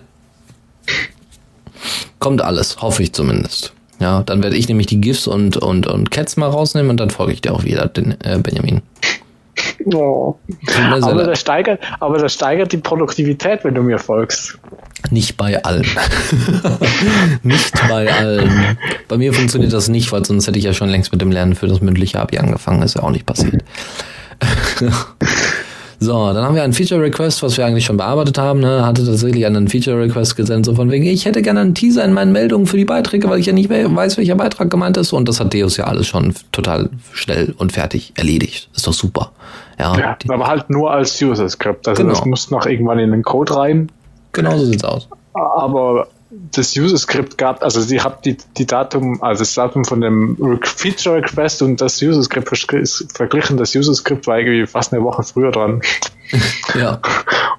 Kommt 2.19 2.43
alles, 2.43 2.81
hoffe 2.81 3.03
ich 3.03 3.13
zumindest. 3.13 3.73
Ja, 3.99 4.23
dann 4.23 4.43
werde 4.43 4.57
ich 4.57 4.69
nämlich 4.69 4.87
die 4.87 5.01
GIFs 5.01 5.27
und, 5.27 5.57
und, 5.57 5.87
und 5.87 6.11
Cats 6.11 6.37
mal 6.37 6.49
rausnehmen 6.49 6.91
und 6.91 7.01
dann 7.01 7.11
folge 7.11 7.33
ich 7.33 7.41
dir 7.41 7.55
auch 7.55 7.65
wieder, 7.65 7.87
den 7.87 8.13
äh, 8.23 8.39
Benjamin. 8.39 8.83
Oh. 9.95 10.35
Aber, 10.91 11.25
das 11.25 11.41
steigert, 11.41 11.81
aber 12.01 12.19
das 12.19 12.35
steigert 12.35 12.73
die 12.73 12.79
Produktivität, 12.79 13.65
wenn 13.65 13.75
du 13.75 13.83
mir 13.83 13.99
folgst. 13.99 14.59
Nicht 15.11 15.37
bei 15.37 15.63
allen. 15.63 15.87
nicht 17.43 17.73
bei 17.89 18.13
allen. 18.13 18.77
Bei 19.09 19.17
mir 19.17 19.33
funktioniert 19.33 19.73
das 19.73 19.89
nicht, 19.89 20.11
weil 20.13 20.25
sonst 20.25 20.47
hätte 20.47 20.59
ich 20.59 20.65
ja 20.65 20.75
schon 20.75 20.89
längst 20.89 21.13
mit 21.13 21.21
dem 21.21 21.31
Lernen 21.31 21.55
für 21.55 21.69
das 21.69 21.81
mündliche 21.81 22.21
Abi 22.21 22.39
angefangen. 22.39 22.83
Ist 22.83 22.97
ja 22.97 23.03
auch 23.03 23.11
nicht 23.11 23.27
passiert. 23.27 23.63
So, 25.99 26.13
dann 26.33 26.45
haben 26.45 26.55
wir 26.55 26.63
einen 26.63 26.73
Feature 26.75 27.01
Request, 27.01 27.43
was 27.43 27.57
wir 27.57 27.65
eigentlich 27.65 27.85
schon 27.87 27.97
bearbeitet 27.97 28.37
haben. 28.39 28.61
Ne? 28.61 28.85
Hatte 28.85 29.05
tatsächlich 29.07 29.47
einen 29.47 29.67
Feature 29.69 29.99
Request 29.99 30.37
gesendet, 30.37 30.67
so 30.67 30.75
von 30.75 30.91
wegen, 30.91 31.07
ich 31.07 31.25
hätte 31.25 31.41
gerne 31.41 31.61
einen 31.61 31.75
Teaser 31.75 32.05
in 32.05 32.13
meinen 32.13 32.33
Meldungen 32.33 32.67
für 32.67 32.77
die 32.77 32.85
Beiträge, 32.85 33.31
weil 33.31 33.39
ich 33.41 33.47
ja 33.47 33.53
nicht 33.55 33.71
mehr 33.71 33.95
weiß, 33.95 34.19
welcher 34.19 34.35
Beitrag 34.35 34.69
gemeint 34.71 34.97
ist. 34.99 35.13
Und 35.13 35.29
das 35.29 35.41
hat 35.41 35.55
Deus 35.55 35.77
ja 35.79 35.85
alles 35.85 36.07
schon 36.07 36.35
total 36.53 36.91
schnell 37.13 37.55
und 37.57 37.73
fertig 37.73 38.13
erledigt. 38.17 38.69
Ist 38.75 38.87
doch 38.87 38.93
super. 38.93 39.33
Ja, 39.79 39.99
Ja, 39.99 40.17
aber 40.29 40.47
halt 40.47 40.69
nur 40.71 40.91
als 40.91 41.21
User-Skript. 41.21 41.89
Also 41.89 42.03
Genau. 42.03 42.15
das 42.15 42.25
muss 42.27 42.51
noch 42.51 42.67
irgendwann 42.67 42.99
in 42.99 43.11
den 43.11 43.23
Code 43.23 43.57
rein. 43.57 43.91
genau 44.33 44.57
so 44.59 44.67
sieht's 44.67 44.85
aus. 44.85 45.09
Aber 45.33 46.09
das 46.53 46.77
User-Skript 46.77 47.39
gab, 47.39 47.63
also 47.63 47.81
sie 47.81 48.01
hat 48.01 48.25
die, 48.25 48.37
die 48.57 48.67
Datum, 48.67 49.23
also 49.23 49.41
das 49.41 49.55
Datum 49.55 49.85
von 49.85 50.01
dem 50.01 50.37
Re- 50.41 50.59
Feature 50.63 51.17
Request 51.17 51.63
und 51.63 51.81
das 51.81 52.01
User-Skript 52.03 52.49
verglichen. 53.15 53.57
Das 53.57 53.75
User-Skript 53.75 54.27
war 54.27 54.39
irgendwie 54.39 54.67
fast 54.67 54.93
eine 54.93 55.03
Woche 55.03 55.23
früher 55.23 55.51
dran. 55.53 55.81
Ja. 56.75 57.01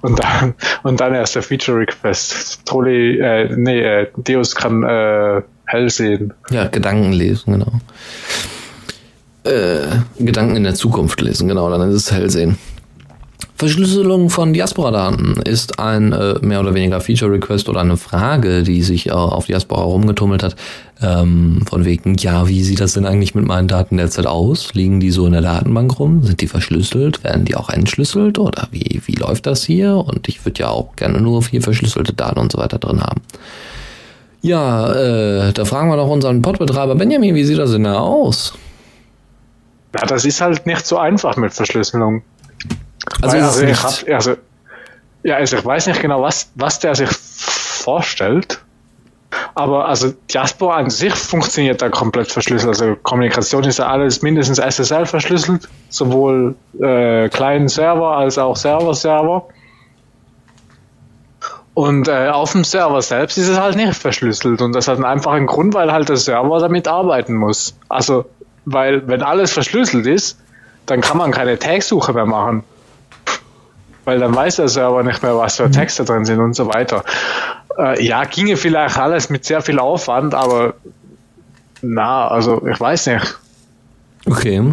Und 0.02 0.18
dann, 0.18 0.54
und 0.82 1.00
dann 1.00 1.14
erst 1.14 1.34
der 1.34 1.42
Feature 1.42 1.78
Request. 1.78 2.66
Trolli, 2.66 3.18
äh, 3.18 3.48
nee, 3.56 3.80
äh, 3.80 4.06
Deus 4.18 4.54
kann 4.54 4.82
äh, 4.82 5.40
hell 5.64 5.88
sehen. 5.88 6.34
Ja, 6.50 6.66
Gedanken 6.68 7.12
lesen, 7.12 7.54
genau. 7.54 7.72
Äh, 9.44 9.86
Gedanken 10.18 10.56
in 10.56 10.64
der 10.64 10.74
Zukunft 10.74 11.20
lesen, 11.22 11.48
genau, 11.48 11.70
dann 11.70 11.88
ist 11.88 11.94
es 11.94 12.12
Hellsehen. 12.12 12.58
Verschlüsselung 13.58 14.30
von 14.30 14.52
Diaspora-Daten 14.52 15.42
ist 15.44 15.80
ein 15.80 16.12
äh, 16.12 16.34
mehr 16.42 16.60
oder 16.60 16.74
weniger 16.74 17.00
Feature-Request 17.00 17.68
oder 17.68 17.80
eine 17.80 17.96
Frage, 17.96 18.62
die 18.62 18.82
sich 18.82 19.08
äh, 19.08 19.10
auf 19.10 19.46
Diaspora 19.46 19.82
rumgetummelt 19.82 20.44
hat. 20.44 20.54
Ähm, 21.02 21.62
von 21.68 21.84
wegen, 21.84 22.14
ja, 22.14 22.46
wie 22.46 22.62
sieht 22.62 22.80
das 22.80 22.92
denn 22.92 23.04
eigentlich 23.04 23.34
mit 23.34 23.44
meinen 23.46 23.66
Daten 23.66 23.96
derzeit 23.96 24.26
aus? 24.26 24.74
Liegen 24.74 25.00
die 25.00 25.10
so 25.10 25.26
in 25.26 25.32
der 25.32 25.42
Datenbank 25.42 25.98
rum? 25.98 26.22
Sind 26.22 26.40
die 26.40 26.46
verschlüsselt? 26.46 27.24
Werden 27.24 27.46
die 27.46 27.56
auch 27.56 27.68
entschlüsselt? 27.68 28.38
Oder 28.38 28.68
wie, 28.70 29.02
wie 29.04 29.16
läuft 29.16 29.46
das 29.46 29.64
hier? 29.64 29.96
Und 29.96 30.28
ich 30.28 30.44
würde 30.44 30.60
ja 30.60 30.68
auch 30.68 30.94
gerne 30.94 31.20
nur 31.20 31.42
vier 31.42 31.60
verschlüsselte 31.60 32.12
Daten 32.12 32.38
und 32.38 32.52
so 32.52 32.58
weiter 32.58 32.78
drin 32.78 33.02
haben. 33.02 33.22
Ja, 34.40 34.92
äh, 34.92 35.52
da 35.52 35.64
fragen 35.64 35.90
wir 35.90 35.96
doch 35.96 36.08
unseren 36.08 36.42
Podbetreiber 36.42 36.94
Benjamin, 36.94 37.34
wie 37.34 37.44
sieht 37.44 37.58
das 37.58 37.72
denn 37.72 37.84
da 37.84 37.98
aus? 37.98 38.54
Ja, 39.96 40.06
das 40.06 40.24
ist 40.24 40.40
halt 40.40 40.64
nicht 40.64 40.86
so 40.86 40.96
einfach 40.96 41.36
mit 41.36 41.52
Verschlüsselung. 41.52 42.22
Also, 43.22 43.36
also, 43.36 43.62
ich 43.62 43.82
hab, 43.82 44.08
also, 44.08 44.36
ja, 45.22 45.36
also 45.36 45.56
ich 45.56 45.64
weiß 45.64 45.86
nicht 45.86 46.00
genau, 46.00 46.22
was, 46.22 46.50
was 46.54 46.78
der 46.78 46.94
sich 46.94 47.10
vorstellt. 47.10 48.60
Aber 49.54 49.86
also 49.86 50.12
Diaspora 50.32 50.76
an 50.76 50.90
sich 50.90 51.14
funktioniert 51.14 51.82
da 51.82 51.90
komplett 51.90 52.30
verschlüsselt. 52.30 52.68
Also 52.68 52.96
Kommunikation 53.02 53.64
ist 53.64 53.78
ja 53.78 53.88
alles 53.88 54.22
mindestens 54.22 54.58
SSL 54.58 55.06
verschlüsselt, 55.06 55.68
sowohl 55.90 56.54
äh, 56.80 57.28
kleinen 57.28 57.68
Server 57.68 58.16
als 58.16 58.38
auch 58.38 58.56
Server-Server. 58.56 59.46
Und 61.74 62.08
äh, 62.08 62.28
auf 62.28 62.52
dem 62.52 62.64
Server 62.64 63.02
selbst 63.02 63.38
ist 63.38 63.48
es 63.48 63.58
halt 63.58 63.76
nicht 63.76 63.94
verschlüsselt. 63.94 64.62
Und 64.62 64.72
das 64.72 64.88
hat 64.88 64.96
einen 64.96 65.04
einfachen 65.04 65.46
Grund, 65.46 65.74
weil 65.74 65.92
halt 65.92 66.08
der 66.08 66.16
Server 66.16 66.58
damit 66.58 66.88
arbeiten 66.88 67.34
muss. 67.34 67.76
Also, 67.88 68.24
weil 68.64 69.06
wenn 69.06 69.22
alles 69.22 69.52
verschlüsselt 69.52 70.06
ist, 70.06 70.40
dann 70.86 71.00
kann 71.00 71.18
man 71.18 71.30
keine 71.30 71.58
Tagsuche 71.58 72.12
mehr 72.12 72.26
machen. 72.26 72.64
Weil 74.08 74.20
dann 74.20 74.34
weiß 74.34 74.56
der 74.56 74.68
Server 74.68 75.02
nicht 75.02 75.22
mehr, 75.22 75.36
was 75.36 75.56
für 75.58 75.70
Texte 75.70 76.02
drin 76.02 76.24
sind 76.24 76.40
und 76.40 76.54
so 76.54 76.66
weiter. 76.66 77.04
Äh, 77.76 78.02
ja, 78.02 78.24
ginge 78.24 78.56
vielleicht 78.56 78.96
alles 78.96 79.28
mit 79.28 79.44
sehr 79.44 79.60
viel 79.60 79.78
Aufwand, 79.78 80.32
aber 80.32 80.72
na, 81.82 82.26
also 82.26 82.66
ich 82.66 82.80
weiß 82.80 83.08
nicht. 83.08 83.38
Okay. 84.24 84.72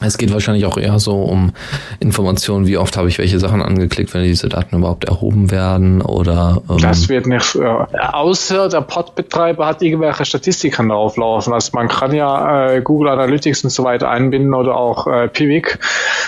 Es 0.00 0.16
geht 0.16 0.32
wahrscheinlich 0.32 0.64
auch 0.64 0.78
eher 0.78 0.98
so 1.00 1.22
um 1.22 1.52
Informationen, 1.98 2.68
wie 2.68 2.76
oft 2.76 2.96
habe 2.96 3.08
ich 3.08 3.18
welche 3.18 3.40
Sachen 3.40 3.62
angeklickt, 3.62 4.14
wenn 4.14 4.22
diese 4.22 4.48
Daten 4.48 4.76
überhaupt 4.76 5.04
erhoben 5.04 5.50
werden 5.50 6.02
oder. 6.02 6.62
Ähm 6.70 6.78
das 6.78 7.08
wird 7.08 7.26
nicht, 7.26 7.56
äh, 7.56 7.98
außer 7.98 8.68
der 8.68 8.82
Pod-Betreiber 8.82 9.66
hat 9.66 9.82
irgendwelche 9.82 10.24
Statistiken 10.24 10.90
darauf 10.90 11.16
laufen. 11.16 11.52
Also 11.52 11.70
man 11.74 11.88
kann 11.88 12.14
ja 12.14 12.68
äh, 12.68 12.80
Google 12.80 13.08
Analytics 13.08 13.64
und 13.64 13.70
so 13.70 13.82
weiter 13.82 14.08
einbinden 14.08 14.54
oder 14.54 14.76
auch 14.76 15.08
äh, 15.08 15.26
Pivik. 15.28 15.78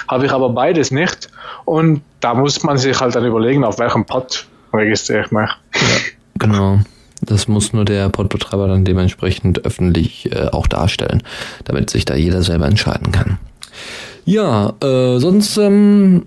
Habe 0.08 0.26
ich 0.26 0.32
aber 0.32 0.50
beides 0.50 0.90
nicht. 0.90 1.28
Und 1.64 2.02
da 2.18 2.34
muss 2.34 2.62
man 2.64 2.76
sich 2.76 3.00
halt 3.00 3.14
dann 3.14 3.24
überlegen, 3.24 3.62
auf 3.62 3.78
welchem 3.78 4.04
Pod 4.04 4.46
registriere 4.72 5.26
ich 5.26 5.30
mich. 5.30 5.48
Ja, 5.74 5.80
genau. 6.38 6.80
Das 7.22 7.48
muss 7.48 7.72
nur 7.72 7.84
der 7.84 8.08
Podbetreiber 8.08 8.66
dann 8.66 8.84
dementsprechend 8.84 9.64
öffentlich 9.64 10.32
äh, 10.32 10.48
auch 10.48 10.66
darstellen, 10.66 11.22
damit 11.64 11.90
sich 11.90 12.04
da 12.04 12.14
jeder 12.14 12.42
selber 12.42 12.66
entscheiden 12.66 13.12
kann. 13.12 13.38
Ja, 14.24 14.74
äh, 14.82 15.18
sonst 15.18 15.56
ähm, 15.56 16.24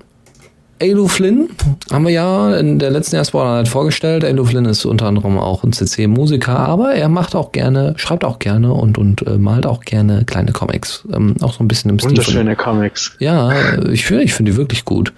Alo 0.82 1.08
Flynn 1.08 1.50
haben 1.92 2.06
wir 2.06 2.12
ja 2.12 2.58
in 2.58 2.80
der 2.80 2.92
letzten 2.92 3.16
Erstbaueinheit 3.16 3.68
vorgestellt. 3.68 4.26
Alo 4.26 4.44
Flynn 4.44 4.66
ist 4.66 4.84
unter 4.84 5.06
anderem 5.06 5.38
auch 5.38 5.64
ein 5.64 5.72
CC-Musiker, 5.72 6.58
aber 6.60 6.94
er 6.94 7.08
macht 7.08 7.36
auch 7.36 7.52
gerne, 7.54 7.94
schreibt 7.98 8.26
auch 8.26 8.40
gerne 8.40 8.74
und, 8.74 8.98
und 8.98 9.26
äh, 9.26 9.38
malt 9.38 9.66
auch 9.66 9.82
gerne 9.82 10.26
kleine 10.26 10.52
Comics. 10.52 11.08
Ähm, 11.14 11.36
auch 11.42 11.54
so 11.54 11.64
ein 11.64 11.68
bisschen 11.68 11.90
im 11.92 12.00
Stil. 12.00 12.12
Wunderschöne 12.12 12.56
Comics. 12.56 13.16
Ja, 13.20 13.78
ich 13.90 14.06
finde 14.06 14.24
ich 14.24 14.34
finde 14.34 14.52
die 14.52 14.58
wirklich 14.58 14.84
gut. 14.84 15.14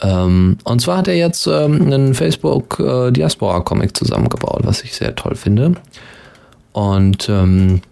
Ähm, 0.00 0.56
und 0.64 0.80
zwar 0.80 0.98
hat 0.98 1.08
er 1.08 1.16
jetzt 1.16 1.46
ähm, 1.46 1.82
einen 1.82 2.14
Facebook 2.14 2.80
äh, 2.80 3.10
Diaspora 3.10 3.60
Comic 3.60 3.96
zusammengebaut, 3.96 4.62
was 4.64 4.82
ich 4.82 4.94
sehr 4.94 5.14
toll 5.14 5.34
finde. 5.34 5.74
Und 6.72 7.28
ähm, 7.28 7.82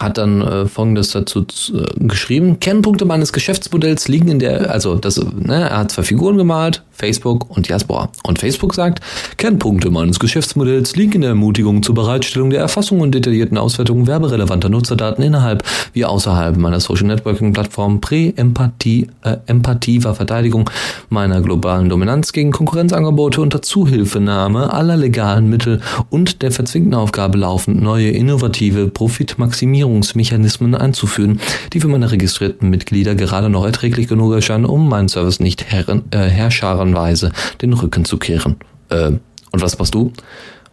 hat 0.00 0.16
dann 0.16 0.40
äh, 0.40 0.66
folgendes 0.66 1.10
dazu 1.10 1.40
äh, 1.40 1.84
geschrieben. 1.98 2.58
Kernpunkte 2.58 3.04
meines 3.04 3.32
Geschäftsmodells 3.32 4.08
liegen 4.08 4.28
in 4.28 4.38
der, 4.38 4.70
also 4.70 4.96
das, 4.96 5.18
ne, 5.18 5.68
er 5.68 5.78
hat 5.78 5.92
zwei 5.92 6.02
Figuren 6.02 6.38
gemalt, 6.38 6.82
Facebook 6.92 7.54
und 7.54 7.68
Diaspora. 7.68 8.10
Und 8.24 8.38
Facebook 8.38 8.74
sagt, 8.74 9.00
Kernpunkte 9.36 9.90
meines 9.90 10.18
Geschäftsmodells 10.18 10.96
liegen 10.96 11.12
in 11.12 11.20
der 11.20 11.30
Ermutigung 11.30 11.82
zur 11.82 11.94
Bereitstellung 11.94 12.50
der 12.50 12.60
Erfassung 12.60 13.00
und 13.00 13.14
detaillierten 13.14 13.58
Auswertung 13.58 14.06
werberelevanter 14.06 14.70
Nutzerdaten 14.70 15.22
innerhalb 15.22 15.64
wie 15.92 16.04
außerhalb 16.04 16.56
meiner 16.56 16.80
Social 16.80 17.06
Networking 17.06 17.52
Plattform 17.52 18.00
Prä-Empathie, 18.00 19.08
äh, 19.22 19.36
empathiver 19.46 20.14
Verteidigung 20.14 20.70
meiner 21.10 21.42
globalen 21.42 21.90
Dominanz 21.90 22.32
gegen 22.32 22.52
Konkurrenzangebote 22.52 23.40
unter 23.40 23.60
Zuhilfenahme 23.60 24.72
aller 24.72 24.96
legalen 24.96 25.48
Mittel 25.50 25.80
und 26.08 26.40
der 26.42 26.52
verzwingten 26.52 26.94
Aufgabe 26.94 27.38
laufend 27.38 27.82
neue 27.82 28.10
innovative 28.10 28.88
Profitmaximierung 28.88 29.89
Optimierungsmechanismen 29.90 30.74
einzuführen, 30.74 31.40
die 31.72 31.80
für 31.80 31.88
meine 31.88 32.10
registrierten 32.10 32.70
Mitglieder 32.70 33.14
gerade 33.14 33.48
noch 33.48 33.64
erträglich 33.64 34.08
genug 34.08 34.34
erscheinen, 34.34 34.64
um 34.64 34.88
meinen 34.88 35.08
Service 35.08 35.40
nicht 35.40 35.70
herren, 35.70 36.04
äh, 36.10 36.18
herrscharenweise 36.18 37.32
den 37.60 37.72
Rücken 37.72 38.04
zu 38.04 38.18
kehren. 38.18 38.56
Äh, 38.88 39.12
und 39.52 39.62
was 39.62 39.78
machst 39.78 39.94
du? 39.94 40.12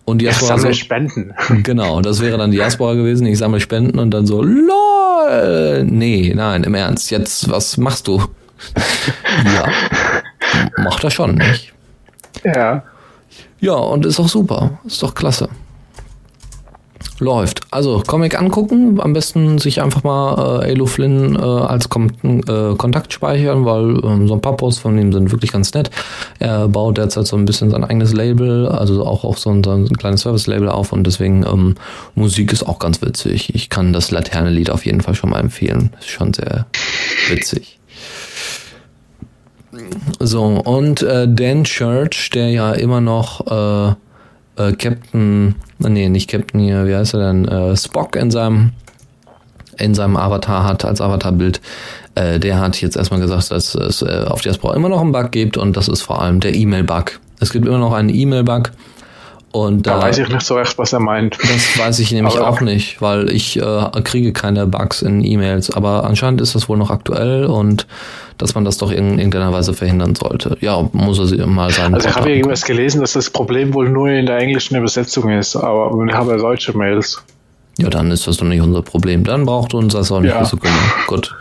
Und 0.06 0.22
Diaspora 0.22 0.56
ich 0.56 0.62
sammle 0.62 0.74
so, 0.74 0.80
Spenden. 0.80 1.34
Genau, 1.64 2.02
das 2.02 2.22
wäre 2.22 2.38
dann 2.38 2.52
Diaspora 2.52 2.94
gewesen. 2.94 3.26
Ich 3.26 3.40
sammle 3.40 3.60
Spenden 3.60 4.00
und 4.00 4.12
dann 4.12 4.26
so, 4.26 4.42
lol. 4.42 5.84
Nee, 5.84 6.34
nein, 6.36 6.64
im 6.64 6.76
Ernst. 6.76 7.12
Jetzt, 7.12 7.50
was 7.50 7.78
machst 7.78 8.08
du? 8.08 8.22
ja, 9.46 9.70
macht 10.78 11.04
er 11.04 11.12
schon, 11.12 11.36
nicht? 11.36 11.74
Ja. 12.44 12.84
Ja, 13.60 13.74
und 13.74 14.06
ist 14.06 14.20
auch 14.20 14.28
super. 14.28 14.80
Ist 14.86 15.04
doch 15.04 15.14
klasse. 15.14 15.50
Läuft. 17.20 17.62
Also 17.72 18.04
Comic 18.06 18.40
angucken, 18.40 19.00
am 19.02 19.14
besten 19.14 19.58
sich 19.58 19.82
einfach 19.82 20.04
mal 20.04 20.62
äh, 20.64 20.72
Alo 20.72 20.86
Flynn 20.86 21.36
äh, 21.36 21.40
als 21.40 21.90
Kom 21.90 22.12
äh, 22.24 22.76
Kontakt 22.76 23.12
speichern, 23.12 23.66
weil 23.66 24.00
ähm, 24.04 24.28
so 24.28 24.36
ein 24.36 24.42
paar 24.42 24.56
Posts 24.56 24.82
von 24.82 24.98
ihm 25.00 25.12
sind 25.12 25.32
wirklich 25.32 25.52
ganz 25.52 25.74
nett. 25.74 25.90
Er 26.38 26.68
baut 26.68 26.98
derzeit 26.98 27.26
so 27.26 27.36
ein 27.36 27.46
bisschen 27.46 27.72
sein 27.72 27.84
eigenes 27.84 28.14
Label, 28.14 28.68
also 28.68 29.04
auch 29.06 29.24
auf 29.24 29.40
so 29.40 29.50
ein, 29.50 29.64
so 29.64 29.72
ein 29.72 29.88
kleines 29.98 30.22
Service-Label 30.22 30.70
auf 30.70 30.94
und 30.94 31.06
deswegen 31.06 31.44
ähm, 31.44 31.76
Musik 32.14 32.54
ist 32.54 32.68
auch 32.68 32.78
ganz 32.78 33.02
witzig. 33.02 33.56
Ich 33.56 33.70
kann 33.70 33.94
das 33.94 34.12
Laterne-Lied 34.12 34.70
auf 34.70 34.86
jeden 34.86 35.02
Fall 35.02 35.16
schon 35.16 35.32
mal 35.32 35.40
empfehlen. 35.40 35.92
Ist 36.00 36.10
schon 36.10 36.34
sehr 36.34 36.68
witzig. 37.30 37.80
So, 40.20 40.44
und 40.44 41.02
äh, 41.02 41.28
Dan 41.28 41.64
Church, 41.64 42.30
der 42.32 42.50
ja 42.50 42.74
immer 42.74 43.02
noch 43.02 43.46
äh, 43.48 43.96
äh, 44.58 44.74
Captain, 44.74 45.56
nee, 45.80 46.10
nicht 46.10 46.30
Captain 46.30 46.60
hier, 46.60 46.86
wie 46.88 46.96
heißt 46.96 47.14
er 47.14 47.28
denn, 47.28 47.48
äh, 47.48 47.76
Spock 47.76 48.16
in 48.16 48.32
seinem 48.32 48.72
in 49.80 49.94
seinem 49.94 50.18
Avatar 50.18 50.64
hat, 50.64 50.86
als 50.86 51.02
Avatarbild, 51.02 51.62
äh, 52.16 52.40
der 52.40 52.60
hat 52.60 52.82
jetzt 52.82 52.98
erstmal 52.98 53.20
gesagt, 53.20 53.52
dass 53.52 53.76
es 53.76 54.02
äh, 54.02 54.26
auf 54.28 54.42
Diaspora 54.42 54.76
immer 54.76 54.90
noch 54.90 55.02
einen 55.02 55.12
Bug 55.12 55.32
gibt 55.32 55.56
und 55.56 55.78
das 55.78 55.88
ist 55.88 56.02
vor 56.02 56.20
allem 56.20 56.40
der 56.40 56.56
E-Mail-Bug. 56.56 57.20
Es 57.40 57.52
gibt 57.52 57.68
immer 57.68 57.78
noch 57.78 57.94
einen 57.94 58.10
E-Mail-Bug. 58.10 58.72
Und 59.58 59.88
da, 59.88 59.96
da 59.96 60.04
weiß 60.04 60.20
ich 60.20 60.30
nicht 60.30 60.46
so 60.46 60.56
recht, 60.56 60.78
was 60.78 60.94
er 60.94 61.00
meint. 61.00 61.36
Das 61.42 61.80
weiß 61.80 61.98
ich 61.98 62.12
nämlich 62.12 62.38
auch 62.38 62.62
nicht, 62.62 63.02
weil 63.02 63.32
ich 63.32 63.58
äh, 63.58 63.90
kriege 64.04 64.32
keine 64.32 64.68
Bugs 64.68 65.02
in 65.02 65.24
E-Mails. 65.24 65.72
Aber 65.72 66.04
anscheinend 66.04 66.42
ist 66.42 66.54
das 66.54 66.70
wohl 66.70 66.78
noch 66.78 66.92
aktuell 66.92 67.46
und 67.46 67.88
dass 68.38 68.54
man 68.54 68.66
das 68.66 68.78
doch 68.78 68.92
in 68.92 69.18
irgendeiner 69.18 69.52
Weise 69.52 69.74
verhindern 69.74 70.14
sollte. 70.14 70.58
Ja, 70.62 70.88
muss 70.94 71.32
er 71.32 71.48
mal 71.48 71.72
sein. 71.72 71.96
Also 71.96 72.08
ich 72.08 72.16
habe 72.16 72.32
irgendwas 72.32 72.66
gelesen, 72.66 73.02
dass 73.02 73.14
das 73.14 73.32
Problem 73.32 73.74
wohl 73.74 73.90
nur 73.90 74.10
in 74.10 74.28
der 74.28 74.38
englischen 74.38 74.76
Übersetzung 74.78 75.32
ist, 75.32 75.56
aber 75.56 75.90
haben 75.90 76.30
ja 76.30 76.38
deutsche 76.38 76.78
Mails. 76.78 77.24
Ja, 77.80 77.90
dann 77.90 78.12
ist 78.12 78.28
das 78.28 78.38
doch 78.38 78.46
nicht 78.46 78.62
unser 78.62 78.84
Problem. 78.84 79.24
Dann 79.24 79.46
braucht 79.46 79.74
uns 79.74 79.94
das 79.94 80.12
auch 80.12 80.20
nicht 80.20 80.30
ja. 80.30 80.46
so 80.46 80.58
kümmern. 80.58 80.78
Gut. 81.08 81.36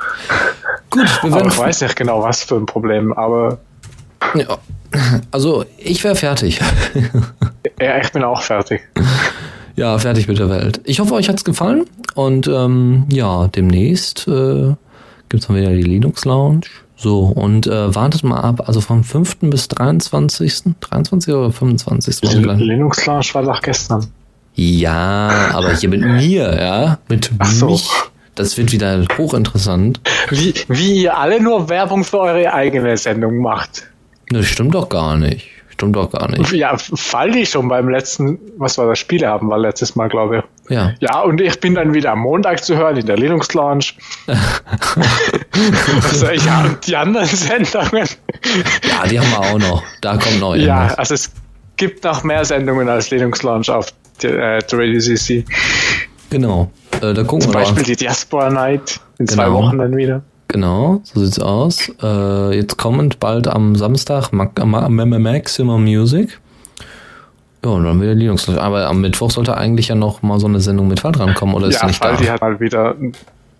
Gut, 0.88 1.22
wir 1.22 1.34
werden. 1.34 1.48
Ich 1.48 1.58
weiß 1.58 1.82
nicht 1.82 1.96
genau, 1.96 2.22
was 2.22 2.44
für 2.44 2.56
ein 2.56 2.64
Problem, 2.66 3.12
aber. 3.12 3.58
Ja. 4.34 4.58
Also, 5.30 5.64
ich 5.78 6.02
wäre 6.04 6.16
fertig. 6.16 6.60
ja, 7.80 7.98
ich 7.98 8.12
bin 8.12 8.24
auch 8.24 8.42
fertig. 8.42 8.82
Ja, 9.76 9.98
fertig 9.98 10.26
mit 10.26 10.38
der 10.38 10.48
Welt. 10.48 10.80
Ich 10.84 11.00
hoffe, 11.00 11.14
euch 11.14 11.28
hat's 11.28 11.44
gefallen. 11.44 11.84
Und 12.14 12.48
ähm, 12.48 13.04
ja, 13.10 13.48
demnächst 13.48 14.26
äh, 14.26 14.74
gibt's 15.28 15.46
dann 15.46 15.56
wieder 15.56 15.70
die 15.70 15.82
Linux 15.82 16.24
Lounge. 16.24 16.62
So, 16.96 17.24
und 17.24 17.66
äh, 17.66 17.94
wartet 17.94 18.24
mal 18.24 18.40
ab, 18.40 18.62
also 18.66 18.80
vom 18.80 19.04
5. 19.04 19.36
bis 19.50 19.68
23. 19.68 20.74
23 20.80 21.34
oder 21.34 21.52
25. 21.52 22.20
Die 22.20 22.36
Linux 22.36 23.04
Lounge 23.04 23.26
war 23.34 23.42
doch 23.42 23.60
gestern. 23.60 24.06
Ja, 24.54 25.50
aber 25.52 25.74
hier 25.74 25.90
mit 25.90 26.00
mir, 26.00 26.58
ja, 26.58 26.98
mit 27.08 27.30
Ach 27.38 27.46
so. 27.46 27.66
mich. 27.66 27.90
Das 28.34 28.56
wird 28.56 28.72
wieder 28.72 29.04
hochinteressant. 29.16 30.00
Wie, 30.30 30.54
wie 30.68 31.02
ihr 31.02 31.16
alle 31.16 31.40
nur 31.42 31.68
Werbung 31.68 32.04
für 32.04 32.20
eure 32.20 32.52
eigene 32.52 32.96
Sendung 32.96 33.38
macht. 33.38 33.84
Das 34.30 34.46
stimmt 34.46 34.74
doch 34.74 34.88
gar 34.88 35.16
nicht. 35.16 35.48
Stimmt 35.76 35.94
doch 35.94 36.10
gar 36.10 36.30
nicht. 36.30 36.52
Ja, 36.52 36.78
fall 36.78 37.32
die 37.32 37.44
schon 37.44 37.68
beim 37.68 37.90
letzten, 37.90 38.38
was 38.56 38.78
war 38.78 38.88
das 38.88 38.98
Spiele 38.98 39.28
haben 39.28 39.48
wir 39.48 39.58
letztes 39.58 39.94
Mal, 39.94 40.08
glaube 40.08 40.38
ich. 40.38 40.70
Ja. 40.70 40.94
Ja, 41.00 41.20
und 41.20 41.38
ich 41.38 41.60
bin 41.60 41.74
dann 41.74 41.92
wieder 41.92 42.12
am 42.12 42.20
Montag 42.20 42.64
zu 42.64 42.78
hören 42.78 42.96
in 42.96 43.04
der 43.04 43.18
Linux 43.18 43.52
Lounge. 43.52 43.84
also 46.02 46.28
ich 46.30 46.48
habe 46.48 46.78
die 46.86 46.96
anderen 46.96 47.26
Sendungen. 47.30 48.08
Ja, 48.88 49.06
die 49.06 49.20
haben 49.20 49.30
wir 49.30 49.40
auch 49.40 49.58
noch. 49.58 49.82
Da 50.00 50.16
kommt 50.16 50.40
noch 50.40 50.54
irgendwas. 50.54 50.92
Ja, 50.92 50.94
also 50.94 51.12
es 51.12 51.30
gibt 51.76 52.04
noch 52.04 52.24
mehr 52.24 52.46
Sendungen 52.46 52.88
als 52.88 53.10
Linux 53.10 53.42
Lounge 53.42 53.68
auf 53.68 53.92
der, 54.22 54.56
äh, 54.56 54.62
Radio 54.72 54.98
CC. 54.98 55.44
Genau. 56.30 56.70
Äh, 57.02 57.12
da 57.12 57.22
gucken 57.22 57.42
Zum 57.42 57.52
wir 57.52 57.60
Beispiel 57.60 57.82
mal. 57.82 57.84
die 57.84 57.96
Diaspora 57.96 58.48
Night 58.48 58.98
in 59.18 59.26
genau. 59.26 59.42
zwei 59.42 59.52
Wochen 59.52 59.78
dann 59.78 59.94
wieder. 59.94 60.22
Genau, 60.56 61.02
so 61.04 61.22
sieht's 61.22 61.38
aus. 61.38 61.92
Äh, 62.02 62.56
jetzt 62.56 62.78
kommend 62.78 63.20
bald 63.20 63.46
am 63.46 63.76
Samstag 63.76 64.32
Maximum 64.32 65.84
Music. 65.84 66.40
Ja, 67.62 67.72
und 67.72 67.84
dann 67.84 68.00
wieder 68.00 68.14
Linux. 68.14 68.48
Aber 68.48 68.86
am 68.86 69.02
Mittwoch 69.02 69.30
sollte 69.30 69.54
eigentlich 69.54 69.88
ja 69.88 69.94
noch 69.94 70.22
mal 70.22 70.40
so 70.40 70.46
eine 70.46 70.60
Sendung 70.60 70.88
mit 70.88 71.00
Fall 71.00 71.12
drankommen, 71.12 71.54
oder 71.54 71.66
ist 71.66 71.82
ja, 71.82 71.86
nicht 71.86 72.02
Fall, 72.02 72.12
da? 72.12 72.22
die 72.22 72.30
hat 72.30 72.40
mal 72.40 72.58
wieder. 72.58 72.94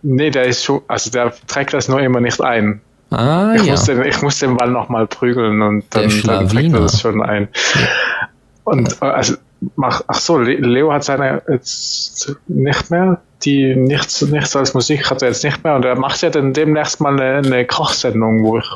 Nee, 0.00 0.30
der 0.30 0.44
ist 0.44 0.64
schon, 0.64 0.80
also 0.88 1.10
der 1.10 1.34
trägt 1.46 1.74
das 1.74 1.90
nur 1.90 2.00
immer 2.00 2.22
nicht 2.22 2.40
ein. 2.40 2.80
Ah, 3.10 3.52
ich 3.54 3.64
ja. 3.64 3.72
Muss 3.72 3.84
den, 3.84 4.02
ich 4.02 4.22
muss 4.22 4.38
den 4.38 4.56
Ball 4.56 4.70
noch 4.70 4.88
mal 4.88 5.06
prügeln 5.06 5.60
und 5.60 5.84
dann, 5.90 6.10
dann 6.24 6.48
trägt 6.48 6.72
er 6.72 6.80
das 6.80 6.98
schon 6.98 7.20
ein. 7.20 7.48
Und 8.64 9.02
äh, 9.02 9.04
also 9.04 9.34
mach, 9.76 10.02
ach 10.06 10.18
so, 10.18 10.38
Leo 10.38 10.92
hat 10.92 11.04
seine 11.04 11.42
jetzt 11.48 12.36
nicht 12.46 12.90
mehr. 12.90 13.20
Die 13.44 13.76
nichts, 13.76 14.22
nichts 14.22 14.56
als 14.56 14.72
Musik 14.72 15.10
hat 15.10 15.20
er 15.20 15.28
jetzt 15.28 15.44
nicht 15.44 15.62
mehr 15.62 15.76
und 15.76 15.84
er 15.84 15.94
macht 15.94 16.22
ja 16.22 16.30
dann 16.30 16.54
demnächst 16.54 17.00
mal 17.02 17.20
eine, 17.20 17.46
eine 17.46 17.66
Kochsendung, 17.66 18.42
wo 18.42 18.58
ich 18.58 18.72